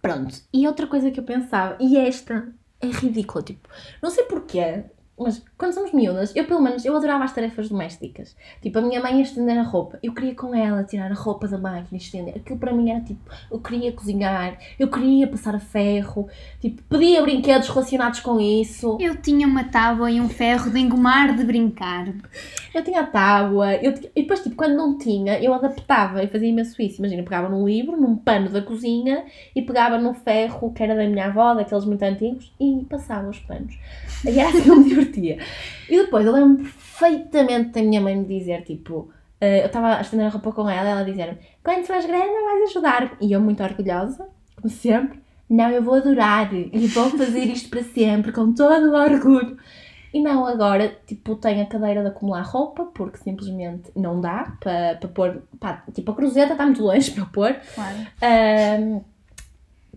Pronto. 0.00 0.34
E 0.52 0.66
outra 0.66 0.86
coisa 0.86 1.10
que 1.10 1.20
eu 1.20 1.24
pensava, 1.24 1.76
e 1.80 1.96
esta 1.96 2.48
é 2.80 2.88
ridícula, 2.88 3.44
tipo, 3.44 3.68
não 4.02 4.10
sei 4.10 4.24
porquê, 4.24 4.82
mas 5.18 5.44
quando 5.58 5.72
somos 5.72 5.92
miúdas, 5.92 6.34
eu 6.34 6.44
pelo 6.44 6.60
menos, 6.60 6.84
eu 6.84 6.96
adorava 6.96 7.24
as 7.24 7.34
tarefas 7.34 7.68
domésticas. 7.68 8.34
Tipo, 8.60 8.78
a 8.78 8.82
minha 8.82 9.00
mãe 9.00 9.16
ia 9.16 9.22
estender 9.22 9.56
a 9.58 9.62
roupa. 9.62 9.98
Eu 10.02 10.12
queria 10.14 10.34
com 10.34 10.54
ela 10.54 10.82
tirar 10.84 11.10
a 11.10 11.14
roupa 11.14 11.46
da 11.46 11.58
máquina 11.58 11.88
e 11.92 11.96
estender. 11.96 12.34
Aquilo 12.36 12.58
para 12.58 12.72
mim 12.72 12.90
era 12.90 13.00
tipo, 13.00 13.20
eu 13.50 13.60
queria 13.60 13.92
cozinhar, 13.92 14.58
eu 14.78 14.88
queria 14.88 15.28
passar 15.28 15.54
a 15.54 15.60
ferro, 15.60 16.28
tipo, 16.60 16.82
pedia 16.84 17.22
brinquedos 17.22 17.68
relacionados 17.68 18.20
com 18.20 18.40
isso. 18.40 18.96
Eu 19.00 19.16
tinha 19.16 19.46
uma 19.46 19.64
tábua 19.64 20.10
e 20.10 20.20
um 20.20 20.28
ferro 20.28 20.70
de 20.70 20.78
engomar 20.78 21.36
de 21.36 21.44
brincar. 21.44 22.08
Eu 22.74 22.82
tinha 22.82 23.00
a 23.00 23.06
tábua, 23.06 23.74
eu 23.74 23.94
tinha... 23.94 24.10
e 24.16 24.22
depois, 24.22 24.42
tipo, 24.42 24.56
quando 24.56 24.74
não 24.74 24.96
tinha, 24.96 25.38
eu 25.40 25.52
adaptava 25.52 26.22
e 26.22 26.26
fazia 26.26 26.48
imenso 26.48 26.80
isso. 26.80 27.00
Imagina, 27.00 27.22
pegava 27.22 27.48
num 27.48 27.66
livro, 27.66 28.00
num 28.00 28.16
pano 28.16 28.48
da 28.48 28.62
cozinha 28.62 29.24
e 29.54 29.62
pegava 29.62 29.98
no 29.98 30.14
ferro, 30.14 30.72
que 30.72 30.82
era 30.82 30.96
da 30.96 31.06
minha 31.06 31.26
avó, 31.26 31.54
daqueles 31.54 31.84
muito 31.84 32.02
antigos, 32.02 32.52
e 32.58 32.84
passava 32.88 33.28
os 33.28 33.38
panos. 33.40 33.78
E 34.24 34.38
era 34.38 34.48
assim 34.48 34.70
divertia. 35.04 35.38
E 35.88 35.96
depois 35.96 36.26
eu 36.26 36.32
lembro 36.32 36.64
perfeitamente 36.64 37.70
da 37.70 37.82
minha 37.82 38.00
mãe 38.00 38.16
me 38.16 38.24
dizer, 38.24 38.62
tipo, 38.62 39.10
uh, 39.40 39.44
eu 39.44 39.66
estava 39.66 39.96
a 39.96 40.00
estender 40.00 40.26
a 40.26 40.30
roupa 40.30 40.52
com 40.52 40.68
ela, 40.68 40.88
ela 40.88 41.04
dizer-me, 41.04 41.38
quando 41.62 41.84
fores 41.84 42.06
grande 42.06 42.44
vais 42.44 42.70
ajudar. 42.70 43.16
E 43.20 43.32
eu 43.32 43.40
muito 43.40 43.62
orgulhosa, 43.62 44.28
como 44.56 44.72
sempre, 44.72 45.20
não, 45.48 45.68
eu 45.70 45.82
vou 45.82 45.94
adorar 45.94 46.52
e 46.54 46.86
vou 46.88 47.10
fazer 47.10 47.44
isto 47.44 47.68
para 47.68 47.82
sempre, 47.82 48.32
com 48.32 48.52
todo 48.54 48.90
o 48.90 48.96
orgulho. 48.96 49.58
E 50.14 50.20
não, 50.20 50.46
agora, 50.46 50.94
tipo, 51.06 51.36
tenho 51.36 51.62
a 51.62 51.66
cadeira 51.66 52.02
de 52.02 52.08
acumular 52.08 52.42
roupa, 52.42 52.84
porque 52.86 53.16
simplesmente 53.18 53.90
não 53.96 54.20
dá 54.20 54.56
para, 54.60 54.96
para 54.96 55.08
pôr, 55.08 55.42
pá, 55.58 55.82
tipo, 55.92 56.10
a 56.10 56.14
cruzeta 56.14 56.52
está 56.52 56.64
muito 56.64 56.82
longe 56.82 57.10
para 57.10 57.24
pôr. 57.26 57.56
Claro. 57.74 57.96
Um, 58.82 59.00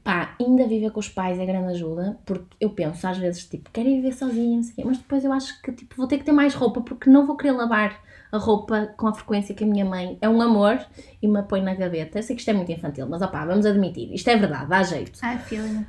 pá, 0.05 0.35
ainda 0.39 0.67
viver 0.67 0.91
com 0.91 0.99
os 0.99 1.09
pais 1.09 1.39
é 1.39 1.45
grande 1.47 1.71
ajuda, 1.71 2.15
porque 2.23 2.55
eu 2.61 2.69
penso 2.69 3.07
às 3.07 3.17
vezes, 3.17 3.43
tipo, 3.45 3.71
quero 3.73 3.89
ir 3.89 3.95
viver 3.95 4.13
sozinha, 4.13 4.57
não 4.57 4.63
sei 4.63 4.71
o 4.71 4.75
quê, 4.75 4.83
mas 4.85 4.97
depois 4.99 5.25
eu 5.25 5.33
acho 5.33 5.59
que, 5.63 5.71
tipo, 5.71 5.95
vou 5.97 6.05
ter 6.05 6.19
que 6.19 6.23
ter 6.23 6.31
mais 6.31 6.53
roupa, 6.53 6.79
porque 6.79 7.09
não 7.09 7.25
vou 7.25 7.35
querer 7.35 7.53
lavar 7.53 7.99
a 8.31 8.37
roupa 8.37 8.93
com 8.95 9.07
a 9.07 9.13
frequência 9.13 9.55
que 9.55 9.63
a 9.63 9.67
minha 9.67 9.83
mãe 9.83 10.15
é 10.21 10.29
um 10.29 10.39
amor 10.43 10.79
e 11.19 11.27
me 11.27 11.41
põe 11.41 11.59
na 11.59 11.73
gaveta. 11.73 12.19
Eu 12.19 12.23
sei 12.23 12.35
que 12.35 12.41
isto 12.41 12.49
é 12.49 12.53
muito 12.53 12.71
infantil, 12.71 13.07
mas 13.09 13.23
opá, 13.23 13.43
vamos 13.45 13.65
admitir, 13.65 14.13
isto 14.13 14.29
é 14.29 14.37
verdade, 14.37 14.69
dá 14.69 14.83
jeito. 14.83 15.17
Ai, 15.23 15.39
filha. 15.39 15.87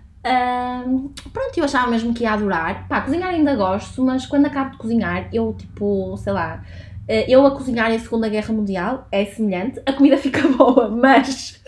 Pronto, 1.33 1.57
eu 1.57 1.64
achava 1.64 1.90
mesmo 1.90 2.12
que 2.14 2.24
ia 2.24 2.33
adorar. 2.33 2.88
Pá, 2.88 3.02
cozinhar 3.02 3.29
ainda 3.29 3.55
gosto, 3.55 4.02
mas 4.02 4.26
quando 4.26 4.46
acabo 4.46 4.70
de 4.70 4.79
cozinhar, 4.79 5.29
eu 5.33 5.52
tipo, 5.52 6.16
sei 6.16 6.33
lá, 6.33 6.64
eu 7.09 7.47
a 7.47 7.51
cozinhar 7.53 7.90
em 7.92 7.99
Segunda 7.99 8.29
Guerra 8.29 8.53
Mundial 8.53 9.07
é 9.12 9.25
semelhante, 9.25 9.81
a 9.87 9.92
comida 9.92 10.16
fica 10.19 10.47
boa, 10.49 10.88
mas. 10.88 11.62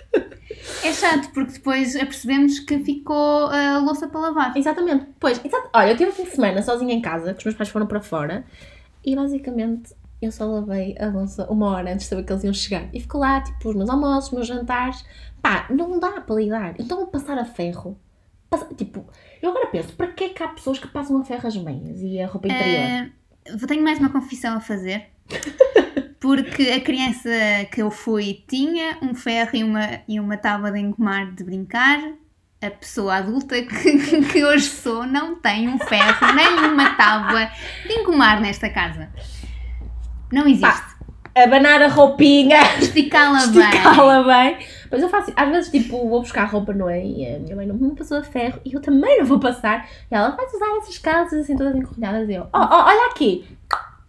É 0.85 0.93
chato, 0.93 1.31
porque 1.33 1.53
depois 1.53 1.95
apercebemos 1.97 2.61
que 2.61 2.79
ficou 2.81 3.47
a 3.47 3.79
louça 3.79 4.09
para 4.09 4.21
lavar. 4.21 4.57
Exatamente, 4.57 5.07
pois, 5.21 5.43
exato. 5.45 5.69
olha, 5.73 5.91
eu 5.91 5.97
tive 5.97 6.11
um 6.11 6.15
fim 6.15 6.25
de 6.25 6.31
semana 6.31 6.63
sozinha 6.63 6.95
em 6.95 7.01
casa, 7.01 7.33
que 7.33 7.39
os 7.39 7.45
meus 7.45 7.57
pais 7.57 7.69
foram 7.69 7.87
para 7.87 8.01
fora, 8.01 8.45
e 9.05 9.15
basicamente 9.15 9.95
eu 10.21 10.33
só 10.33 10.47
lavei 10.47 10.97
a 10.99 11.07
louça 11.07 11.47
uma 11.51 11.71
hora 11.71 11.93
antes 11.93 12.05
de 12.05 12.11
saber 12.11 12.25
que 12.25 12.33
eles 12.33 12.45
iam 12.45 12.53
chegar. 12.53 12.89
E 12.93 13.01
ficou 13.01 13.21
lá, 13.21 13.41
tipo, 13.41 13.69
os 13.69 13.77
meus 13.77 13.89
almoços, 13.89 14.31
os 14.31 14.35
meus 14.35 14.47
jantares. 14.47 15.05
Pá, 15.41 15.67
não 15.71 16.01
dá 16.01 16.21
para 16.21 16.35
lidar. 16.35 16.75
Então 16.81 16.97
vou 16.97 17.07
passar 17.07 17.39
a 17.39 17.45
ferro 17.45 17.97
Passa, 18.51 18.67
tipo, 18.75 19.07
eu 19.43 19.51
agora 19.51 19.67
penso, 19.67 19.93
para 19.95 20.09
que 20.09 20.25
é 20.25 20.29
que 20.31 20.43
há 20.43 20.49
pessoas 20.49 20.79
que 20.79 20.89
passam 20.89 21.21
a 21.21 21.25
ferro 21.25 21.47
as 21.47 21.57
meias 21.57 22.01
e 22.01 22.19
a 22.19 22.27
roupa 22.27 22.49
interior? 22.49 23.11
Uh, 23.47 23.67
tenho 23.67 23.85
mais 23.85 23.99
uma 23.99 24.11
confissão 24.11 24.57
a 24.57 24.61
fazer. 24.61 25.07
Porque 26.21 26.71
a 26.71 26.81
criança 26.81 27.31
que 27.73 27.81
eu 27.81 27.91
fui 27.91 28.43
tinha 28.49 28.99
um 29.01 29.15
ferro 29.15 29.51
e 29.55 29.65
uma, 29.65 30.01
e 30.09 30.19
uma 30.19 30.37
tábua 30.37 30.71
de 30.73 30.81
engomar 30.81 31.33
de 31.33 31.45
brincar. 31.45 32.01
A 32.61 32.71
pessoa 32.71 33.17
adulta 33.17 33.55
que, 33.63 34.23
que 34.25 34.45
hoje 34.45 34.65
sou 34.65 35.07
não 35.07 35.37
tem 35.37 35.69
um 35.69 35.79
ferro 35.79 36.35
nem 36.35 36.73
uma 36.73 36.95
tábua 36.97 37.49
de 37.87 37.93
engomar 37.93 38.41
nesta 38.41 38.69
casa. 38.69 39.09
Não 40.33 40.43
existe. 40.43 40.63
Pá, 40.63 40.97
abanar 41.37 41.81
a 41.83 41.89
roupinha, 41.89 42.59
esticá-la 42.81 43.47
bem. 43.47 43.63
Esticá-la 43.63 44.23
bem 44.25 44.59
mas 44.91 45.03
eu 45.03 45.09
faço, 45.09 45.33
às 45.37 45.49
vezes, 45.51 45.71
tipo, 45.71 46.09
vou 46.09 46.21
buscar 46.21 46.45
roupa, 46.45 46.73
não 46.73 46.89
é? 46.89 47.05
E 47.05 47.35
a 47.35 47.39
minha 47.39 47.57
mãe 47.57 47.67
não 47.67 47.75
me 47.75 47.95
passou 47.95 48.19
a 48.19 48.23
ferro 48.23 48.61
e 48.65 48.73
eu 48.73 48.81
também 48.81 49.19
não 49.19 49.27
vou 49.27 49.39
passar. 49.39 49.89
E 50.11 50.15
ela 50.15 50.31
vai 50.31 50.47
usar 50.47 50.77
essas 50.79 50.99
calças 50.99 51.41
assim, 51.41 51.57
todas 51.57 51.75
encorrelhadas. 51.75 52.29
E 52.29 52.35
eu, 52.35 52.45
oh, 52.45 52.59
oh 52.59 52.85
olha 52.85 53.11
aqui! 53.11 53.47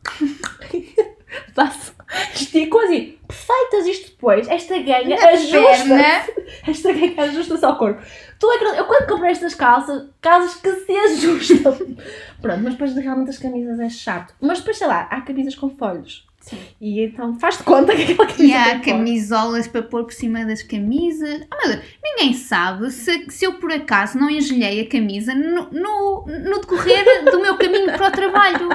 faço, 1.53 1.93
estico 2.33 2.79
assim, 2.79 3.17
perfeitas 3.27 3.87
isto 3.87 4.11
depois. 4.11 4.47
Esta 4.47 4.77
ganha 4.79 5.15
ajusta. 5.29 6.33
Esta 6.67 6.93
ganha 6.93 7.23
ajusta-se 7.23 7.65
ao 7.65 7.77
corpo. 7.77 8.01
Tu 8.39 8.51
é 8.51 8.57
que, 8.57 8.65
eu 8.65 8.85
quando 8.85 9.07
comprei 9.07 9.31
estas 9.31 9.53
calças, 9.53 10.07
calças 10.21 10.55
que 10.55 10.71
se 10.71 10.91
ajustam. 10.91 11.73
Pronto, 12.41 12.61
mas 12.63 12.73
depois 12.73 12.95
realmente 12.95 13.29
as 13.29 13.37
camisas 13.37 13.79
é 13.79 13.89
chato. 13.89 14.33
Mas 14.39 14.59
depois, 14.59 14.77
sei 14.77 14.87
lá, 14.87 15.07
há 15.11 15.21
camisas 15.21 15.55
com 15.55 15.69
folhos. 15.69 16.27
Sim. 16.39 16.57
E 16.79 17.01
então 17.01 17.37
faz-te 17.37 17.63
conta 17.63 17.93
que 17.93 18.03
aquela 18.03 18.25
camisa. 18.25 18.43
E 18.43 18.53
há 18.53 18.79
camisolas 18.79 19.67
para 19.67 19.83
pôr 19.83 20.05
por 20.05 20.13
cima 20.13 20.45
das 20.45 20.63
camisas. 20.63 21.45
Oh, 21.53 21.67
meu 21.67 21.75
Deus, 21.75 21.85
ninguém 22.01 22.33
sabe 22.33 22.89
se, 22.91 23.29
se 23.29 23.45
eu 23.45 23.55
por 23.55 23.71
acaso 23.71 24.17
não 24.17 24.29
engelhei 24.29 24.81
a 24.81 24.87
camisa 24.87 25.35
no, 25.35 25.69
no, 25.69 26.25
no 26.25 26.61
decorrer 26.61 27.25
do 27.25 27.41
meu 27.41 27.57
caminho 27.57 27.91
para 27.91 28.07
o 28.07 28.11
trabalho. 28.11 28.69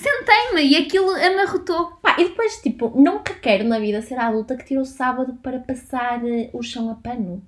Sentei-me 0.00 0.62
e 0.66 0.76
aquilo 0.76 1.10
amarrotou. 1.10 1.92
Pá, 2.02 2.16
e 2.18 2.24
depois, 2.24 2.60
tipo, 2.60 2.92
nunca 3.00 3.34
quero 3.34 3.64
na 3.64 3.78
vida 3.78 4.00
ser 4.02 4.18
a 4.18 4.28
adulta 4.28 4.56
que 4.56 4.64
tira 4.64 4.80
o 4.80 4.86
sábado 4.86 5.34
para 5.42 5.60
passar 5.60 6.22
uh, 6.22 6.50
o 6.52 6.62
chão 6.62 6.90
a 6.90 6.94
pano. 6.94 7.42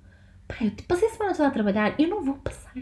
Pá, 0.47 0.55
eu 0.61 0.69
tipo, 0.69 0.87
passei 0.87 1.07
a 1.07 1.11
semana 1.11 1.35
toda 1.35 1.47
a 1.47 1.51
trabalhar, 1.51 1.95
eu 1.99 2.07
não 2.07 2.23
vou 2.23 2.35
passar 2.35 2.73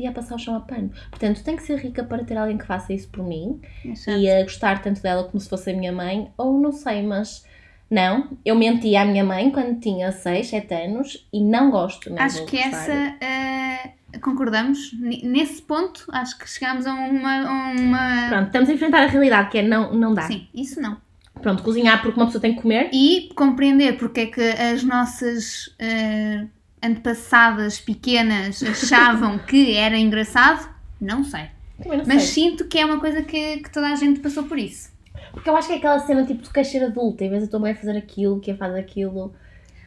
e 0.00 0.06
a 0.06 0.12
passar 0.12 0.34
o 0.34 0.38
chão 0.38 0.56
a 0.56 0.60
pano. 0.60 0.90
Portanto, 1.10 1.44
tenho 1.44 1.56
que 1.56 1.62
ser 1.62 1.78
rica 1.78 2.02
para 2.02 2.24
ter 2.24 2.36
alguém 2.36 2.56
que 2.56 2.66
faça 2.66 2.92
isso 2.92 3.08
por 3.08 3.22
mim 3.22 3.60
Exato. 3.84 4.18
e 4.18 4.30
a 4.30 4.42
gostar 4.42 4.82
tanto 4.82 5.02
dela 5.02 5.24
como 5.24 5.38
se 5.38 5.48
fosse 5.48 5.70
a 5.70 5.74
minha 5.74 5.92
mãe, 5.92 6.32
ou 6.36 6.58
não 6.58 6.72
sei, 6.72 7.02
mas 7.02 7.44
não, 7.90 8.30
eu 8.44 8.54
menti 8.54 8.96
à 8.96 9.04
minha 9.04 9.24
mãe 9.24 9.50
quando 9.50 9.78
tinha 9.78 10.10
6, 10.10 10.46
7 10.46 10.74
anos 10.74 11.28
e 11.32 11.42
não 11.42 11.70
gosto. 11.70 12.12
Acho 12.18 12.46
que 12.46 12.58
essa. 12.58 12.92
Uh, 12.92 13.99
concordamos. 14.20 14.92
Nesse 14.98 15.62
ponto, 15.62 16.06
acho 16.12 16.38
que 16.38 16.48
chegámos 16.48 16.86
a 16.86 16.94
uma, 16.94 17.72
uma. 17.72 18.28
Pronto, 18.28 18.46
estamos 18.46 18.68
a 18.68 18.72
enfrentar 18.72 19.02
a 19.02 19.06
realidade, 19.06 19.50
que 19.50 19.58
é 19.58 19.62
não, 19.62 19.94
não 19.94 20.14
dá. 20.14 20.22
Sim, 20.22 20.48
isso 20.54 20.80
não. 20.80 20.96
Pronto, 21.40 21.62
cozinhar 21.62 22.02
porque 22.02 22.18
uma 22.18 22.26
pessoa 22.26 22.42
tem 22.42 22.54
que 22.54 22.62
comer. 22.62 22.90
E 22.92 23.30
compreender 23.34 23.96
porque 23.98 24.20
é 24.20 24.26
que 24.26 24.40
as 24.40 24.82
nossas. 24.82 25.68
Uh, 25.78 26.48
antepassadas 26.82 27.78
pequenas 27.80 28.62
achavam 28.62 29.38
que 29.46 29.76
era 29.76 29.98
engraçado, 29.98 30.68
não 31.00 31.22
sei. 31.22 31.48
Não 31.84 32.04
Mas 32.06 32.24
sei. 32.24 32.50
sinto 32.50 32.66
que 32.66 32.78
é 32.78 32.84
uma 32.84 33.00
coisa 33.00 33.22
que, 33.22 33.58
que, 33.58 33.70
toda 33.70 33.88
a 33.88 33.94
gente 33.94 34.20
passou 34.20 34.44
por 34.44 34.58
isso. 34.58 34.90
Porque 35.32 35.48
eu 35.48 35.56
acho 35.56 35.68
que 35.68 35.74
é 35.74 35.76
aquela 35.76 35.98
cena 35.98 36.24
tipo, 36.24 36.50
queres 36.52 36.68
ser 36.68 36.84
adulta, 36.84 37.24
em 37.24 37.30
vez 37.30 37.42
de 37.42 37.48
a 37.48 37.50
tua 37.50 37.60
mãe 37.60 37.74
fazer 37.74 37.96
aquilo, 37.96 38.40
que 38.40 38.52
faz 38.54 38.74
aquilo. 38.74 39.32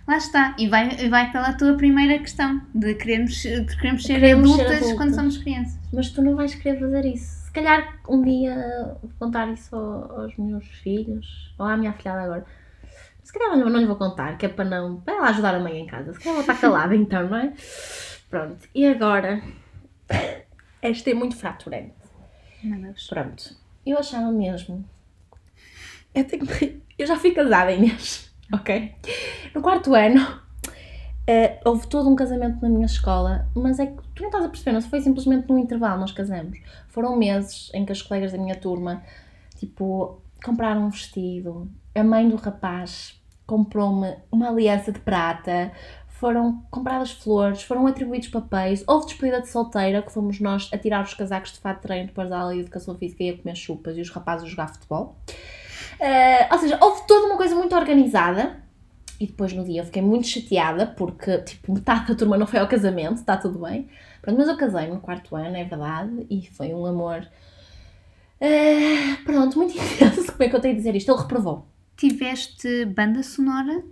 Lá 0.08 0.18
está, 0.18 0.56
e 0.60 0.68
vai, 0.68 1.10
vai 1.10 1.32
pela 1.32 1.54
tua 1.54 1.76
primeira 1.76 2.20
questão, 2.20 2.62
de 2.76 2.94
querermos, 2.96 3.36
de 3.42 3.78
querermos 3.78 4.04
ser, 4.04 4.16
queremos 4.16 4.52
adultas 4.52 4.86
ser 4.86 4.96
quando 4.96 5.16
somos 5.16 5.38
crianças. 5.38 5.80
Mas 5.94 6.10
tu 6.10 6.22
não 6.22 6.36
vais 6.36 6.54
querer 6.56 6.80
fazer 6.80 7.06
isso. 7.06 7.46
Se 7.46 7.52
calhar 7.52 8.00
um 8.10 8.22
dia 8.22 8.98
contar 9.18 9.48
isso 9.52 9.76
aos 9.76 10.36
meus 10.38 10.68
filhos, 10.82 11.54
ou 11.58 11.66
à 11.66 11.78
minha 11.78 11.94
filhada 11.94 12.22
agora 12.22 12.46
se 13.24 13.32
calhar 13.32 13.58
não, 13.58 13.70
não 13.70 13.80
lhe 13.80 13.86
vou 13.86 13.96
contar, 13.96 14.38
que 14.38 14.46
é 14.46 14.50
para 14.50 14.66
não. 14.66 15.00
para 15.00 15.16
ela 15.16 15.30
ajudar 15.30 15.56
a 15.56 15.60
mãe 15.60 15.80
em 15.80 15.88
casa. 15.88 16.14
Se 16.14 16.20
calhar 16.20 16.34
vou 16.34 16.42
estar 16.42 16.60
calada 16.60 16.94
então, 16.96 17.30
não 17.30 17.38
é? 17.38 17.54
Pronto. 18.30 18.68
E 18.76 18.86
agora. 18.86 19.42
Esta 20.82 21.12
é 21.12 21.14
muito 21.14 21.36
fraturante. 21.36 21.96
Meu 22.62 22.80
Deus. 22.80 23.08
Pronto. 23.08 23.56
Eu 23.86 23.98
achava 23.98 24.32
mesmo. 24.32 24.84
Eu, 26.14 26.26
tenho... 26.26 26.46
eu 26.98 27.08
já 27.08 27.18
fui 27.18 27.32
casada, 27.32 27.72
Inês. 27.72 28.33
Ok? 28.52 28.96
No 29.54 29.62
quarto 29.62 29.94
ano. 29.94 30.44
Uh, 31.24 31.56
houve 31.64 31.88
todo 31.88 32.10
um 32.10 32.18
casamento 32.18 32.62
na 32.62 32.68
minha 32.68 32.86
escola, 32.86 33.48
mas 33.56 33.80
é 33.80 33.86
que 33.86 34.02
tu 34.14 34.24
não 34.24 34.28
estás 34.28 34.44
a 34.44 34.50
perceber, 34.50 34.74
não 34.74 34.82
foi 34.82 35.00
simplesmente 35.00 35.48
num 35.48 35.58
intervalo 35.58 36.02
nós 36.02 36.12
casamos. 36.12 36.60
Foram 36.90 37.16
meses 37.16 37.72
em 37.74 37.86
que 37.86 37.94
as 37.94 38.02
colegas 38.02 38.34
da 38.34 38.38
minha 38.38 38.56
turma, 38.56 39.02
tipo, 39.58 40.22
compraram 40.44 40.86
um 40.86 40.90
vestido, 40.90 41.72
a 41.96 42.04
mãe 42.04 42.28
do 42.28 42.36
rapaz 42.36 43.18
comprou-me 43.46 44.18
uma 44.32 44.50
aliança 44.50 44.92
de 44.92 45.00
prata, 45.00 45.72
foram 46.08 46.62
compradas 46.72 47.12
flores, 47.12 47.64
foram 47.64 47.86
atribuídos 47.88 48.30
papéis, 48.30 48.84
houve 48.88 49.06
despedida 49.06 49.42
de 49.42 49.50
solteira, 49.50 50.02
que 50.02 50.12
fomos 50.12 50.40
nós 50.40 50.70
a 50.74 50.78
tirar 50.78 51.04
os 51.04 51.14
casacos 51.14 51.54
de 51.54 51.60
fato 51.60 51.78
de 51.78 51.84
treino 51.84 52.08
depois 52.08 52.30
da 52.30 52.40
aula 52.40 52.54
de 52.54 52.62
educação 52.62 52.96
física 52.96 53.24
e 53.24 53.30
a 53.30 53.38
comer 53.38 53.56
chupas 53.56 53.98
e 53.98 54.02
os 54.02 54.10
rapazes 54.10 54.46
a 54.46 54.50
jogar 54.50 54.68
futebol. 54.68 55.18
Uh, 56.00 56.54
ou 56.54 56.60
seja, 56.60 56.78
houve 56.82 57.08
toda 57.08 57.28
uma 57.28 57.38
coisa 57.38 57.56
muito 57.56 57.76
organizada. 57.76 58.62
E 59.20 59.28
depois 59.28 59.54
no 59.54 59.64
dia 59.64 59.82
eu 59.82 59.86
fiquei 59.86 60.02
muito 60.02 60.28
chateada 60.28 60.86
porque, 60.86 61.38
tipo, 61.40 61.74
metade 61.74 62.08
da 62.08 62.16
turma 62.16 62.38
não 62.38 62.48
foi 62.48 62.60
ao 62.60 62.68
casamento, 62.68 63.16
está 63.16 63.38
tudo 63.38 63.60
bem. 63.60 63.88
Pronto, 64.22 64.38
mas 64.38 64.48
eu 64.48 64.58
casei 64.58 64.88
no 64.88 65.00
quarto 65.00 65.36
ano, 65.36 65.56
é 65.56 65.64
verdade, 65.64 66.26
e 66.30 66.48
foi 66.48 66.74
um 66.74 66.86
amor. 66.86 67.28
Uh, 68.42 69.24
pronto, 69.24 69.58
muito 69.58 69.76
intenso. 69.78 70.32
Como 70.32 70.44
é 70.44 70.50
que 70.50 70.56
eu 70.56 70.60
tenho 70.60 70.74
a 70.74 70.78
dizer 70.78 70.96
isto? 70.96 71.12
Ele 71.12 71.22
reprovou. 71.22 71.66
Tiveste 71.96 72.86
banda 72.86 73.24
sonora? 73.24 73.84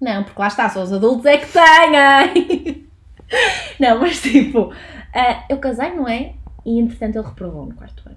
Não, 0.00 0.22
porque 0.24 0.40
lá 0.40 0.48
está, 0.48 0.68
só 0.68 0.82
os 0.82 0.92
adultos 0.92 1.26
é 1.26 1.38
que 1.38 1.46
têm! 1.52 2.86
não, 3.80 4.00
mas 4.00 4.20
tipo, 4.22 4.68
uh, 4.68 5.44
eu 5.48 5.58
casei, 5.58 5.92
não 5.94 6.08
é? 6.08 6.34
E 6.64 6.78
entretanto 6.78 7.16
ele 7.16 7.26
reprovou 7.26 7.66
no 7.66 7.74
quarto 7.74 8.02
ano. 8.06 8.16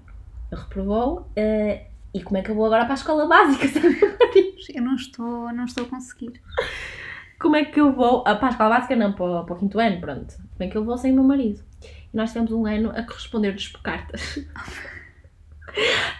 reprovou. 0.50 1.28
Uh, 1.36 1.80
e 2.18 2.22
como 2.22 2.36
é 2.36 2.42
que 2.42 2.50
eu 2.50 2.54
vou 2.54 2.66
agora 2.66 2.84
para 2.84 2.94
a 2.94 2.96
escola 2.96 3.26
básica 3.26 3.66
sem 3.68 3.82
marido? 3.82 4.58
Eu 4.74 4.82
não 4.82 4.94
estou, 4.94 5.52
não 5.52 5.64
estou 5.64 5.84
a 5.84 5.88
conseguir. 5.88 6.40
Como 7.38 7.56
é 7.56 7.64
que 7.64 7.80
eu 7.80 7.92
vou. 7.92 8.24
Ah, 8.26 8.34
para 8.34 8.48
a 8.48 8.50
escola 8.50 8.70
básica 8.70 8.96
não, 8.96 9.12
para, 9.12 9.44
para 9.44 9.54
o 9.54 9.58
quinto 9.58 9.78
ano, 9.78 10.00
pronto. 10.00 10.34
Como 10.36 10.60
é 10.60 10.66
que 10.68 10.76
eu 10.76 10.84
vou 10.84 10.98
sem 10.98 11.12
o 11.12 11.14
meu 11.14 11.24
marido? 11.24 11.62
E 12.12 12.16
nós 12.16 12.30
tivemos 12.30 12.52
um 12.52 12.66
ano 12.66 12.90
a 12.90 13.02
corresponder-nos 13.02 13.68
por 13.68 13.82
cartas. 13.82 14.40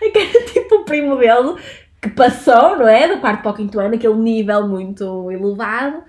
É 0.01 0.11
que 0.11 0.19
era 0.19 0.45
tipo 0.45 0.77
o 0.77 0.85
primo 0.85 1.17
dele 1.17 1.57
que 2.01 2.11
passou, 2.11 2.77
não 2.77 2.87
é? 2.87 3.09
Do 3.09 3.19
quarto 3.19 3.43
para 3.43 3.51
o 3.51 3.55
quinto 3.55 3.81
ano, 3.81 3.95
aquele 3.95 4.15
nível 4.15 4.69
muito 4.69 5.33
elevado. 5.33 6.05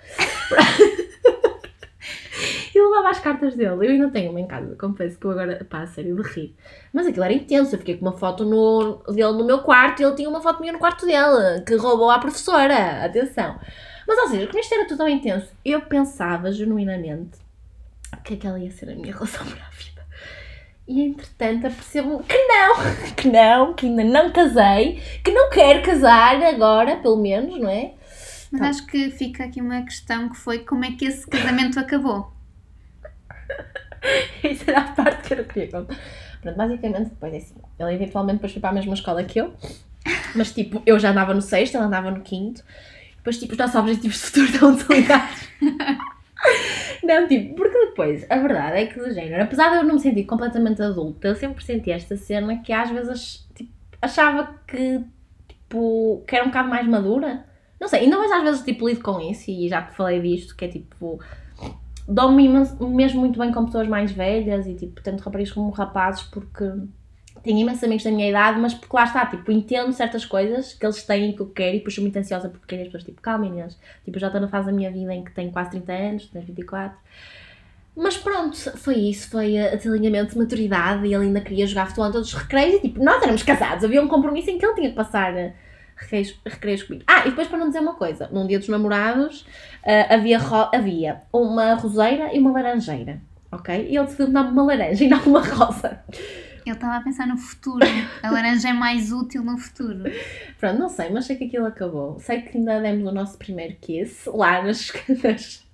as 3.09 3.19
cartas 3.19 3.55
dele. 3.55 3.85
Eu 3.85 3.91
ainda 3.91 4.09
tenho 4.09 4.31
uma 4.31 4.39
em 4.39 4.47
casa, 4.47 4.75
confesso 4.75 5.17
que 5.17 5.25
eu 5.25 5.31
agora, 5.31 5.65
pá, 5.69 5.81
a 5.81 5.87
sério, 5.87 6.15
de 6.15 6.21
rir. 6.29 6.55
Mas 6.93 7.07
aquilo 7.07 7.23
era 7.23 7.33
intenso, 7.33 7.75
eu 7.75 7.79
fiquei 7.79 7.97
com 7.97 8.05
uma 8.05 8.17
foto 8.17 8.45
no, 8.45 9.03
dele 9.13 9.33
no 9.33 9.45
meu 9.45 9.59
quarto 9.59 10.01
e 10.01 10.05
ele 10.05 10.15
tinha 10.15 10.29
uma 10.29 10.41
foto 10.41 10.59
minha 10.61 10.73
no 10.73 10.79
quarto 10.79 11.05
dele, 11.05 11.61
que 11.65 11.75
roubou 11.75 12.09
à 12.09 12.19
professora. 12.19 13.05
Atenção. 13.05 13.59
Mas, 14.07 14.17
ou 14.17 14.27
seja, 14.29 14.47
como 14.47 14.59
isto 14.59 14.73
era 14.73 14.87
tudo 14.87 14.97
tão 14.97 15.09
intenso, 15.09 15.51
eu 15.63 15.81
pensava 15.81 16.51
genuinamente 16.51 17.37
que 18.23 18.33
aquela 18.33 18.59
ia 18.59 18.71
ser 18.71 18.89
a 18.89 18.95
minha 18.95 19.13
relação 19.13 19.45
para 19.45 19.65
a 19.65 19.69
vida. 19.69 20.05
E 20.87 21.03
entretanto 21.03 21.67
apercebo 21.67 22.23
que 22.23 22.37
não, 22.47 22.75
que 23.15 23.27
não, 23.27 23.73
que 23.73 23.85
ainda 23.85 24.03
não 24.03 24.31
casei, 24.31 25.01
que 25.23 25.31
não 25.31 25.49
quero 25.51 25.83
casar 25.83 26.41
agora, 26.43 26.97
pelo 26.97 27.17
menos, 27.17 27.59
não 27.59 27.69
é? 27.69 27.93
Mas 28.51 28.61
tá. 28.61 28.69
acho 28.69 28.87
que 28.87 29.11
fica 29.11 29.43
aqui 29.43 29.61
uma 29.61 29.83
questão 29.83 30.29
que 30.29 30.37
foi 30.37 30.59
como 30.59 30.83
é 30.83 30.91
que 30.91 31.05
esse 31.05 31.27
casamento 31.27 31.79
acabou. 31.79 32.33
Isso 34.43 34.69
era 34.69 34.79
a 34.79 34.91
parte 34.91 35.27
que 35.27 35.33
eu 35.33 35.45
queria 35.45 35.71
contar. 35.71 35.97
Pronto, 36.41 36.55
basicamente 36.55 37.09
depois 37.09 37.33
é 37.33 37.37
assim. 37.37 37.55
Ele 37.77 37.93
eventualmente 37.93 38.35
depois 38.35 38.51
foi 38.51 38.61
para 38.61 38.69
a 38.69 38.73
mesma 38.73 38.93
escola 38.93 39.23
que 39.23 39.39
eu, 39.39 39.53
mas 40.35 40.51
tipo, 40.51 40.81
eu 40.85 40.97
já 40.99 41.11
andava 41.11 41.33
no 41.33 41.41
sexto, 41.41 41.75
ele 41.75 41.83
andava 41.83 42.11
no 42.11 42.21
quinto. 42.21 42.63
Depois 43.17 43.37
tipo, 43.37 43.51
os 43.51 43.57
nossos 43.57 43.75
objetivos 43.75 44.17
de 44.17 44.23
futuro 44.23 44.45
estão 44.45 44.75
desligados. 44.75 45.49
Não, 47.03 47.27
tipo, 47.27 47.55
porque 47.55 47.77
depois, 47.87 48.25
a 48.29 48.37
verdade 48.37 48.77
é 48.77 48.85
que 48.85 48.99
do 48.99 49.11
género, 49.11 49.43
apesar 49.43 49.69
de 49.71 49.77
eu 49.77 49.83
não 49.83 49.95
me 49.95 49.99
sentir 49.99 50.25
completamente 50.25 50.81
adulta, 50.81 51.27
eu 51.27 51.35
sempre 51.35 51.63
senti 51.63 51.91
esta 51.91 52.15
cena 52.15 52.59
que 52.59 52.71
às 52.71 52.89
vezes 52.89 53.47
tipo, 53.55 53.71
achava 54.01 54.55
que, 54.67 55.03
tipo, 55.47 56.23
que 56.27 56.35
era 56.35 56.45
um 56.45 56.49
bocado 56.49 56.69
mais 56.69 56.87
madura. 56.87 57.45
Não 57.79 57.87
sei, 57.87 58.01
ainda 58.01 58.17
mais 58.17 58.31
às 58.31 58.43
vezes 58.43 58.61
tipo 58.63 58.87
lido 58.87 59.01
com 59.01 59.19
isso 59.19 59.49
e 59.49 59.67
já 59.67 59.81
te 59.81 59.95
falei 59.95 60.21
disto, 60.21 60.55
que 60.55 60.65
é 60.65 60.67
tipo, 60.67 61.19
dou-me 62.09 62.47
mesmo 62.47 63.19
muito 63.19 63.37
bem 63.37 63.51
com 63.51 63.65
pessoas 63.65 63.87
mais 63.87 64.11
velhas 64.11 64.65
e 64.65 64.73
tipo, 64.73 65.01
tanto 65.01 65.21
rapazes 65.21 65.51
como 65.51 65.69
rapazes 65.69 66.23
porque 66.23 66.65
tenho 67.43 67.59
imensos 67.59 67.83
amigos 67.83 68.03
da 68.03 68.11
minha 68.11 68.29
idade, 68.29 68.59
mas 68.59 68.73
porque 68.73 68.95
lá 68.95 69.03
está, 69.03 69.25
tipo, 69.27 69.51
entendo 69.51 69.93
certas 69.93 70.25
coisas 70.25 70.73
que 70.73 70.85
eles 70.85 71.03
têm 71.03 71.31
que 71.31 71.39
eu 71.39 71.47
quero 71.47 71.77
e 71.77 71.91
sou 71.91 72.01
muito 72.01 72.17
ansiosa 72.17 72.49
porque 72.49 72.75
as 72.75 72.85
pessoas, 72.85 73.03
tipo, 73.03 73.21
calma 73.21 73.45
Inês, 73.45 73.77
tipo, 74.03 74.17
eu 74.17 74.19
já 74.19 74.27
estou 74.27 74.41
na 74.41 74.47
fase 74.47 74.67
da 74.67 74.73
minha 74.73 74.91
vida 74.91 75.13
em 75.13 75.23
que 75.23 75.31
tenho 75.31 75.51
quase 75.51 75.69
30 75.69 75.93
anos, 75.93 76.27
tenho 76.27 76.45
24. 76.45 76.97
Mas 77.95 78.17
pronto, 78.17 78.57
foi 78.77 78.95
isso, 78.95 79.29
foi 79.29 79.53
desalinhamento 79.77 80.33
de 80.33 80.39
maturidade 80.39 81.05
e 81.05 81.13
ele 81.13 81.25
ainda 81.25 81.41
queria 81.41 81.67
jogar 81.67 81.87
futebol 81.87 82.09
em 82.09 82.11
todos 82.11 82.33
os 82.33 82.33
recreios 82.33 82.75
e 82.75 82.79
tipo, 82.87 83.03
nós 83.03 83.21
éramos 83.21 83.43
casados, 83.43 83.83
havia 83.83 84.01
um 84.01 84.07
compromisso 84.07 84.49
em 84.49 84.57
que 84.57 84.65
ele 84.65 84.75
tinha 84.75 84.89
que 84.89 84.95
passar 84.95 85.35
eh, 85.35 85.53
recreios, 85.99 86.39
recreios 86.45 86.83
comigo. 86.83 87.03
Ah, 87.07 87.21
e 87.25 87.29
depois 87.29 87.47
para 87.47 87.57
não 87.57 87.67
dizer 87.67 87.79
uma 87.79 87.95
coisa, 87.95 88.29
num 88.31 88.47
dia 88.47 88.57
dos 88.57 88.69
namorados 88.69 89.41
uh, 89.41 90.13
havia, 90.13 90.39
havia 90.73 91.21
uma 91.31 91.73
roseira 91.73 92.33
e 92.33 92.39
uma 92.39 92.51
laranjeira, 92.51 93.21
ok? 93.51 93.87
E 93.89 93.97
ele 93.97 94.05
decidiu 94.05 94.31
dar-me 94.31 94.51
uma 94.51 94.63
laranja 94.63 95.03
e 95.03 95.07
não 95.07 95.21
uma 95.23 95.41
rosa. 95.41 96.03
Ele 96.65 96.75
estava 96.75 96.97
a 96.97 97.01
pensar 97.01 97.25
no 97.25 97.37
futuro. 97.37 97.85
A 98.21 98.29
laranja 98.29 98.69
é 98.69 98.73
mais 98.73 99.11
útil 99.11 99.43
no 99.43 99.57
futuro. 99.57 100.03
Pronto, 100.59 100.79
não 100.79 100.89
sei, 100.89 101.09
mas 101.09 101.25
sei 101.25 101.35
que 101.35 101.45
aquilo 101.45 101.65
acabou. 101.65 102.19
Sei 102.19 102.41
que 102.41 102.57
ainda 102.57 102.79
demos 102.79 103.07
o 103.07 103.11
nosso 103.11 103.37
primeiro 103.37 103.75
kiss 103.81 104.29
lá 104.29 104.61
nas, 104.61 104.91
nas, 105.23 105.67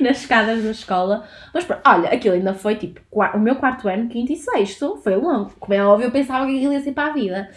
nas 0.00 0.20
escadas 0.20 0.64
da 0.64 0.70
escola. 0.70 1.24
Mas 1.54 1.64
pronto, 1.64 1.82
olha, 1.86 2.08
aquilo 2.08 2.34
ainda 2.34 2.52
foi 2.52 2.74
tipo 2.74 3.00
o 3.12 3.38
meu 3.38 3.56
quarto 3.56 3.88
ano, 3.88 4.08
quinto 4.08 4.32
e 4.32 4.36
sexto. 4.36 4.96
Foi 4.96 5.14
longo. 5.14 5.52
Como 5.60 5.74
é 5.74 5.84
óbvio, 5.84 6.06
eu 6.06 6.10
pensava 6.10 6.46
que 6.46 6.56
aquilo 6.56 6.72
ia 6.72 6.80
ser 6.80 6.92
para 6.92 7.10
a 7.10 7.14
vida. 7.14 7.48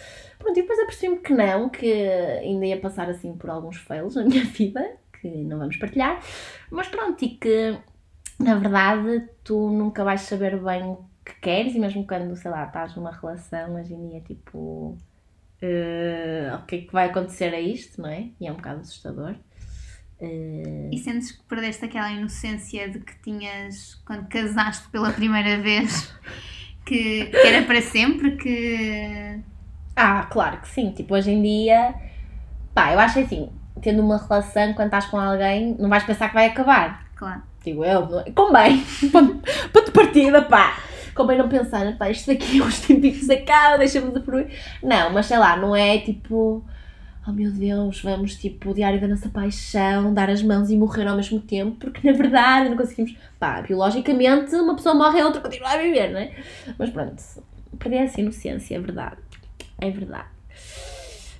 Pronto, 0.44 0.58
e 0.58 0.62
depois 0.62 0.78
apercebi-me 0.78 1.20
que 1.20 1.32
não, 1.32 1.70
que 1.70 1.90
ainda 2.42 2.66
ia 2.66 2.78
passar 2.78 3.08
assim 3.08 3.34
por 3.34 3.48
alguns 3.48 3.78
fails 3.78 4.14
na 4.14 4.24
minha 4.24 4.44
vida, 4.52 4.98
que 5.18 5.26
não 5.26 5.58
vamos 5.58 5.78
partilhar. 5.78 6.22
Mas 6.70 6.86
pronto, 6.86 7.24
e 7.24 7.30
que 7.30 7.78
na 8.38 8.56
verdade 8.56 9.26
tu 9.42 9.70
nunca 9.70 10.04
vais 10.04 10.20
saber 10.20 10.62
bem 10.62 10.98
que 11.24 11.34
queres 11.40 11.74
e 11.74 11.78
mesmo 11.78 12.06
quando, 12.06 12.36
sei 12.36 12.50
lá, 12.50 12.66
estás 12.66 12.94
numa 12.94 13.10
relação, 13.10 13.76
hoje 13.76 13.94
em 13.94 14.08
dia, 14.10 14.20
tipo, 14.20 14.98
uh, 15.62 16.56
o 16.56 16.66
que 16.66 16.76
é 16.76 16.78
que 16.82 16.92
vai 16.92 17.08
acontecer 17.08 17.54
a 17.54 17.60
isto, 17.60 18.02
não 18.02 18.10
é? 18.10 18.28
E 18.38 18.46
é 18.46 18.52
um 18.52 18.56
bocado 18.56 18.80
assustador. 18.80 19.34
Uh... 20.20 20.90
E 20.92 20.98
sentes 20.98 21.32
que 21.32 21.42
perdeste 21.44 21.86
aquela 21.86 22.12
inocência 22.12 22.90
de 22.90 22.98
que 22.98 23.18
tinhas 23.22 23.94
quando 24.04 24.28
casaste 24.28 24.90
pela 24.90 25.10
primeira 25.10 25.56
vez, 25.62 26.14
que, 26.84 27.24
que 27.24 27.46
era 27.46 27.66
para 27.66 27.80
sempre, 27.80 28.36
que... 28.36 29.40
Ah, 29.96 30.26
claro 30.30 30.58
que 30.60 30.68
sim, 30.68 30.90
tipo, 30.90 31.14
hoje 31.14 31.30
em 31.30 31.42
dia, 31.42 31.94
pá, 32.74 32.92
eu 32.92 32.98
acho 32.98 33.20
assim, 33.20 33.50
tendo 33.80 34.02
uma 34.02 34.18
relação, 34.18 34.74
quando 34.74 34.86
estás 34.86 35.06
com 35.06 35.18
alguém, 35.18 35.76
não 35.78 35.88
vais 35.88 36.04
pensar 36.04 36.28
que 36.28 36.34
vai 36.34 36.46
acabar. 36.46 37.06
Claro. 37.14 37.42
Digo 37.64 37.84
eu, 37.84 38.06
convém, 38.34 38.84
para 39.72 39.84
de 39.84 39.90
partida, 39.90 40.42
pá 40.42 40.74
convém 41.14 41.38
não 41.38 41.48
pensar, 41.48 41.96
pá, 41.96 42.10
isto 42.10 42.26
daqui 42.26 42.60
uns 42.62 42.80
tempinhos 42.80 43.30
acaba, 43.30 43.78
deixa-me 43.78 44.10
de 44.10 44.20
fruir. 44.20 44.48
Não, 44.82 45.12
mas 45.12 45.26
sei 45.26 45.38
lá, 45.38 45.56
não 45.56 45.74
é 45.74 45.98
tipo, 45.98 46.62
oh 47.26 47.32
meu 47.32 47.50
Deus, 47.50 48.02
vamos 48.02 48.36
tipo, 48.36 48.70
o 48.70 48.74
diário 48.74 49.00
da 49.00 49.08
nossa 49.08 49.28
paixão, 49.28 50.12
dar 50.12 50.28
as 50.28 50.42
mãos 50.42 50.70
e 50.70 50.76
morrer 50.76 51.06
ao 51.06 51.16
mesmo 51.16 51.40
tempo, 51.40 51.76
porque 51.78 52.06
na 52.06 52.16
verdade 52.16 52.68
não 52.68 52.76
conseguimos. 52.76 53.16
Pá, 53.38 53.62
biologicamente 53.62 54.54
uma 54.56 54.74
pessoa 54.74 54.94
morre 54.94 55.18
e 55.18 55.22
a 55.22 55.26
outra 55.26 55.40
continua 55.40 55.70
a 55.70 55.78
viver, 55.78 56.10
não 56.10 56.18
é? 56.18 56.32
Mas 56.78 56.90
pronto, 56.90 57.22
perdi 57.78 57.96
essa 57.96 58.20
inocência, 58.20 58.76
é 58.76 58.80
verdade. 58.80 59.16
É 59.84 59.90
verdade. 59.90 60.28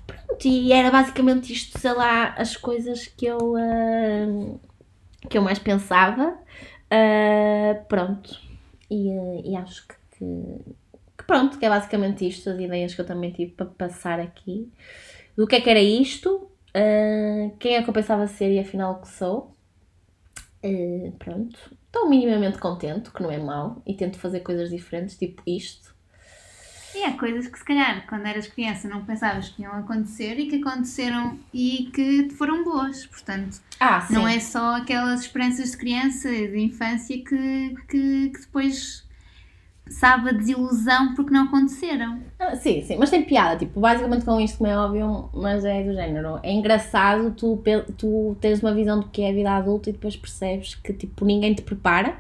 Pronto, 0.07 0.47
e 0.47 0.71
era 0.71 0.91
basicamente 0.91 1.51
isto, 1.51 1.79
sei 1.79 1.95
lá, 1.95 2.35
as 2.37 2.57
coisas 2.59 3.07
que 3.07 3.25
eu. 3.25 3.39
Uh, 3.55 4.61
que 5.31 5.39
eu 5.39 5.43
mais 5.43 5.59
pensava. 5.59 6.37
Uh, 6.93 7.85
pronto, 7.89 8.39
e, 8.91 9.09
eh, 9.09 9.43
e 9.47 9.57
acho 9.57 9.89
que, 9.89 9.95
que, 10.13 10.75
que, 11.17 11.25
pronto, 11.27 11.59
que 11.59 11.65
é 11.65 11.71
basicamente 11.71 12.29
isto, 12.29 12.51
as 12.51 12.61
ideias 12.61 12.95
que 12.95 13.01
eu 13.01 13.07
também 13.07 13.33
tive 13.33 13.53
para 13.53 13.65
passar 13.65 14.21
aqui. 14.21 14.71
Do 15.35 15.47
que 15.47 15.57
é 15.57 15.61
que 15.63 15.71
era 15.71 15.81
isto, 15.81 16.51
uh, 16.77 17.57
quem 17.59 17.77
é 17.77 17.83
que 17.83 17.89
eu 17.89 17.95
pensava 17.95 18.27
ser 18.27 18.53
e 18.53 18.61
afinal 18.61 18.93
o 18.93 19.01
que 19.01 19.09
sou. 19.09 19.55
Uh, 20.63 21.13
pronto, 21.19 21.59
estou 21.87 22.11
minimamente 22.11 22.59
contente, 22.59 23.11
que 23.11 23.23
não 23.23 23.31
é 23.31 23.39
mau, 23.39 23.83
e 23.87 23.95
tento 23.95 24.19
fazer 24.19 24.41
coisas 24.41 24.69
diferentes, 24.69 25.17
tipo 25.17 25.43
isto. 25.47 25.94
E 26.95 27.03
há 27.03 27.13
coisas 27.17 27.47
que 27.49 27.59
se 27.59 27.65
calhar 27.65 28.07
quando 28.07 28.27
eras 28.27 28.47
criança 28.47 28.89
não 28.89 29.05
pensavas 29.05 29.49
que 29.49 29.63
iam 29.63 29.73
acontecer 29.73 30.39
e 30.39 30.47
que 30.47 30.57
aconteceram 30.57 31.39
e 31.53 31.91
que 31.93 32.31
foram 32.31 32.63
boas. 32.63 33.05
Portanto, 33.07 33.61
ah, 33.81 34.07
não 34.11 34.27
é 34.27 34.39
só 34.39 34.77
aquelas 34.77 35.23
esperanças 35.23 35.73
de 35.73 35.77
criança, 35.77 36.31
de 36.31 36.59
infância 36.59 37.17
que, 37.17 37.75
que, 37.89 38.31
que 38.31 38.41
depois 38.41 39.05
sabe 39.89 40.31
a 40.31 40.33
desilusão 40.33 41.15
porque 41.15 41.33
não 41.33 41.45
aconteceram. 41.45 42.21
Ah, 42.39 42.55
sim, 42.57 42.83
sim, 42.83 42.97
mas 42.97 43.11
tem 43.11 43.25
piada, 43.25 43.57
tipo, 43.57 43.81
basicamente 43.81 44.25
com 44.25 44.41
isto, 44.41 44.59
como 44.59 44.71
é 44.71 44.77
óbvio, 44.77 45.29
mas 45.35 45.65
é 45.65 45.83
do 45.83 45.93
género. 45.93 46.39
É 46.43 46.53
engraçado 46.53 47.33
tu, 47.33 47.63
tu 47.99 48.37
teres 48.41 48.63
uma 48.63 48.75
visão 48.75 49.01
do 49.01 49.09
que 49.09 49.23
é 49.23 49.31
a 49.31 49.33
vida 49.33 49.51
adulta 49.51 49.91
e 49.91 49.93
depois 49.93 50.17
percebes 50.17 50.75
que, 50.77 50.93
tipo, 50.93 51.25
ninguém 51.25 51.55
te 51.55 51.63
prepara 51.63 52.17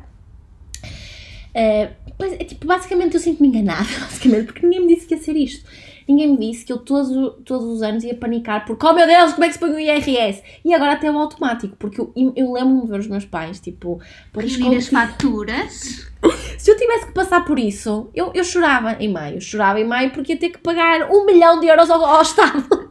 Uh, 1.54 1.94
pois, 2.18 2.32
é, 2.32 2.38
tipo, 2.38 2.66
basicamente 2.66 3.14
eu 3.14 3.20
sinto-me 3.20 3.48
enganada, 3.48 3.84
basicamente, 4.00 4.46
porque 4.46 4.66
ninguém 4.66 4.86
me 4.86 4.94
disse 4.94 5.06
que 5.06 5.14
ia 5.14 5.20
ser 5.20 5.36
isto. 5.36 5.64
Ninguém 6.06 6.28
me 6.28 6.36
disse 6.36 6.66
que 6.66 6.72
eu 6.72 6.78
todos, 6.78 7.08
todos 7.44 7.66
os 7.66 7.82
anos 7.82 8.04
ia 8.04 8.14
panicar 8.14 8.66
porque, 8.66 8.84
oh 8.84 8.92
meu 8.92 9.06
Deus, 9.06 9.32
como 9.32 9.44
é 9.44 9.46
que 9.46 9.54
se 9.54 9.58
põe 9.58 9.70
o 9.70 9.78
IRS? 9.78 10.42
E 10.62 10.74
agora 10.74 10.92
até 10.92 11.10
o 11.10 11.16
automático, 11.16 11.76
porque 11.78 11.98
eu, 11.98 12.12
eu 12.14 12.52
lembro-me 12.52 12.82
de 12.82 12.88
ver 12.88 13.00
os 13.00 13.06
meus 13.06 13.24
pais, 13.24 13.58
tipo, 13.58 14.00
por 14.30 14.44
as 14.44 14.88
faturas. 14.88 16.12
Se 16.58 16.70
eu 16.70 16.76
tivesse 16.76 17.06
que 17.06 17.12
passar 17.12 17.44
por 17.44 17.58
isso, 17.58 18.08
eu, 18.14 18.32
eu 18.34 18.44
chorava 18.44 18.96
em 18.98 19.10
maio. 19.10 19.40
Chorava 19.40 19.78
em 19.80 19.84
maio 19.84 20.10
porque 20.10 20.32
ia 20.32 20.38
ter 20.38 20.50
que 20.50 20.58
pagar 20.58 21.10
um 21.10 21.26
milhão 21.26 21.60
de 21.60 21.66
euros 21.66 21.90
ao, 21.90 22.02
ao 22.02 22.22
Estado 22.22 22.83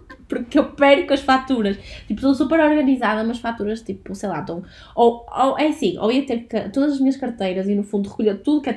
porque 0.54 0.60
eu 0.60 0.66
perco 0.66 1.14
as 1.14 1.22
faturas. 1.22 1.78
Tipo, 2.08 2.14
estou 2.14 2.36
super 2.36 2.60
organizada, 2.60 3.24
mas 3.24 3.40
faturas, 3.40 3.82
tipo, 3.82 4.14
sei 4.14 4.30
lá, 4.30 4.42
estão. 4.42 4.64
Ou, 4.96 5.26
ou 5.36 5.58
é 5.58 5.68
assim, 5.68 5.98
ou 5.98 6.12
ia 6.12 6.26
ter 6.26 6.44
que, 6.44 6.70
todas 6.70 6.94
as 6.94 7.00
minhas 7.00 7.18
carteiras 7.18 7.68
e 7.68 7.74
no 7.74 7.84
fundo 7.84 8.10
recolher 8.10 8.42
tudo 8.42 8.62
que 8.62 8.70
é 8.70 8.74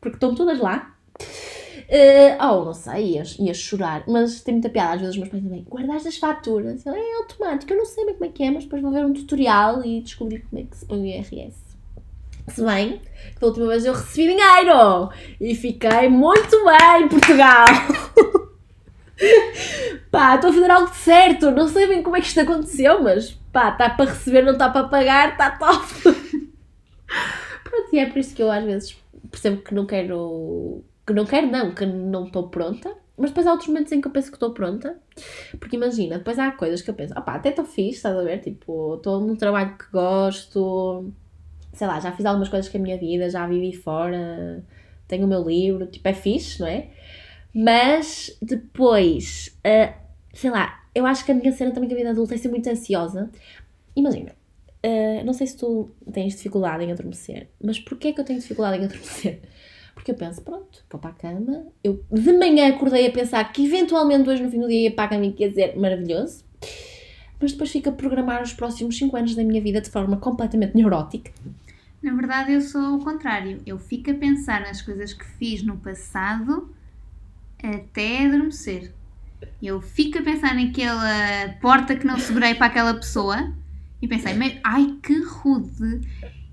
porque 0.00 0.16
estão 0.16 0.34
todas 0.34 0.58
lá. 0.58 0.96
Uh, 1.20 2.52
ou 2.52 2.64
não 2.64 2.74
sei, 2.74 3.16
ia, 3.16 3.22
ia 3.38 3.54
chorar, 3.54 4.02
mas 4.08 4.40
tem 4.40 4.54
muita 4.54 4.70
piada. 4.70 4.94
Às 4.94 5.00
vezes 5.00 5.14
os 5.14 5.18
meus 5.18 5.30
pais 5.30 5.42
dizem: 5.42 5.66
guardaste 5.68 6.08
as 6.08 6.16
faturas? 6.16 6.84
Eu, 6.84 6.94
é 6.94 7.14
automático, 7.18 7.72
eu 7.72 7.78
não 7.78 7.84
sei 7.84 8.06
bem 8.06 8.14
como 8.14 8.24
é 8.24 8.28
que 8.28 8.42
é, 8.42 8.50
mas 8.50 8.64
depois 8.64 8.82
vou 8.82 8.90
ver 8.90 9.04
um 9.04 9.12
tutorial 9.12 9.84
e 9.84 10.00
descobrir 10.00 10.44
como 10.48 10.62
é 10.62 10.64
que 10.64 10.76
se 10.76 10.86
põe 10.86 11.00
o 11.00 11.06
IRS. 11.06 11.62
Se 12.48 12.64
bem 12.64 13.00
que 13.34 13.40
da 13.40 13.46
última 13.46 13.68
vez 13.68 13.84
eu 13.84 13.92
recebi 13.92 14.34
dinheiro 14.34 15.10
e 15.40 15.54
fiquei 15.54 16.08
muito 16.08 16.64
bem 16.64 17.04
em 17.04 17.08
Portugal. 17.08 17.66
pá, 20.10 20.34
estou 20.34 20.50
a 20.50 20.52
fazer 20.52 20.70
algo 20.70 20.94
certo, 20.94 21.50
não 21.50 21.68
sei 21.68 21.86
bem 21.86 22.02
como 22.02 22.16
é 22.16 22.20
que 22.20 22.26
isto 22.26 22.40
aconteceu, 22.40 23.02
mas 23.02 23.30
pá, 23.52 23.70
está 23.70 23.90
para 23.90 24.10
receber, 24.10 24.42
não 24.42 24.52
está 24.52 24.70
para 24.70 24.88
pagar, 24.88 25.32
está 25.32 25.50
top. 25.50 25.86
Pronto, 27.64 27.88
e 27.92 27.98
é 27.98 28.06
por 28.06 28.18
isso 28.18 28.34
que 28.34 28.42
eu 28.42 28.50
às 28.50 28.64
vezes 28.64 28.96
percebo 29.30 29.62
que 29.62 29.74
não 29.74 29.86
quero, 29.86 30.84
que 31.06 31.12
não 31.12 31.24
quero 31.24 31.46
não, 31.46 31.74
que 31.74 31.86
não 31.86 32.26
estou 32.26 32.48
pronta, 32.48 32.94
mas 33.16 33.30
depois 33.30 33.46
há 33.46 33.52
outros 33.52 33.68
momentos 33.68 33.92
em 33.92 34.00
que 34.00 34.08
eu 34.08 34.12
penso 34.12 34.30
que 34.30 34.36
estou 34.36 34.52
pronta, 34.52 34.98
porque 35.58 35.76
imagina, 35.76 36.18
depois 36.18 36.38
há 36.38 36.50
coisas 36.52 36.82
que 36.82 36.90
eu 36.90 36.94
penso, 36.94 37.18
opá, 37.18 37.34
até 37.34 37.50
estou 37.50 37.64
fixe, 37.64 37.96
estás 37.96 38.16
a 38.16 38.22
ver, 38.22 38.38
tipo, 38.38 38.96
estou 38.96 39.20
num 39.20 39.36
trabalho 39.36 39.76
que 39.76 39.90
gosto, 39.90 41.12
sei 41.72 41.86
lá, 41.86 42.00
já 42.00 42.12
fiz 42.12 42.26
algumas 42.26 42.48
coisas 42.48 42.70
com 42.70 42.78
a 42.78 42.80
minha 42.80 42.98
vida, 42.98 43.30
já 43.30 43.46
vivi 43.46 43.74
fora, 43.74 44.62
tenho 45.08 45.24
o 45.24 45.28
meu 45.28 45.42
livro, 45.42 45.86
tipo, 45.86 46.06
é 46.08 46.14
fixe, 46.14 46.60
não 46.60 46.66
é? 46.66 46.90
Mas 47.54 48.36
depois, 48.40 49.58
uh, 49.58 49.94
sei 50.32 50.50
lá, 50.50 50.82
eu 50.94 51.06
acho 51.06 51.24
que 51.24 51.32
a 51.32 51.34
minha 51.34 51.52
cena 51.52 51.70
também 51.70 51.88
com 51.88 51.94
a 51.94 51.98
vida 51.98 52.10
adulta 52.10 52.34
é 52.34 52.38
ser 52.38 52.48
muito 52.48 52.68
ansiosa. 52.68 53.30
Imagina, 53.94 54.32
uh, 54.84 55.24
não 55.24 55.32
sei 55.32 55.46
se 55.46 55.56
tu 55.56 55.90
tens 56.12 56.34
dificuldade 56.34 56.84
em 56.84 56.92
adormecer, 56.92 57.48
mas 57.62 57.78
porquê 57.78 58.08
é 58.08 58.12
que 58.12 58.20
eu 58.20 58.24
tenho 58.24 58.40
dificuldade 58.40 58.78
em 58.78 58.84
adormecer? 58.84 59.42
Porque 59.94 60.10
eu 60.10 60.14
penso, 60.14 60.40
pronto, 60.40 60.84
vou 60.90 61.00
para 61.00 61.10
a 61.10 61.12
cama. 61.12 61.66
Eu 61.84 62.02
de 62.10 62.32
manhã 62.32 62.68
acordei 62.68 63.06
a 63.06 63.12
pensar 63.12 63.44
que 63.52 63.64
eventualmente 63.64 64.28
hoje 64.28 64.42
no 64.42 64.50
fim 64.50 64.58
do 64.58 64.66
dia 64.66 64.84
ia 64.84 64.94
para 64.94 65.04
a 65.04 65.08
cama 65.08 65.26
e 65.26 65.32
quer 65.32 65.48
dizer 65.48 65.76
maravilhoso. 65.76 66.44
Mas 67.38 67.52
depois 67.52 67.70
fico 67.70 67.90
a 67.90 67.92
programar 67.92 68.42
os 68.42 68.54
próximos 68.54 68.96
5 68.96 69.16
anos 69.16 69.34
da 69.34 69.44
minha 69.44 69.60
vida 69.60 69.80
de 69.80 69.90
forma 69.90 70.16
completamente 70.16 70.74
neurótica. 70.74 71.30
Na 72.02 72.14
verdade, 72.14 72.52
eu 72.52 72.60
sou 72.60 72.96
o 72.96 73.04
contrário. 73.04 73.60
Eu 73.66 73.78
fico 73.78 74.10
a 74.10 74.14
pensar 74.14 74.62
nas 74.62 74.80
coisas 74.80 75.12
que 75.12 75.24
fiz 75.24 75.62
no 75.62 75.76
passado 75.76 76.74
até 77.62 78.26
adormecer. 78.26 78.92
Eu 79.62 79.80
fico 79.80 80.18
a 80.18 80.22
pensar 80.22 80.54
naquela 80.54 81.54
porta 81.60 81.96
que 81.96 82.06
não 82.06 82.18
segurei 82.18 82.54
para 82.54 82.66
aquela 82.66 82.94
pessoa 82.94 83.52
e 84.00 84.08
pensei, 84.08 84.34
ai 84.64 84.96
que 85.02 85.20
rude! 85.22 86.00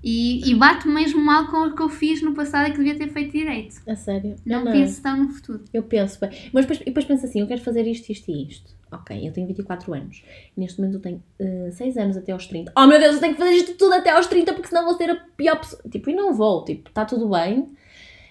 E, 0.02 0.50
e 0.50 0.54
bato 0.54 0.88
mesmo 0.88 1.22
mal 1.22 1.48
com 1.48 1.66
o 1.66 1.76
que 1.76 1.82
eu 1.82 1.88
fiz 1.88 2.22
no 2.22 2.32
passado 2.32 2.68
e 2.68 2.70
que 2.70 2.78
devia 2.78 2.96
ter 2.96 3.08
feito 3.08 3.32
direito. 3.32 3.82
A 3.86 3.94
sério? 3.94 4.34
Não, 4.46 4.64
não 4.64 4.72
penso 4.72 5.02
tão 5.02 5.24
no 5.24 5.28
futuro. 5.28 5.62
Eu 5.74 5.82
penso, 5.82 6.18
mas 6.52 6.64
depois, 6.64 6.78
depois 6.78 7.04
penso 7.04 7.26
assim: 7.26 7.40
eu 7.40 7.46
quero 7.46 7.60
fazer 7.60 7.86
isto, 7.86 8.10
isto 8.10 8.30
e 8.30 8.48
isto. 8.48 8.74
Ok, 8.90 9.28
eu 9.28 9.32
tenho 9.32 9.46
24 9.46 9.92
anos. 9.92 10.24
Neste 10.56 10.80
momento 10.80 10.94
eu 10.96 11.00
tenho 11.00 11.22
uh, 11.38 11.68
eh, 11.68 11.70
6 11.72 11.96
anos 11.98 12.16
até 12.16 12.32
aos 12.32 12.46
30. 12.46 12.72
Oh 12.76 12.86
meu 12.86 12.98
Deus, 12.98 13.16
eu 13.16 13.20
tenho 13.20 13.34
que 13.34 13.38
fazer 13.38 13.54
isto 13.54 13.74
tudo 13.74 13.92
até 13.92 14.10
aos 14.10 14.26
30 14.26 14.52
porque 14.54 14.68
senão 14.68 14.84
vou 14.84 14.96
ser 14.96 15.10
a 15.10 15.16
pior 15.36 15.60
pessoa. 15.60 15.82
Tipo, 15.88 16.10
e 16.10 16.14
não 16.14 16.32
vou, 16.32 16.64
tipo, 16.64 16.88
está 16.88 17.04
tudo 17.04 17.28
bem. 17.28 17.68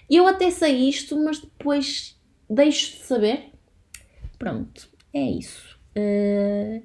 Eu 0.10 0.28
até 0.28 0.50
sei 0.50 0.90
isto, 0.90 1.16
mas 1.24 1.40
depois 1.40 2.19
deixo 2.50 2.98
de 2.98 3.04
saber. 3.04 3.52
Pronto, 4.38 4.90
é 5.14 5.22
isso. 5.22 5.78
Uh, 5.96 6.82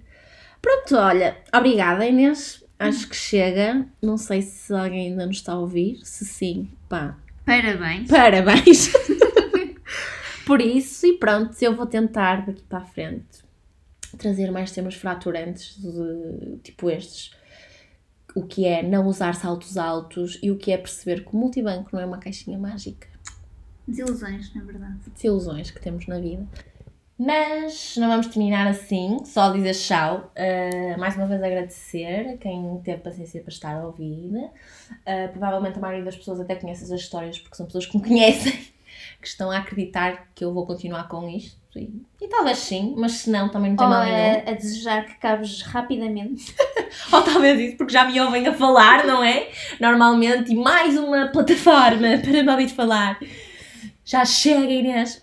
pronto, 0.61 0.97
olha, 0.97 1.37
obrigada 1.55 2.07
Inês. 2.07 2.65
Acho 2.79 3.09
que 3.09 3.17
chega. 3.17 3.87
Não 4.03 4.17
sei 4.17 4.43
se 4.43 4.73
alguém 4.75 5.09
ainda 5.11 5.27
nos 5.27 5.37
está 5.37 5.53
a 5.53 5.59
ouvir. 5.59 5.99
Se 6.05 6.25
sim, 6.25 6.69
pá. 6.89 7.17
Parabéns. 7.47 8.09
Parabéns. 8.09 8.93
Por 10.45 10.61
isso, 10.61 11.07
e 11.07 11.15
pronto, 11.15 11.57
eu 11.62 11.75
vou 11.75 11.87
tentar 11.87 12.45
daqui 12.45 12.62
para 12.62 12.79
a 12.79 12.85
frente 12.85 13.45
trazer 14.17 14.51
mais 14.51 14.71
temas 14.71 14.95
fraturantes 14.95 15.77
de, 15.81 16.59
tipo 16.62 16.91
estes. 16.91 17.35
O 18.35 18.43
que 18.45 18.67
é 18.67 18.83
não 18.83 19.07
usar 19.07 19.35
saltos 19.35 19.77
altos 19.77 20.39
e 20.43 20.51
o 20.51 20.59
que 20.59 20.73
é 20.73 20.77
perceber 20.77 21.25
que 21.25 21.35
o 21.35 21.37
multibanco 21.37 21.91
não 21.93 22.01
é 22.01 22.07
uma 22.07 22.19
caixinha 22.19 22.59
mágica. 22.59 23.09
Desilusões, 23.87 24.55
na 24.55 24.62
verdade. 24.62 24.99
Desilusões 25.14 25.70
que 25.70 25.80
temos 25.80 26.07
na 26.07 26.18
vida. 26.18 26.47
Mas 27.16 27.97
não 27.97 28.09
vamos 28.09 28.26
terminar 28.26 28.66
assim, 28.66 29.24
só 29.24 29.53
dizer 29.53 29.74
tchau. 29.74 30.32
Uh, 30.37 30.99
mais 30.99 31.16
uma 31.16 31.26
vez 31.26 31.41
agradecer 31.43 32.30
a 32.35 32.37
quem 32.37 32.80
teve 32.82 33.03
paciência 33.03 33.41
para 33.41 33.53
estar 33.53 33.76
a 33.76 33.87
ouvir. 33.87 34.32
Uh, 34.35 35.30
provavelmente 35.30 35.78
a 35.78 35.80
maioria 35.80 36.05
das 36.05 36.16
pessoas 36.16 36.41
até 36.41 36.57
conhece 36.57 36.82
as 36.82 36.91
histórias 36.91 37.39
porque 37.39 37.57
são 37.57 37.66
pessoas 37.66 37.87
que 37.87 37.97
me 37.97 38.03
conhecem, 38.09 38.53
que 39.20 39.28
estão 39.28 39.51
a 39.51 39.59
acreditar 39.59 40.28
que 40.35 40.45
eu 40.45 40.53
vou 40.53 40.66
continuar 40.66 41.07
com 41.07 41.28
isto. 41.28 41.57
E, 41.76 42.03
e 42.20 42.28
talvez 42.28 42.59
sim, 42.59 42.95
mas 42.97 43.12
se 43.12 43.30
não, 43.30 43.49
também 43.49 43.70
não 43.70 43.76
tem 43.76 43.87
Ou 43.87 43.93
mal 43.93 44.05
nenhum. 44.05 44.47
A, 44.47 44.51
a 44.51 44.55
desejar 44.55 45.05
que 45.05 45.12
acabes 45.12 45.62
rapidamente. 45.62 46.53
Ou 47.12 47.22
talvez 47.22 47.61
isso, 47.61 47.76
porque 47.76 47.93
já 47.93 48.05
me 48.05 48.20
ouvem 48.20 48.47
a 48.49 48.55
falar, 48.55 49.07
não 49.07 49.22
é? 49.22 49.51
Normalmente, 49.80 50.53
e 50.53 50.57
mais 50.57 50.99
uma 50.99 51.28
plataforma 51.28 52.18
para 52.22 52.43
me 52.43 52.51
ouvir 52.51 52.68
falar. 52.68 53.20
Já 54.05 54.25
chega, 54.25 54.73
Inês. 54.73 55.17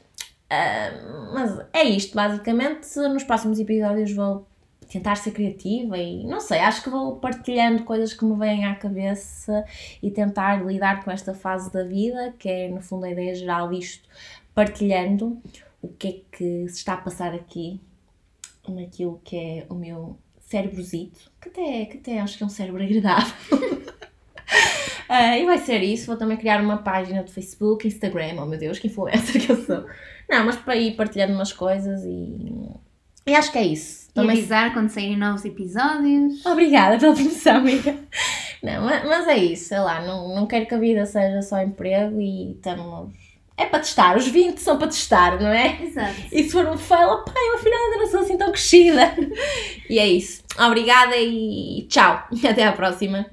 Uh, 0.51 1.33
mas 1.33 1.65
é 1.71 1.83
isto, 1.83 2.15
basicamente. 2.15 2.87
Nos 2.97 3.23
próximos 3.23 3.59
episódios 3.59 4.11
vou 4.11 4.47
tentar 4.91 5.15
ser 5.15 5.31
criativa 5.31 5.97
e 5.97 6.25
não 6.25 6.41
sei, 6.41 6.59
acho 6.59 6.83
que 6.83 6.89
vou 6.89 7.15
partilhando 7.15 7.83
coisas 7.83 8.13
que 8.13 8.25
me 8.25 8.37
vêm 8.37 8.65
à 8.65 8.75
cabeça 8.75 9.63
e 10.03 10.11
tentar 10.11 10.65
lidar 10.65 11.01
com 11.03 11.09
esta 11.09 11.33
fase 11.33 11.71
da 11.71 11.83
vida, 11.83 12.33
que 12.37 12.49
é 12.49 12.67
no 12.67 12.81
fundo 12.81 13.05
a 13.05 13.09
ideia 13.09 13.33
geral 13.33 13.69
disto, 13.69 14.07
partilhando 14.53 15.41
o 15.81 15.87
que 15.87 16.07
é 16.07 16.37
que 16.37 16.67
se 16.67 16.79
está 16.79 16.93
a 16.95 16.97
passar 16.97 17.33
aqui 17.33 17.79
naquilo 18.67 19.21
que 19.23 19.37
é 19.37 19.65
o 19.69 19.75
meu 19.75 20.17
cérebrozito, 20.41 21.31
que 21.39 21.47
até, 21.47 21.85
que 21.85 21.97
até 21.97 22.19
acho 22.19 22.37
que 22.37 22.43
é 22.43 22.45
um 22.45 22.49
cérebro 22.49 22.83
agradável. 22.83 23.33
uh, 25.11 25.37
e 25.37 25.45
vai 25.45 25.57
ser 25.57 25.83
isso, 25.83 26.07
vou 26.07 26.17
também 26.17 26.37
criar 26.37 26.61
uma 26.61 26.77
página 26.77 27.23
de 27.23 27.31
Facebook, 27.31 27.87
Instagram, 27.87 28.35
oh 28.39 28.45
meu 28.45 28.57
Deus, 28.57 28.79
que 28.79 28.87
influencer 28.87 29.45
que 29.45 29.51
eu 29.51 29.63
sou. 29.65 29.85
Não, 30.29 30.45
mas 30.45 30.55
para 30.55 30.75
ir 30.77 30.95
partilhando 30.95 31.33
umas 31.33 31.51
coisas 31.51 32.03
e. 32.05 32.71
E 33.27 33.35
acho 33.35 33.51
que 33.51 33.57
é 33.57 33.63
isso. 33.63 34.09
Também... 34.13 34.35
E 34.35 34.39
avisar 34.39 34.73
quando 34.73 34.89
saírem 34.89 35.17
novos 35.17 35.45
episódios. 35.45 36.45
Obrigada 36.45 36.97
pela 36.97 37.13
promoção, 37.13 37.57
amiga. 37.57 37.95
Não, 38.63 38.83
mas 38.83 39.27
é 39.27 39.37
isso, 39.37 39.69
sei 39.69 39.79
lá, 39.79 40.01
não, 40.01 40.35
não 40.35 40.45
quero 40.45 40.67
que 40.67 40.75
a 40.75 40.79
vida 40.79 41.05
seja 41.05 41.41
só 41.41 41.61
emprego 41.61 42.19
e 42.21 42.51
estamos. 42.51 43.11
É 43.57 43.65
para 43.65 43.79
testar, 43.79 44.15
os 44.15 44.27
20 44.27 44.57
são 44.57 44.77
para 44.77 44.87
testar, 44.87 45.39
não 45.39 45.49
é? 45.49 45.83
Exato. 45.83 46.15
E 46.31 46.43
se 46.43 46.51
for 46.51 46.65
um 46.67 46.77
fail, 46.77 47.23
pá, 47.23 47.33
eu 47.35 47.55
afinal 47.55 47.79
ainda 47.83 47.97
não 47.97 48.07
sou 48.07 48.19
assim 48.21 48.37
tão 48.37 48.51
crescida. 48.51 49.13
E 49.89 49.99
é 49.99 50.07
isso. 50.07 50.43
Obrigada 50.59 51.15
e 51.17 51.85
tchau. 51.89 52.27
Até 52.49 52.65
à 52.65 52.71
próxima. 52.71 53.25